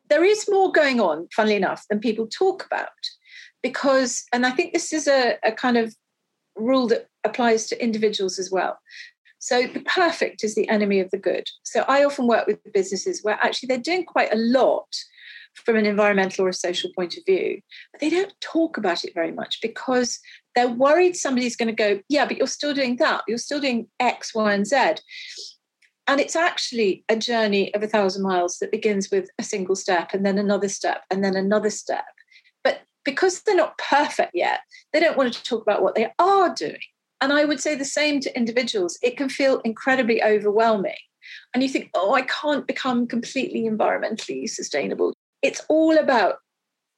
there 0.10 0.24
is 0.24 0.47
more 0.50 0.71
going 0.71 1.00
on, 1.00 1.28
funnily 1.36 1.56
enough, 1.56 1.86
than 1.89 2.00
people 2.00 2.28
talk 2.28 2.65
about 2.65 2.89
because, 3.62 4.24
and 4.34 4.45
I 4.45 4.52
think 4.52 4.74
this 4.74 4.93
is 4.93 5.08
a, 5.08 5.38
a 5.43 5.52
kind 5.52 5.78
of 5.78 5.95
rule 6.56 6.88
that 6.88 7.08
applies 7.24 7.67
to 7.67 7.84
individuals 7.84 8.39
as 8.39 8.52
well. 8.52 8.78
So 9.39 9.67
the 9.67 9.82
perfect 9.82 10.43
is 10.43 10.54
the 10.54 10.69
enemy 10.69 11.00
of 11.00 11.10
the 11.12 11.17
good. 11.17 11.47
So 11.63 11.84
I 11.88 12.04
often 12.04 12.28
work 12.28 12.45
with 12.45 12.60
businesses 12.74 13.24
where 13.24 13.39
actually 13.41 13.67
they're 13.67 13.78
doing 13.78 14.06
quite 14.06 14.32
a 14.32 14.38
lot 14.38 14.88
from 15.54 15.76
an 15.76 15.86
environmental 15.86 16.46
or 16.46 16.50
a 16.50 16.54
social 16.54 16.92
point 16.96 17.18
of 17.18 17.24
view, 17.26 17.62
but 17.92 18.02
they 18.02 18.10
don't 18.10 18.34
talk 18.42 18.78
about 18.78 19.04
it 19.04 19.14
very 19.14 19.32
much 19.32 19.60
because 19.62 20.20
they're 20.56 20.70
worried 20.70 21.16
somebody's 21.16 21.56
going 21.56 21.68
to 21.68 21.74
go, 21.74 22.00
yeah, 22.10 22.26
but 22.26 22.38
you're 22.38 22.48
still 22.48 22.74
doing 22.74 22.98
that. 22.98 23.24
You're 23.28 23.38
still 23.38 23.60
doing 23.60 23.88
X, 24.00 24.34
Y, 24.34 24.54
and 24.54 24.66
Z. 24.66 24.96
And 26.08 26.20
it's 26.20 26.36
actually 26.36 27.06
a 27.10 27.16
journey 27.16 27.74
of 27.74 27.84
a 27.84 27.88
thousand 27.88 28.24
miles 28.24 28.58
that 28.60 28.72
begins 28.72 29.10
with 29.12 29.30
a 29.40 29.44
single 29.44 29.76
step 29.76 30.14
and 30.14 30.26
then 30.26 30.38
another 30.38 30.68
step 30.68 31.04
and 31.10 31.24
then 31.24 31.36
another 31.36 31.70
step 31.70 32.06
But 32.64 32.82
because 33.06 33.42
they're 33.42 33.56
not 33.56 33.78
perfect 33.78 34.32
yet, 34.34 34.62
they 34.94 35.00
don't 35.00 35.18
want 35.18 35.34
to 35.34 35.44
talk 35.44 35.62
about 35.62 35.84
what 35.84 35.96
they 35.96 36.12
are 36.20 36.54
doing. 36.54 36.82
And 37.22 37.32
I 37.32 37.46
would 37.46 37.60
say 37.60 37.76
the 37.76 37.86
same 37.86 38.20
to 38.22 38.36
individuals. 38.36 38.98
It 39.04 39.16
can 39.16 39.30
feel 39.30 39.60
incredibly 39.60 40.24
overwhelming. 40.24 40.98
And 41.54 41.62
you 41.62 41.70
think, 41.70 41.92
oh, 41.94 42.14
I 42.14 42.24
can't 42.24 42.66
become 42.66 43.08
completely 43.08 43.70
environmentally 43.70 44.50
sustainable. 44.50 45.14
It's 45.42 45.62
all 45.70 45.98
about 45.98 46.38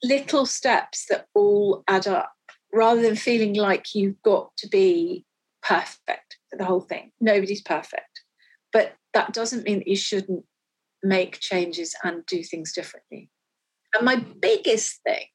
little 0.03 0.45
steps 0.45 1.05
that 1.09 1.27
all 1.33 1.83
add 1.87 2.07
up 2.07 2.33
rather 2.73 3.01
than 3.01 3.15
feeling 3.15 3.53
like 3.53 3.95
you've 3.95 4.21
got 4.21 4.55
to 4.57 4.67
be 4.67 5.25
perfect 5.61 6.37
for 6.49 6.57
the 6.57 6.65
whole 6.65 6.81
thing. 6.81 7.11
Nobody's 7.21 7.61
perfect. 7.61 8.21
But 8.71 8.95
that 9.13 9.33
doesn't 9.33 9.63
mean 9.63 9.79
that 9.79 9.87
you 9.87 9.95
shouldn't 9.95 10.45
make 11.03 11.39
changes 11.39 11.95
and 12.03 12.25
do 12.25 12.43
things 12.43 12.73
differently. 12.73 13.29
And 13.93 14.05
my 14.05 14.15
biggest 14.15 15.01
thing 15.03 15.25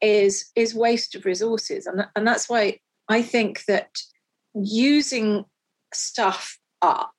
is 0.00 0.50
is 0.56 0.74
waste 0.74 1.14
of 1.14 1.24
resources 1.24 1.86
and, 1.86 2.06
and 2.16 2.26
that's 2.26 2.48
why 2.48 2.78
i 3.08 3.20
think 3.22 3.64
that 3.66 3.90
using 4.54 5.44
stuff 5.92 6.58
up 6.82 7.14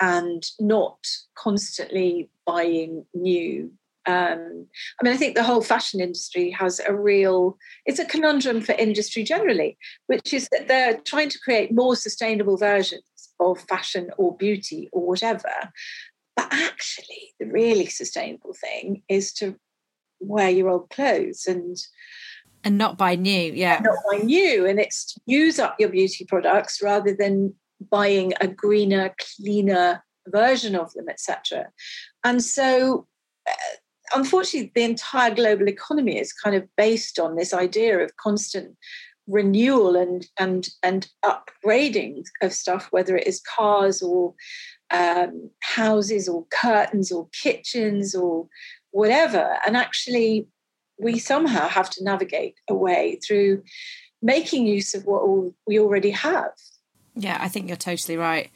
and 0.00 0.44
not 0.58 0.98
constantly 1.36 2.30
buying 2.46 3.04
new 3.14 3.70
um, 4.08 4.66
I 4.98 5.04
mean, 5.04 5.12
I 5.12 5.16
think 5.18 5.34
the 5.34 5.42
whole 5.42 5.60
fashion 5.60 6.00
industry 6.00 6.50
has 6.52 6.80
a 6.80 6.94
real, 6.94 7.58
it's 7.84 7.98
a 7.98 8.06
conundrum 8.06 8.62
for 8.62 8.72
industry 8.72 9.22
generally, 9.22 9.76
which 10.06 10.32
is 10.32 10.48
that 10.50 10.66
they're 10.66 10.96
trying 11.04 11.28
to 11.28 11.38
create 11.38 11.74
more 11.74 11.94
sustainable 11.94 12.56
versions 12.56 13.02
of 13.38 13.60
fashion 13.60 14.10
or 14.16 14.34
beauty 14.36 14.88
or 14.92 15.06
whatever. 15.06 15.52
But 16.36 16.48
actually, 16.50 17.34
the 17.38 17.46
really 17.46 17.86
sustainable 17.86 18.54
thing 18.54 19.02
is 19.10 19.34
to 19.34 19.56
wear 20.20 20.48
your 20.48 20.70
old 20.70 20.88
clothes 20.88 21.44
and 21.46 21.76
and 22.64 22.76
not 22.76 22.98
buy 22.98 23.14
new 23.14 23.52
yeah 23.52 23.78
not 23.78 23.94
buy 24.10 24.18
new 24.18 24.66
and 24.66 24.80
it's 24.80 25.14
to 25.14 25.20
use 25.26 25.60
up 25.60 25.76
your 25.78 25.88
beauty 25.88 26.24
products 26.24 26.82
rather 26.82 27.14
than 27.14 27.54
buying 27.88 28.32
a 28.40 28.48
greener 28.48 29.14
cleaner 29.20 30.02
version 30.26 30.74
of 30.74 30.92
them 30.94 31.08
etc 31.08 31.66
and 32.24 32.42
so 32.42 33.06
uh, 33.48 33.52
unfortunately 34.14 34.72
the 34.74 34.82
entire 34.82 35.34
global 35.34 35.68
economy 35.68 36.18
is 36.18 36.32
kind 36.32 36.56
of 36.56 36.68
based 36.76 37.18
on 37.18 37.36
this 37.36 37.52
idea 37.52 37.98
of 37.98 38.16
constant 38.16 38.76
renewal 39.26 39.96
and 39.96 40.26
and 40.38 40.68
and 40.82 41.08
upgrading 41.24 42.24
of 42.40 42.52
stuff 42.52 42.88
whether 42.90 43.16
it 43.16 43.26
is 43.26 43.40
cars 43.40 44.02
or 44.02 44.34
um, 44.90 45.50
houses 45.60 46.28
or 46.28 46.46
curtains 46.50 47.12
or 47.12 47.28
kitchens 47.32 48.14
or 48.14 48.48
whatever. 48.90 49.58
And 49.66 49.76
actually, 49.76 50.46
we 50.98 51.18
somehow 51.18 51.68
have 51.68 51.90
to 51.90 52.04
navigate 52.04 52.54
a 52.68 52.74
way 52.74 53.18
through 53.26 53.62
making 54.22 54.66
use 54.66 54.94
of 54.94 55.04
what 55.04 55.22
we 55.66 55.78
already 55.78 56.10
have. 56.10 56.50
Yeah, 57.14 57.38
I 57.40 57.48
think 57.48 57.68
you're 57.68 57.76
totally 57.76 58.16
right. 58.16 58.50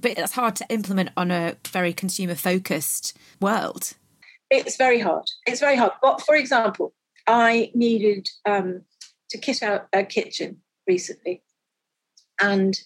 but 0.00 0.16
that's 0.16 0.32
hard 0.32 0.54
to 0.56 0.66
implement 0.68 1.10
on 1.16 1.30
a 1.30 1.56
very 1.66 1.92
consumer 1.92 2.34
focused 2.34 3.16
world. 3.40 3.94
It's 4.50 4.76
very 4.76 5.00
hard. 5.00 5.24
It's 5.46 5.60
very 5.60 5.76
hard. 5.76 5.92
But 6.02 6.22
for 6.22 6.34
example, 6.34 6.94
I 7.26 7.70
needed 7.74 8.28
um, 8.46 8.82
to 9.30 9.38
kit 9.38 9.62
out 9.62 9.88
a 9.92 10.04
kitchen 10.04 10.58
recently. 10.86 11.42
And, 12.40 12.80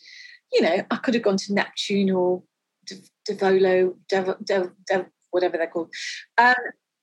you 0.53 0.63
know, 0.63 0.83
I 0.91 0.97
could 0.97 1.15
have 1.15 1.23
gone 1.23 1.37
to 1.37 1.55
Neptune 1.55 2.11
or 2.11 2.43
Devolo, 3.29 3.95
Dev, 4.09 4.35
whatever 5.31 5.57
they're 5.57 5.69
called. 5.69 5.93
Um, 6.39 6.55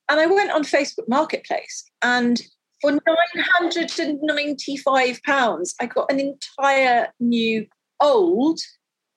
and 0.08 0.20
I 0.20 0.26
went 0.26 0.50
on 0.50 0.64
Facebook 0.64 1.08
Marketplace 1.08 1.84
and 2.02 2.42
for 2.80 2.92
£995, 2.92 5.74
I 5.80 5.86
got 5.86 6.10
an 6.10 6.18
entire 6.18 7.08
new, 7.20 7.66
old, 8.00 8.58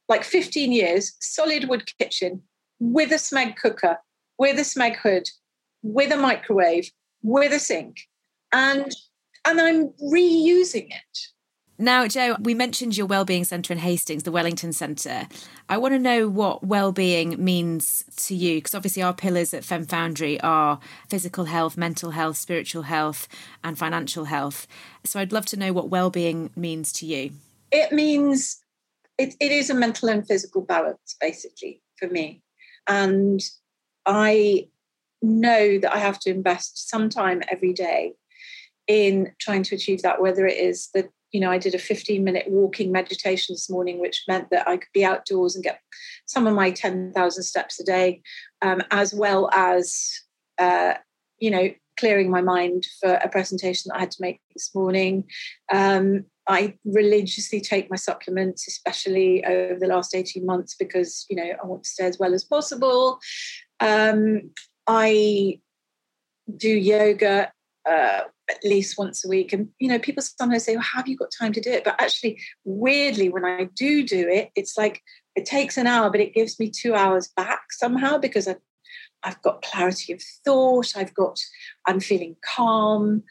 like 0.09 0.23
15 0.23 0.71
years, 0.71 1.13
solid 1.19 1.69
wood 1.69 1.89
kitchen 1.97 2.43
with 2.79 3.11
a 3.11 3.15
Smeg 3.15 3.55
cooker, 3.55 3.97
with 4.43 4.59
a 4.59 4.63
Smeg 4.63 4.97
hood, 4.97 5.29
with 5.83 6.11
a 6.11 6.17
microwave, 6.17 6.91
with 7.21 7.53
a 7.53 7.59
sink. 7.59 7.95
And 8.51 8.91
and 9.45 9.61
I'm 9.61 9.87
reusing 10.13 10.87
it. 10.87 11.17
Now, 11.77 12.07
Jo, 12.07 12.35
we 12.41 12.53
mentioned 12.53 12.97
your 12.97 13.07
wellbeing 13.07 13.45
centre 13.45 13.71
in 13.71 13.79
Hastings, 13.79 14.23
the 14.23 14.33
Wellington 14.33 14.73
Centre. 14.73 15.27
I 15.69 15.77
want 15.77 15.93
to 15.93 15.99
know 15.99 16.27
what 16.27 16.65
well-being 16.65 17.43
means 17.43 18.03
to 18.17 18.35
you, 18.35 18.57
because 18.57 18.75
obviously 18.75 19.01
our 19.01 19.13
pillars 19.13 19.53
at 19.53 19.63
Fem 19.63 19.85
Foundry 19.85 20.39
are 20.41 20.79
physical 21.09 21.45
health, 21.45 21.77
mental 21.77 22.11
health, 22.11 22.35
spiritual 22.35 22.83
health, 22.83 23.27
and 23.63 23.77
financial 23.77 24.25
health. 24.25 24.67
So 25.05 25.19
I'd 25.19 25.31
love 25.31 25.45
to 25.47 25.57
know 25.57 25.71
what 25.71 25.89
well-being 25.89 26.51
means 26.55 26.91
to 26.93 27.05
you. 27.05 27.31
It 27.71 27.93
means 27.93 28.61
it, 29.17 29.35
it 29.39 29.51
is 29.51 29.69
a 29.69 29.73
mental 29.73 30.09
and 30.09 30.27
physical 30.27 30.61
balance, 30.61 31.15
basically, 31.19 31.81
for 31.97 32.09
me. 32.09 32.43
And 32.87 33.41
I 34.05 34.67
know 35.21 35.77
that 35.79 35.93
I 35.93 35.99
have 35.99 36.19
to 36.19 36.29
invest 36.29 36.89
some 36.89 37.09
time 37.09 37.41
every 37.49 37.73
day 37.73 38.13
in 38.87 39.31
trying 39.39 39.63
to 39.63 39.75
achieve 39.75 40.01
that, 40.01 40.21
whether 40.21 40.45
it 40.45 40.57
is 40.57 40.89
that, 40.93 41.09
you 41.31 41.39
know, 41.39 41.49
I 41.49 41.57
did 41.57 41.73
a 41.73 41.79
15 41.79 42.23
minute 42.23 42.45
walking 42.49 42.91
meditation 42.91 43.53
this 43.53 43.69
morning, 43.69 43.99
which 43.99 44.23
meant 44.27 44.49
that 44.51 44.67
I 44.67 44.77
could 44.77 44.91
be 44.93 45.05
outdoors 45.05 45.55
and 45.55 45.63
get 45.63 45.79
some 46.25 46.45
of 46.45 46.53
my 46.53 46.71
10,000 46.71 47.43
steps 47.43 47.79
a 47.79 47.83
day, 47.83 48.21
um, 48.61 48.81
as 48.91 49.13
well 49.13 49.49
as, 49.53 50.11
uh, 50.59 50.95
you 51.39 51.49
know, 51.49 51.69
clearing 51.97 52.29
my 52.29 52.41
mind 52.41 52.85
for 52.99 53.13
a 53.13 53.29
presentation 53.29 53.89
that 53.89 53.97
I 53.97 54.01
had 54.01 54.11
to 54.11 54.21
make 54.21 54.41
this 54.53 54.73
morning. 54.75 55.25
Um, 55.71 56.25
I 56.47 56.77
religiously 56.83 57.61
take 57.61 57.89
my 57.89 57.95
supplements, 57.95 58.67
especially 58.67 59.45
over 59.45 59.79
the 59.79 59.87
last 59.87 60.13
18 60.13 60.45
months, 60.45 60.75
because, 60.75 61.25
you 61.29 61.37
know, 61.37 61.53
I 61.63 61.65
want 61.65 61.83
to 61.83 61.89
stay 61.89 62.05
as 62.05 62.19
well 62.19 62.33
as 62.33 62.43
possible. 62.43 63.19
Um, 63.83 64.51
I 64.87 65.59
do 66.55 66.69
yoga 66.69 67.51
uh, 67.87 68.21
at 68.49 68.63
least 68.63 68.97
once 68.97 69.25
a 69.25 69.29
week. 69.29 69.53
And, 69.53 69.69
you 69.79 69.89
know, 69.89 69.99
people 69.99 70.23
sometimes 70.23 70.63
say, 70.63 70.75
well, 70.75 70.85
have 70.95 71.07
you 71.07 71.17
got 71.17 71.29
time 71.37 71.53
to 71.53 71.61
do 71.61 71.69
it? 71.69 71.83
But 71.83 72.01
actually, 72.01 72.39
weirdly, 72.63 73.29
when 73.29 73.45
I 73.45 73.69
do 73.75 74.05
do 74.05 74.27
it, 74.27 74.51
it's 74.55 74.77
like 74.77 75.01
it 75.35 75.45
takes 75.45 75.77
an 75.77 75.87
hour, 75.87 76.09
but 76.09 76.21
it 76.21 76.33
gives 76.33 76.59
me 76.59 76.69
two 76.69 76.93
hours 76.93 77.29
back 77.35 77.71
somehow 77.71 78.17
because 78.17 78.47
I've, 78.47 78.61
I've 79.23 79.41
got 79.41 79.63
clarity 79.63 80.13
of 80.13 80.21
thought. 80.45 80.95
I've 80.95 81.13
got, 81.13 81.39
I'm 81.85 81.99
feeling 81.99 82.35
calm. 82.43 83.23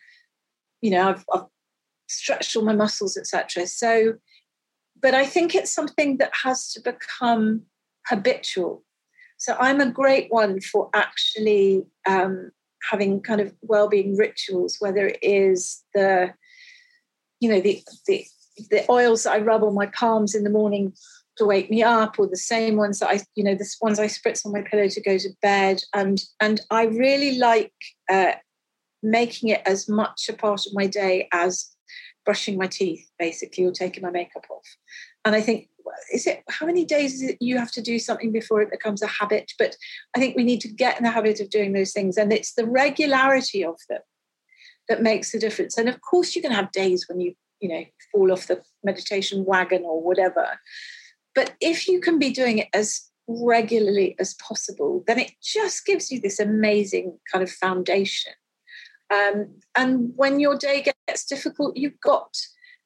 You 0.80 0.90
know, 0.90 1.09
I've, 1.11 1.24
I've 1.32 1.46
stretched 2.09 2.57
all 2.57 2.64
my 2.64 2.74
muscles, 2.74 3.16
etc. 3.16 3.66
So, 3.66 4.14
but 5.00 5.14
I 5.14 5.26
think 5.26 5.55
it's 5.55 5.72
something 5.72 6.18
that 6.18 6.32
has 6.44 6.72
to 6.72 6.80
become 6.80 7.62
habitual. 8.07 8.84
So 9.43 9.57
I'm 9.59 9.80
a 9.80 9.90
great 9.90 10.28
one 10.30 10.61
for 10.61 10.88
actually 10.95 11.84
um, 12.07 12.53
having 12.88 13.20
kind 13.20 13.40
of 13.40 13.53
well-being 13.61 14.16
rituals, 14.16 14.76
whether 14.78 15.09
it 15.09 15.18
is 15.20 15.82
the, 15.97 16.32
you 17.40 17.51
know, 17.51 17.61
the 17.61 17.82
the 18.07 18.24
the 18.70 18.84
oils 18.88 19.24
that 19.24 19.32
I 19.32 19.38
rub 19.40 19.64
on 19.64 19.74
my 19.74 19.86
palms 19.86 20.36
in 20.36 20.45
the 20.45 20.51
morning 20.51 20.93
to 21.38 21.45
wake 21.45 21.72
me 21.72 21.82
up, 21.82 22.20
or 22.20 22.28
the 22.28 22.36
same 22.36 22.76
ones 22.76 23.01
that 23.01 23.09
I, 23.09 23.18
you 23.34 23.43
know, 23.43 23.57
the 23.57 23.68
ones 23.80 23.99
I 23.99 24.07
spritz 24.07 24.47
on 24.47 24.53
my 24.53 24.62
pillow 24.62 24.86
to 24.86 25.01
go 25.01 25.18
to 25.18 25.30
bed, 25.43 25.82
and 25.93 26.22
and 26.40 26.61
I 26.70 26.84
really 26.84 27.36
like 27.36 27.74
uh, 28.09 28.34
making 29.03 29.49
it 29.49 29.62
as 29.66 29.88
much 29.88 30.28
a 30.28 30.34
part 30.34 30.66
of 30.66 30.72
my 30.72 30.86
day 30.86 31.26
as 31.32 31.66
brushing 32.24 32.57
my 32.57 32.68
teeth, 32.68 33.11
basically, 33.18 33.64
or 33.64 33.72
taking 33.72 34.05
my 34.05 34.11
makeup 34.11 34.47
off. 34.49 34.68
And 35.24 35.34
I 35.34 35.40
think 35.40 35.68
is 36.12 36.26
it 36.26 36.43
how 36.49 36.66
many 36.66 36.85
days 36.85 37.22
it 37.22 37.37
you 37.41 37.59
have 37.59 37.72
to 37.72 37.83
do 37.83 37.99
something 37.99 38.33
before 38.33 38.61
it 38.61 38.70
becomes 38.70 39.03
a 39.03 39.07
habit? 39.07 39.53
But 39.59 39.76
i 40.16 40.18
think 40.18 40.37
we 40.37 40.45
need 40.45 40.61
to 40.62 40.68
get 40.68 40.97
in 40.97 41.05
the 41.05 41.11
habit 41.11 41.41
of 41.41 41.51
doing 41.51 41.72
those 41.72 41.93
things 41.93 42.16
and 42.16 42.33
it's 42.33 42.55
the 42.55 42.66
regularity 42.66 43.64
of 43.64 43.78
them 43.89 44.01
that 44.89 45.03
makes 45.03 45.33
the 45.33 45.39
difference. 45.39 45.78
And 45.78 45.89
of 45.89 46.01
course 46.01 46.35
you 46.35 46.43
can 46.43 46.53
have 46.53 46.72
days 46.72 47.07
when 47.09 47.20
you 47.20 47.35
you 47.61 47.68
know 47.68 47.85
fall 48.11 48.33
off 48.33 48.49
the 48.49 48.61
meditation 48.83 49.45
wagon 49.45 49.83
or 49.85 50.03
whatever 50.03 50.59
but 51.35 51.55
if 51.61 51.89
you 51.89 52.01
can 52.01 52.18
be 52.18 52.30
doing 52.30 52.59
it 52.59 52.68
as 52.74 53.09
regularly 53.28 54.16
as 54.18 54.35
possible 54.35 55.05
then 55.07 55.18
it 55.18 55.33
just 55.41 55.87
gives 55.87 56.11
you 56.11 56.20
this 56.20 56.39
amazing 56.41 57.18
kind 57.30 57.43
of 57.43 57.51
foundation. 57.51 58.33
Um, 59.11 59.61
and 59.76 60.12
when 60.16 60.41
your 60.41 60.57
day 60.57 60.83
gets 61.07 61.24
difficult 61.24 61.76
you've 61.76 62.01
got 62.01 62.35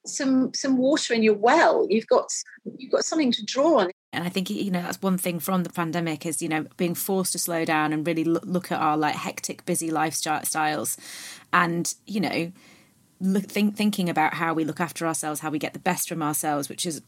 some 0.09 0.53
some 0.55 0.77
water 0.77 1.15
in 1.15 1.23
your 1.23 1.35
well. 1.35 1.87
You've 1.89 2.07
got 2.07 2.33
you've 2.79 2.93
got 2.93 3.05
something 3.05 3.33
to 3.33 3.45
draw 3.45 3.81
on. 3.81 3.91
And 4.13 4.25
i 4.25 4.31
think 4.31 4.49
you 4.49 4.71
know 4.71 4.81
that's 4.81 5.03
one 5.03 5.19
thing 5.19 5.41
from 5.41 5.63
the 5.63 5.71
pandemic 5.71 6.25
is 6.25 6.41
you 6.41 6.49
know 6.49 6.65
being 6.77 6.95
forced 6.95 7.33
to 7.33 7.39
slow 7.39 7.65
down 7.65 7.93
and 7.93 8.07
really 8.07 8.25
look, 8.25 8.73
at 8.73 8.81
our 8.81 8.97
like 8.97 9.15
hectic 9.15 9.67
busy 9.67 9.91
lifestyles 9.91 10.97
and 11.53 11.95
you 12.07 12.21
know 12.21 12.53
think, 13.41 13.77
thinking 13.77 14.09
about 14.09 14.35
how 14.35 14.55
we 14.55 14.65
look 14.65 14.81
after 14.81 15.07
ourselves 15.07 15.41
how 15.41 15.51
we 15.51 15.59
get 15.59 15.75
the 15.75 15.79
best 15.79 16.09
from 16.09 16.23
ourselves 16.23 16.69
which 16.71 16.87
is 16.87 17.03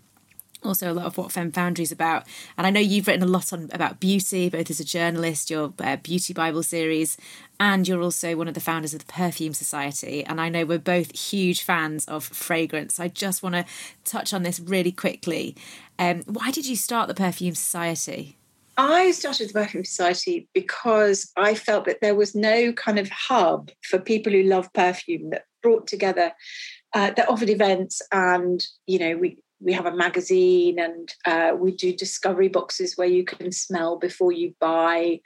also 0.65 0.91
a 0.91 0.95
lot 0.95 1.07
of 1.07 1.17
what 1.17 1.33
Fem 1.33 1.53
Foundry 1.53 1.83
is 1.83 1.93
about. 1.93 2.27
And 2.57 2.67
I 2.67 2.71
know 2.71 2.81
you've 2.81 3.07
written 3.07 3.23
a 3.23 3.31
lot 3.31 3.53
on 3.53 3.69
about 3.73 4.01
beauty, 4.01 4.49
both 4.49 4.71
as 4.71 4.81
a 4.81 4.85
journalist, 4.85 5.51
your 5.51 5.73
uh, 5.79 5.97
Beauty 5.97 6.33
Bible 6.33 6.63
series, 6.63 7.17
and 7.61 7.87
you're 7.87 8.03
also 8.03 8.37
one 8.37 8.49
of 8.49 8.55
the 8.55 8.61
founders 8.61 8.95
of 8.95 9.01
the 9.01 9.13
Perfume 9.13 9.55
Society. 9.55 10.25
And 10.25 10.41
I 10.41 10.49
know 10.49 10.65
we're 10.65 10.79
both 10.79 11.17
huge 11.17 11.63
fans 11.63 12.05
of 12.07 12.25
fragrance. 12.25 12.99
I 12.99 13.09
just 13.09 13.43
want 13.43 13.55
to 13.55 13.65
touch 14.05 14.33
on 14.35 14.43
this 14.43 14.61
really 14.61 14.93
quickly. 14.93 15.57
Um, 15.99 16.23
why 16.27 16.51
did 16.51 16.67
you 16.67 16.77
start 16.77 17.09
the 17.09 17.15
Perfume 17.15 17.55
Society? 17.55 18.37
I 18.77 19.11
started 19.11 19.49
the 19.49 19.55
Perfume 19.55 19.85
Society 19.85 20.49
because 20.55 21.33
I 21.37 21.55
felt 21.55 21.85
that 21.87 22.01
there 22.01 22.15
was 22.15 22.37
no 22.37 22.73
kind 22.73 22.99
of 22.99 23.09
hub 23.11 23.71
for 23.83 23.99
people 23.99 24.33
who 24.33 24.45
love 24.45 24.73
perfume 24.73 25.31
that 25.31 25.45
brought 25.63 25.89
together 25.89 26.33
uh, 26.95 27.11
that 27.11 27.29
offered 27.29 27.51
events 27.51 28.01
and 28.13 28.65
you 28.87 28.99
know 28.99 29.17
we 29.17 29.39
we 29.61 29.73
have 29.73 29.87
a 29.87 29.97
magazine 29.97 30.79
and 30.79 31.13
uh, 31.25 31.57
we 31.57 31.73
do 31.73 31.93
discovery 31.93 32.49
boxes 32.49 32.97
where 32.97 33.09
you 33.09 33.25
can 33.25 33.51
smell 33.53 33.97
before 33.97 34.33
you 34.33 34.55
buy. 34.61 35.21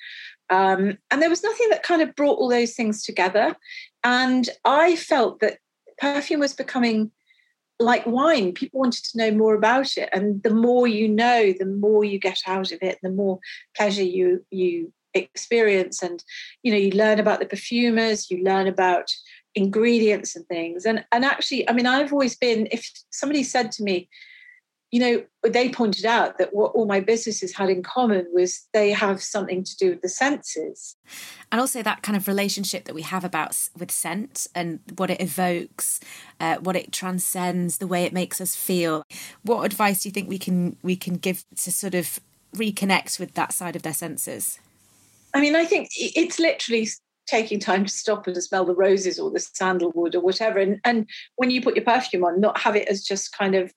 Um, 0.51 0.99
and 1.11 1.21
there 1.21 1.31
was 1.31 1.43
nothing 1.43 1.69
that 1.71 1.83
kind 1.83 2.03
of 2.03 2.15
brought 2.15 2.39
all 2.39 2.49
those 2.49 2.75
things 2.75 3.05
together. 3.05 3.57
And 4.05 4.49
I 4.65 4.97
felt 4.97 5.41
that 5.41 5.59
perfume 5.99 6.41
was 6.41 6.55
becoming 6.55 7.11
like 7.79 8.07
wine. 8.07 8.53
People 8.53 8.81
wanted 8.81 9.05
to 9.05 9.19
know 9.19 9.31
more 9.33 9.55
about 9.55 9.97
it. 9.97 10.09
And 10.13 10.43
the 10.43 10.55
more 10.55 10.87
you 10.87 11.09
know, 11.09 11.53
the 11.59 11.67
more 11.67 12.05
you 12.05 12.19
get 12.19 12.41
out 12.47 12.73
of 12.73 12.79
it, 12.83 12.99
the 13.03 13.11
more 13.11 13.39
pleasure 13.77 14.03
you 14.03 14.45
you 14.51 14.93
experience. 15.15 16.03
And 16.03 16.23
you 16.63 16.73
know, 16.73 16.79
you 16.79 16.91
learn 16.91 17.19
about 17.19 17.41
the 17.41 17.47
perfumers, 17.47 18.31
you 18.31 18.43
learn 18.43 18.67
about 18.67 19.11
ingredients 19.55 20.37
and 20.37 20.47
things. 20.47 20.87
And 20.87 21.05
and 21.13 21.25
actually 21.25 21.69
i 21.69 21.73
mean 21.73 21.87
i've 21.87 22.13
always 22.13 22.37
been 22.37 22.69
if 22.71 22.91
somebody 23.11 23.43
said 23.43 23.73
to 23.73 23.83
me 23.83 24.09
you 24.93 25.01
know 25.01 25.25
they 25.51 25.71
pointed 25.71 26.05
out 26.05 26.39
that 26.39 26.55
what 26.55 26.73
all 26.73 26.87
my 26.87 27.01
businesses 27.01 27.57
had 27.57 27.71
in 27.71 27.83
common 27.83 28.27
was 28.33 28.69
they 28.73 28.91
have 28.91 29.23
something 29.23 29.65
to 29.65 29.77
do 29.77 29.91
with 29.91 30.03
the 30.03 30.09
senses. 30.09 30.95
And 31.51 31.61
also 31.61 31.83
that 31.83 32.03
kind 32.03 32.17
of 32.17 32.29
relationship 32.29 32.85
that 32.85 32.95
we 32.95 33.03
have 33.03 33.25
about 33.25 33.57
with 33.77 33.91
scent 33.91 34.47
and 34.55 34.81
what 34.97 35.11
it 35.11 35.21
evokes 35.21 35.99
uh, 36.39 36.57
what 36.57 36.77
it 36.77 36.93
transcends 36.93 37.79
the 37.79 37.87
way 37.87 38.05
it 38.05 38.13
makes 38.13 38.41
us 38.41 38.55
feel. 38.55 39.03
What 39.43 39.65
advice 39.65 40.03
do 40.03 40.11
you 40.11 40.13
think 40.13 40.29
we 40.29 40.39
can 40.39 40.77
we 40.83 40.95
can 40.95 41.15
give 41.15 41.45
to 41.57 41.73
sort 41.73 41.95
of 41.95 42.21
reconnect 42.55 43.19
with 43.19 43.33
that 43.33 43.53
side 43.53 43.75
of 43.75 43.83
their 43.83 43.95
senses? 43.95 44.61
I 45.35 45.41
mean 45.41 45.57
i 45.57 45.65
think 45.65 45.89
it's 45.97 46.39
literally 46.39 46.87
taking 47.27 47.61
time 47.61 47.85
to 47.85 47.93
stop 47.93 48.27
and 48.27 48.43
smell 48.43 48.65
the 48.65 48.75
roses 48.75 49.19
or 49.19 49.31
the 49.31 49.41
sandalwood 49.41 50.15
or 50.15 50.21
whatever. 50.21 50.59
And, 50.59 50.81
and 50.85 51.09
when 51.37 51.51
you 51.51 51.63
put 51.63 51.77
your 51.77 51.85
perfume 51.85 52.25
on, 52.25 52.41
not 52.41 52.59
have 52.59 52.77
it 52.77 52.89
as 52.89 53.03
just 53.03 53.37
kind 53.37 53.55
of 53.55 53.73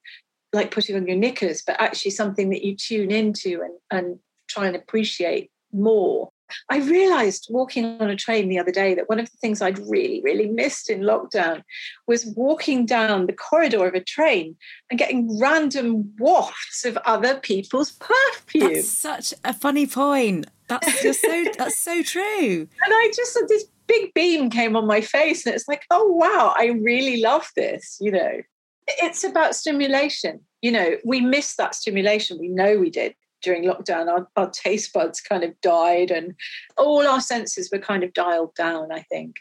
like 0.54 0.72
putting 0.72 0.96
on 0.96 1.08
your 1.08 1.18
knickers, 1.18 1.62
but 1.66 1.80
actually 1.80 2.12
something 2.12 2.50
that 2.50 2.64
you 2.64 2.76
tune 2.76 3.12
into 3.12 3.62
and, 3.62 3.74
and 3.92 4.20
try 4.48 4.68
and 4.68 4.76
appreciate 4.76 5.52
more. 5.72 6.30
I 6.70 6.78
realized 6.78 7.48
walking 7.50 7.86
on 8.00 8.10
a 8.10 8.16
train 8.16 8.50
the 8.50 8.60
other 8.60 8.72
day 8.72 8.94
that 8.94 9.10
one 9.10 9.20
of 9.20 9.26
the 9.30 9.38
things 9.38 9.62
I'd 9.62 9.80
really, 9.80 10.22
really 10.24 10.48
missed 10.48 10.90
in 10.90 11.02
lockdown 11.02 11.64
was 12.08 12.26
walking 12.38 12.86
down 12.86 13.26
the 13.26 13.34
corridor 13.34 13.88
of 13.88 13.96
a 13.96 14.00
train 14.00 14.56
and 14.90 15.00
getting 15.00 15.40
random 15.40 16.14
wafts 16.20 16.86
of 16.86 16.98
other 16.98 17.40
people's 17.40 17.92
perfume. 18.00 18.74
That's 18.74 18.90
such 18.90 19.34
a 19.44 19.54
funny 19.54 19.88
point. 19.88 20.46
That's 20.68 21.02
just 21.02 21.22
so 21.22 21.46
that's 21.58 21.78
so 21.78 22.02
true. 22.02 22.68
And 22.84 22.94
I 22.94 23.12
just 23.16 23.34
said 23.34 23.44
this 23.48 23.66
big 23.88 24.14
beam 24.14 24.50
came 24.50 24.76
on 24.76 24.88
my 24.88 25.02
face 25.02 25.46
and 25.46 25.56
it's 25.56 25.68
like, 25.68 25.84
oh 25.92 26.08
wow, 26.08 26.54
I 26.58 26.68
really 26.68 27.22
love 27.22 27.50
this, 27.56 27.98
you 28.02 28.12
know. 28.12 28.42
It's 28.88 29.24
about 29.24 29.56
stimulation. 29.56 30.42
You 30.62 30.72
know, 30.72 30.98
we 31.06 31.22
missed 31.22 31.58
that 31.58 31.76
stimulation. 31.76 32.40
We 32.40 32.50
know 32.50 32.78
we 32.78 32.90
did 32.90 33.16
during 33.42 33.64
lockdown, 33.64 34.08
our, 34.08 34.28
our 34.36 34.50
taste 34.50 34.92
buds 34.92 35.22
kind 35.22 35.44
of 35.44 35.60
died 35.62 36.12
and 36.12 36.34
all 36.78 37.08
our 37.08 37.22
senses 37.22 37.70
were 37.72 37.80
kind 37.80 38.04
of 38.04 38.14
dialed 38.14 38.56
down, 38.56 38.92
I 38.92 39.02
think. 39.02 39.36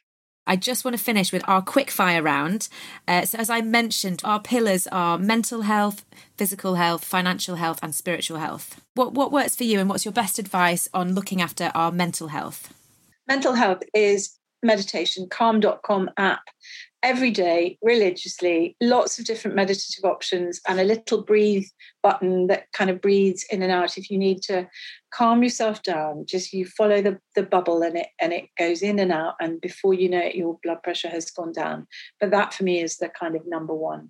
I 0.46 0.56
just 0.56 0.84
want 0.84 0.96
to 0.96 1.02
finish 1.02 1.32
with 1.32 1.46
our 1.48 1.62
quick 1.62 1.90
fire 1.90 2.22
round. 2.22 2.68
Uh, 3.08 3.24
so, 3.24 3.38
as 3.38 3.50
I 3.50 3.60
mentioned, 3.60 4.20
our 4.24 4.40
pillars 4.40 4.86
are 4.88 5.18
mental 5.18 5.62
health, 5.62 6.04
physical 6.36 6.74
health, 6.74 7.04
financial 7.04 7.56
health, 7.56 7.78
and 7.82 7.94
spiritual 7.94 8.38
health. 8.38 8.80
What, 8.94 9.12
what 9.12 9.32
works 9.32 9.56
for 9.56 9.64
you, 9.64 9.80
and 9.80 9.88
what's 9.88 10.04
your 10.04 10.12
best 10.12 10.38
advice 10.38 10.88
on 10.92 11.14
looking 11.14 11.40
after 11.40 11.70
our 11.74 11.90
mental 11.90 12.28
health? 12.28 12.72
Mental 13.26 13.54
health 13.54 13.82
is 13.94 14.38
meditation, 14.62 15.28
calm.com 15.28 16.10
app 16.16 16.42
every 17.04 17.30
day 17.30 17.78
religiously, 17.82 18.76
lots 18.80 19.18
of 19.18 19.26
different 19.26 19.54
meditative 19.54 20.04
options, 20.04 20.60
and 20.66 20.80
a 20.80 20.84
little 20.84 21.22
breathe 21.22 21.66
button 22.02 22.46
that 22.46 22.72
kind 22.72 22.90
of 22.90 23.00
breathes 23.00 23.44
in 23.50 23.62
and 23.62 23.70
out. 23.70 23.98
If 23.98 24.10
you 24.10 24.18
need 24.18 24.40
to 24.44 24.66
calm 25.12 25.42
yourself 25.42 25.82
down, 25.82 26.24
just 26.26 26.52
you 26.52 26.64
follow 26.64 27.02
the, 27.02 27.20
the 27.36 27.42
bubble 27.42 27.82
and 27.82 27.96
it 27.98 28.08
and 28.20 28.32
it 28.32 28.46
goes 28.58 28.82
in 28.82 28.98
and 28.98 29.12
out. 29.12 29.34
And 29.38 29.60
before 29.60 29.94
you 29.94 30.08
know 30.08 30.18
it, 30.18 30.34
your 30.34 30.58
blood 30.62 30.82
pressure 30.82 31.10
has 31.10 31.30
gone 31.30 31.52
down. 31.52 31.86
But 32.18 32.30
that 32.30 32.54
for 32.54 32.64
me 32.64 32.80
is 32.80 32.96
the 32.96 33.10
kind 33.10 33.36
of 33.36 33.42
number 33.46 33.74
one. 33.74 34.08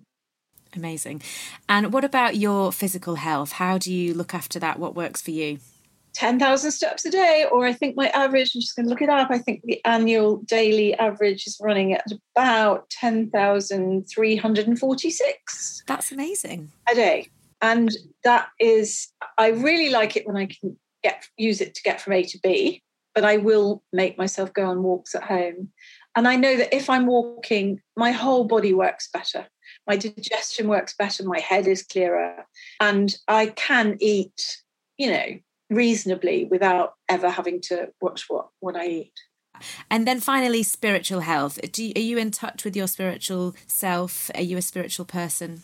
Amazing. 0.73 1.21
And 1.69 1.93
what 1.93 2.03
about 2.03 2.37
your 2.37 2.71
physical 2.71 3.15
health? 3.15 3.53
How 3.53 3.77
do 3.77 3.93
you 3.93 4.13
look 4.13 4.33
after 4.33 4.57
that? 4.59 4.79
What 4.79 4.95
works 4.95 5.21
for 5.21 5.31
you? 5.31 5.59
10,000 6.15 6.71
steps 6.71 7.05
a 7.05 7.11
day, 7.11 7.45
or 7.51 7.65
I 7.65 7.73
think 7.73 7.95
my 7.95 8.07
average, 8.09 8.51
I'm 8.55 8.61
just 8.61 8.75
going 8.75 8.85
to 8.85 8.89
look 8.89 9.01
it 9.01 9.09
up. 9.09 9.29
I 9.29 9.37
think 9.37 9.61
the 9.63 9.79
annual 9.85 10.37
daily 10.37 10.95
average 10.95 11.45
is 11.45 11.59
running 11.61 11.93
at 11.93 12.07
about 12.35 12.89
10,346. 12.89 15.83
That's 15.85 16.11
amazing. 16.11 16.71
A 16.89 16.95
day. 16.95 17.29
And 17.61 17.91
that 18.23 18.47
is, 18.59 19.09
I 19.37 19.49
really 19.49 19.89
like 19.89 20.15
it 20.15 20.25
when 20.25 20.37
I 20.37 20.47
can 20.47 20.77
get 21.03 21.27
use 21.37 21.61
it 21.61 21.75
to 21.75 21.83
get 21.83 22.01
from 22.01 22.13
A 22.13 22.23
to 22.23 22.39
B, 22.41 22.81
but 23.13 23.23
I 23.23 23.37
will 23.37 23.83
make 23.93 24.17
myself 24.17 24.51
go 24.53 24.65
on 24.65 24.81
walks 24.83 25.13
at 25.15 25.23
home. 25.23 25.69
And 26.15 26.27
I 26.27 26.35
know 26.37 26.57
that 26.57 26.73
if 26.73 26.89
I'm 26.89 27.05
walking, 27.05 27.81
my 27.95 28.11
whole 28.11 28.45
body 28.45 28.73
works 28.73 29.07
better. 29.11 29.45
My 29.87 29.97
digestion 29.97 30.67
works 30.67 30.95
better, 30.97 31.23
my 31.23 31.39
head 31.39 31.67
is 31.67 31.83
clearer, 31.83 32.47
and 32.79 33.15
I 33.27 33.47
can 33.47 33.97
eat, 33.99 34.63
you 34.97 35.11
know, 35.11 35.39
reasonably 35.69 36.45
without 36.45 36.93
ever 37.09 37.29
having 37.29 37.61
to 37.61 37.89
watch 38.01 38.25
what 38.27 38.47
what 38.59 38.75
I 38.75 38.87
eat. 38.87 39.13
And 39.89 40.07
then 40.07 40.19
finally, 40.19 40.63
spiritual 40.63 41.21
health. 41.21 41.59
Do 41.71 41.83
you, 41.83 41.93
are 41.95 42.01
you 42.01 42.17
in 42.17 42.31
touch 42.31 42.65
with 42.65 42.75
your 42.75 42.87
spiritual 42.87 43.55
self? 43.67 44.29
Are 44.35 44.41
you 44.41 44.57
a 44.57 44.61
spiritual 44.61 45.05
person? 45.05 45.63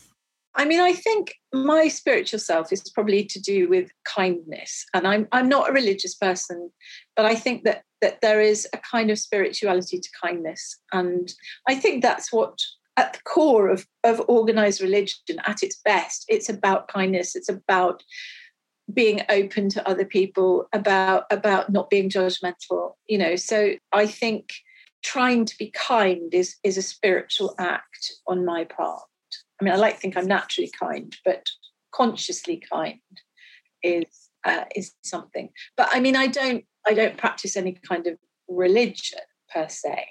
I 0.55 0.65
mean, 0.65 0.81
I 0.81 0.93
think 0.93 1.35
my 1.53 1.87
spiritual 1.87 2.39
self 2.39 2.73
is 2.73 2.83
probably 2.89 3.23
to 3.25 3.39
do 3.39 3.69
with 3.69 3.89
kindness, 4.03 4.85
and 4.93 5.07
I'm 5.07 5.27
I'm 5.31 5.47
not 5.47 5.69
a 5.69 5.73
religious 5.73 6.15
person, 6.15 6.71
but 7.15 7.25
I 7.25 7.35
think 7.35 7.63
that 7.63 7.83
that 8.01 8.21
there 8.21 8.41
is 8.41 8.67
a 8.73 8.77
kind 8.77 9.11
of 9.11 9.19
spirituality 9.19 9.99
to 9.99 10.09
kindness, 10.21 10.77
and 10.91 11.33
I 11.69 11.75
think 11.75 12.01
that's 12.01 12.33
what 12.33 12.59
at 12.97 13.13
the 13.13 13.19
core 13.23 13.69
of 13.69 13.87
of 14.03 14.21
organized 14.27 14.81
religion 14.81 15.39
at 15.45 15.63
its 15.63 15.79
best. 15.85 16.25
It's 16.27 16.49
about 16.49 16.89
kindness. 16.89 17.35
It's 17.35 17.49
about 17.49 18.03
being 18.93 19.21
open 19.29 19.69
to 19.69 19.87
other 19.87 20.05
people 20.05 20.67
about 20.73 21.25
about 21.31 21.69
not 21.69 21.89
being 21.89 22.09
judgmental 22.09 22.93
you 23.07 23.17
know? 23.17 23.35
So 23.35 23.75
i 23.93 24.05
think 24.05 24.49
trying 25.03 25.45
to 25.45 25.57
be 25.57 25.71
kind 25.71 26.33
is 26.33 26.55
is 26.63 26.77
a 26.77 26.81
spiritual 26.81 27.55
act 27.59 28.13
on 28.27 28.45
my 28.45 28.65
part. 28.65 29.03
I 29.59 29.63
mean 29.63 29.73
i 29.73 29.77
like 29.77 29.95
to 29.95 29.99
think 29.99 30.17
i'm 30.17 30.27
naturally 30.27 30.71
kind 30.79 31.15
but 31.25 31.49
consciously 31.93 32.61
kind 32.71 32.99
is 33.83 34.29
uh, 34.43 34.65
is 34.75 34.93
something. 35.03 35.49
But 35.77 35.89
i 35.91 35.99
mean 35.99 36.15
i 36.15 36.27
don't 36.27 36.65
i 36.87 36.93
don't 36.93 37.17
practice 37.17 37.55
any 37.55 37.77
kind 37.87 38.07
of 38.07 38.17
religion 38.47 39.19
per 39.53 39.67
se. 39.67 40.07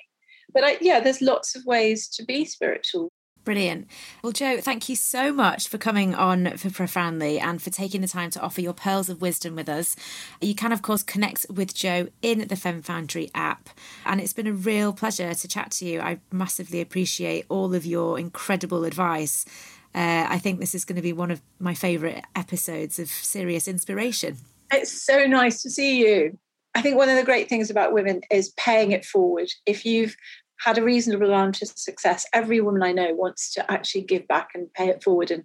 But 0.52 0.64
I, 0.64 0.78
yeah 0.80 1.00
there's 1.00 1.22
lots 1.22 1.54
of 1.56 1.64
ways 1.64 2.08
to 2.08 2.24
be 2.24 2.44
spiritual 2.44 3.09
Brilliant. 3.44 3.88
Well, 4.22 4.32
Jo, 4.32 4.60
thank 4.60 4.88
you 4.88 4.96
so 4.96 5.32
much 5.32 5.68
for 5.68 5.78
coming 5.78 6.14
on 6.14 6.58
for 6.58 6.70
Profoundly 6.70 7.38
and 7.38 7.60
for 7.60 7.70
taking 7.70 8.02
the 8.02 8.08
time 8.08 8.30
to 8.32 8.40
offer 8.40 8.60
your 8.60 8.74
pearls 8.74 9.08
of 9.08 9.22
wisdom 9.22 9.56
with 9.56 9.68
us. 9.68 9.96
You 10.42 10.54
can, 10.54 10.72
of 10.72 10.82
course, 10.82 11.02
connect 11.02 11.46
with 11.48 11.74
Jo 11.74 12.08
in 12.20 12.46
the 12.48 12.56
Fem 12.56 12.82
Foundry 12.82 13.30
app. 13.34 13.70
And 14.04 14.20
it's 14.20 14.34
been 14.34 14.46
a 14.46 14.52
real 14.52 14.92
pleasure 14.92 15.32
to 15.32 15.48
chat 15.48 15.70
to 15.72 15.86
you. 15.86 16.00
I 16.00 16.20
massively 16.30 16.82
appreciate 16.82 17.46
all 17.48 17.74
of 17.74 17.86
your 17.86 18.18
incredible 18.18 18.84
advice. 18.84 19.46
Uh, 19.94 20.26
I 20.28 20.38
think 20.38 20.60
this 20.60 20.74
is 20.74 20.84
going 20.84 20.96
to 20.96 21.02
be 21.02 21.14
one 21.14 21.30
of 21.30 21.40
my 21.58 21.74
favourite 21.74 22.24
episodes 22.36 22.98
of 22.98 23.08
serious 23.08 23.66
inspiration. 23.66 24.36
It's 24.70 24.92
so 25.02 25.26
nice 25.26 25.62
to 25.62 25.70
see 25.70 25.98
you. 25.98 26.38
I 26.74 26.82
think 26.82 26.96
one 26.96 27.08
of 27.08 27.16
the 27.16 27.24
great 27.24 27.48
things 27.48 27.70
about 27.70 27.92
women 27.92 28.20
is 28.30 28.50
paying 28.50 28.92
it 28.92 29.04
forward. 29.04 29.48
If 29.66 29.84
you've 29.84 30.14
had 30.60 30.78
a 30.78 30.82
reasonable 30.82 31.28
amount 31.28 31.62
of 31.62 31.68
success. 31.68 32.26
Every 32.32 32.60
woman 32.60 32.82
I 32.82 32.92
know 32.92 33.14
wants 33.14 33.52
to 33.54 33.70
actually 33.70 34.02
give 34.02 34.26
back 34.28 34.50
and 34.54 34.72
pay 34.72 34.88
it 34.88 35.02
forward 35.02 35.30
and 35.30 35.44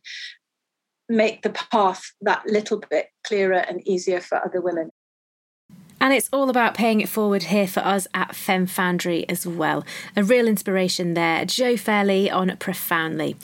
make 1.08 1.42
the 1.42 1.50
path 1.50 2.04
that 2.22 2.46
little 2.48 2.82
bit 2.90 3.08
clearer 3.26 3.58
and 3.58 3.88
easier 3.88 4.20
for 4.20 4.44
other 4.44 4.62
women. 4.62 4.90
And 6.02 6.14
it's 6.14 6.30
all 6.32 6.50
about 6.50 6.76
paying 6.76 7.02
it 7.02 7.10
forward 7.10 7.44
here 7.44 7.68
for 7.68 7.80
us 7.80 8.08
at 8.14 8.36
Fem 8.36 8.68
Foundry 8.68 9.28
as 9.30 9.48
well. 9.48 9.84
A 10.16 10.24
real 10.24 10.48
inspiration 10.48 11.14
there, 11.14 11.46
Jo 11.46 11.78
Fairley 11.78 12.30
on 12.30 12.56
Profoundly. 12.58 13.38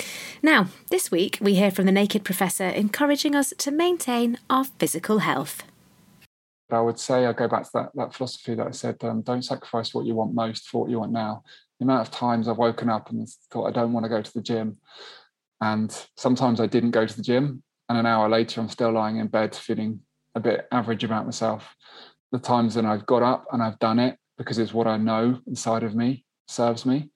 Now, 0.43 0.67
this 0.89 1.09
week 1.09 1.37
we 1.41 1.55
hear 1.55 1.71
from 1.71 1.85
the 1.85 1.91
Naked 1.91 2.23
Professor 2.23 2.65
encouraging 2.67 3.35
us 3.35 3.53
to 3.57 3.71
maintain 3.71 4.37
our 4.49 4.65
physical 4.65 5.19
health. 5.19 5.63
But 6.71 6.77
I 6.77 6.81
would 6.81 6.99
say 6.99 7.25
I 7.25 7.33
go 7.33 7.49
back 7.49 7.63
to 7.63 7.69
that, 7.73 7.89
that 7.95 8.13
philosophy 8.13 8.55
that 8.55 8.65
I 8.65 8.71
said, 8.71 9.03
um, 9.03 9.23
don't 9.23 9.43
sacrifice 9.43 9.93
what 9.93 10.05
you 10.05 10.15
want 10.15 10.33
most 10.33 10.69
for 10.69 10.81
what 10.81 10.89
you 10.89 10.99
want 10.99 11.11
now. 11.11 11.43
The 11.77 11.83
amount 11.83 12.07
of 12.07 12.13
times 12.13 12.47
I've 12.47 12.57
woken 12.57 12.89
up 12.89 13.09
and 13.09 13.27
thought 13.51 13.67
I 13.67 13.71
don't 13.71 13.91
want 13.91 14.05
to 14.05 14.09
go 14.09 14.21
to 14.21 14.33
the 14.33 14.41
gym. 14.41 14.77
And 15.59 15.93
sometimes 16.15 16.61
I 16.61 16.67
didn't 16.67 16.91
go 16.91 17.05
to 17.05 17.15
the 17.15 17.21
gym. 17.21 17.61
And 17.89 17.97
an 17.97 18.05
hour 18.05 18.29
later, 18.29 18.61
I'm 18.61 18.69
still 18.69 18.93
lying 18.93 19.17
in 19.17 19.27
bed 19.27 19.53
feeling 19.53 19.99
a 20.33 20.39
bit 20.39 20.65
average 20.71 21.03
about 21.03 21.25
myself. 21.25 21.75
The 22.31 22.39
times 22.39 22.77
when 22.77 22.85
I've 22.85 23.05
got 23.05 23.21
up 23.21 23.47
and 23.51 23.61
I've 23.61 23.79
done 23.79 23.99
it 23.99 24.17
because 24.37 24.57
it's 24.57 24.73
what 24.73 24.87
I 24.87 24.95
know 24.95 25.41
inside 25.47 25.83
of 25.83 25.93
me 25.93 26.23
serves 26.47 26.85
me. 26.85 27.11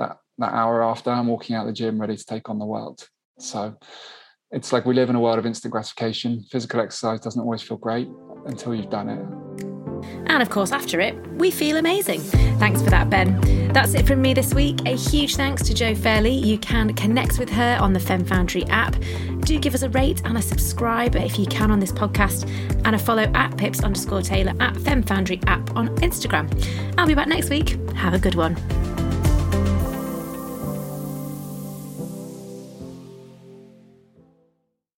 That 0.00 0.18
that 0.38 0.54
hour 0.54 0.82
after, 0.82 1.10
I'm 1.10 1.28
walking 1.28 1.54
out 1.54 1.66
the 1.66 1.72
gym 1.72 2.00
ready 2.00 2.16
to 2.16 2.24
take 2.24 2.50
on 2.50 2.58
the 2.58 2.66
world. 2.66 3.06
So 3.38 3.76
it's 4.50 4.72
like 4.72 4.86
we 4.86 4.94
live 4.94 5.08
in 5.08 5.14
a 5.14 5.20
world 5.20 5.38
of 5.38 5.46
instant 5.46 5.70
gratification. 5.70 6.42
Physical 6.50 6.80
exercise 6.80 7.20
doesn't 7.20 7.40
always 7.40 7.62
feel 7.62 7.76
great 7.76 8.08
until 8.46 8.74
you've 8.74 8.90
done 8.90 9.08
it. 9.08 9.26
And 10.26 10.42
of 10.42 10.50
course, 10.50 10.72
after 10.72 11.00
it, 11.00 11.16
we 11.32 11.50
feel 11.50 11.76
amazing. 11.76 12.20
Thanks 12.58 12.82
for 12.82 12.90
that, 12.90 13.10
Ben. 13.10 13.40
That's 13.72 13.94
it 13.94 14.06
from 14.06 14.22
me 14.22 14.34
this 14.34 14.54
week. 14.54 14.80
A 14.86 14.96
huge 14.96 15.36
thanks 15.36 15.62
to 15.64 15.74
Jo 15.74 15.94
Fairley. 15.94 16.32
You 16.32 16.58
can 16.58 16.94
connect 16.94 17.38
with 17.38 17.50
her 17.50 17.78
on 17.80 17.92
the 17.92 18.00
Fem 18.00 18.24
Foundry 18.24 18.64
app. 18.66 18.96
Do 19.40 19.58
give 19.58 19.74
us 19.74 19.82
a 19.82 19.88
rate 19.90 20.22
and 20.24 20.36
a 20.38 20.42
subscribe 20.42 21.16
if 21.16 21.38
you 21.38 21.46
can 21.46 21.70
on 21.70 21.80
this 21.80 21.92
podcast, 21.92 22.48
and 22.84 22.94
a 22.94 22.98
follow 22.98 23.24
at 23.34 23.56
pips 23.56 23.82
underscore 23.82 24.22
Taylor 24.22 24.52
at 24.60 24.76
Fem 24.78 25.02
Foundry 25.04 25.40
app 25.46 25.76
on 25.76 25.88
Instagram. 25.96 26.48
I'll 26.96 27.06
be 27.06 27.14
back 27.14 27.28
next 27.28 27.50
week. 27.50 27.70
Have 27.94 28.14
a 28.14 28.18
good 28.18 28.34
one. 28.34 28.56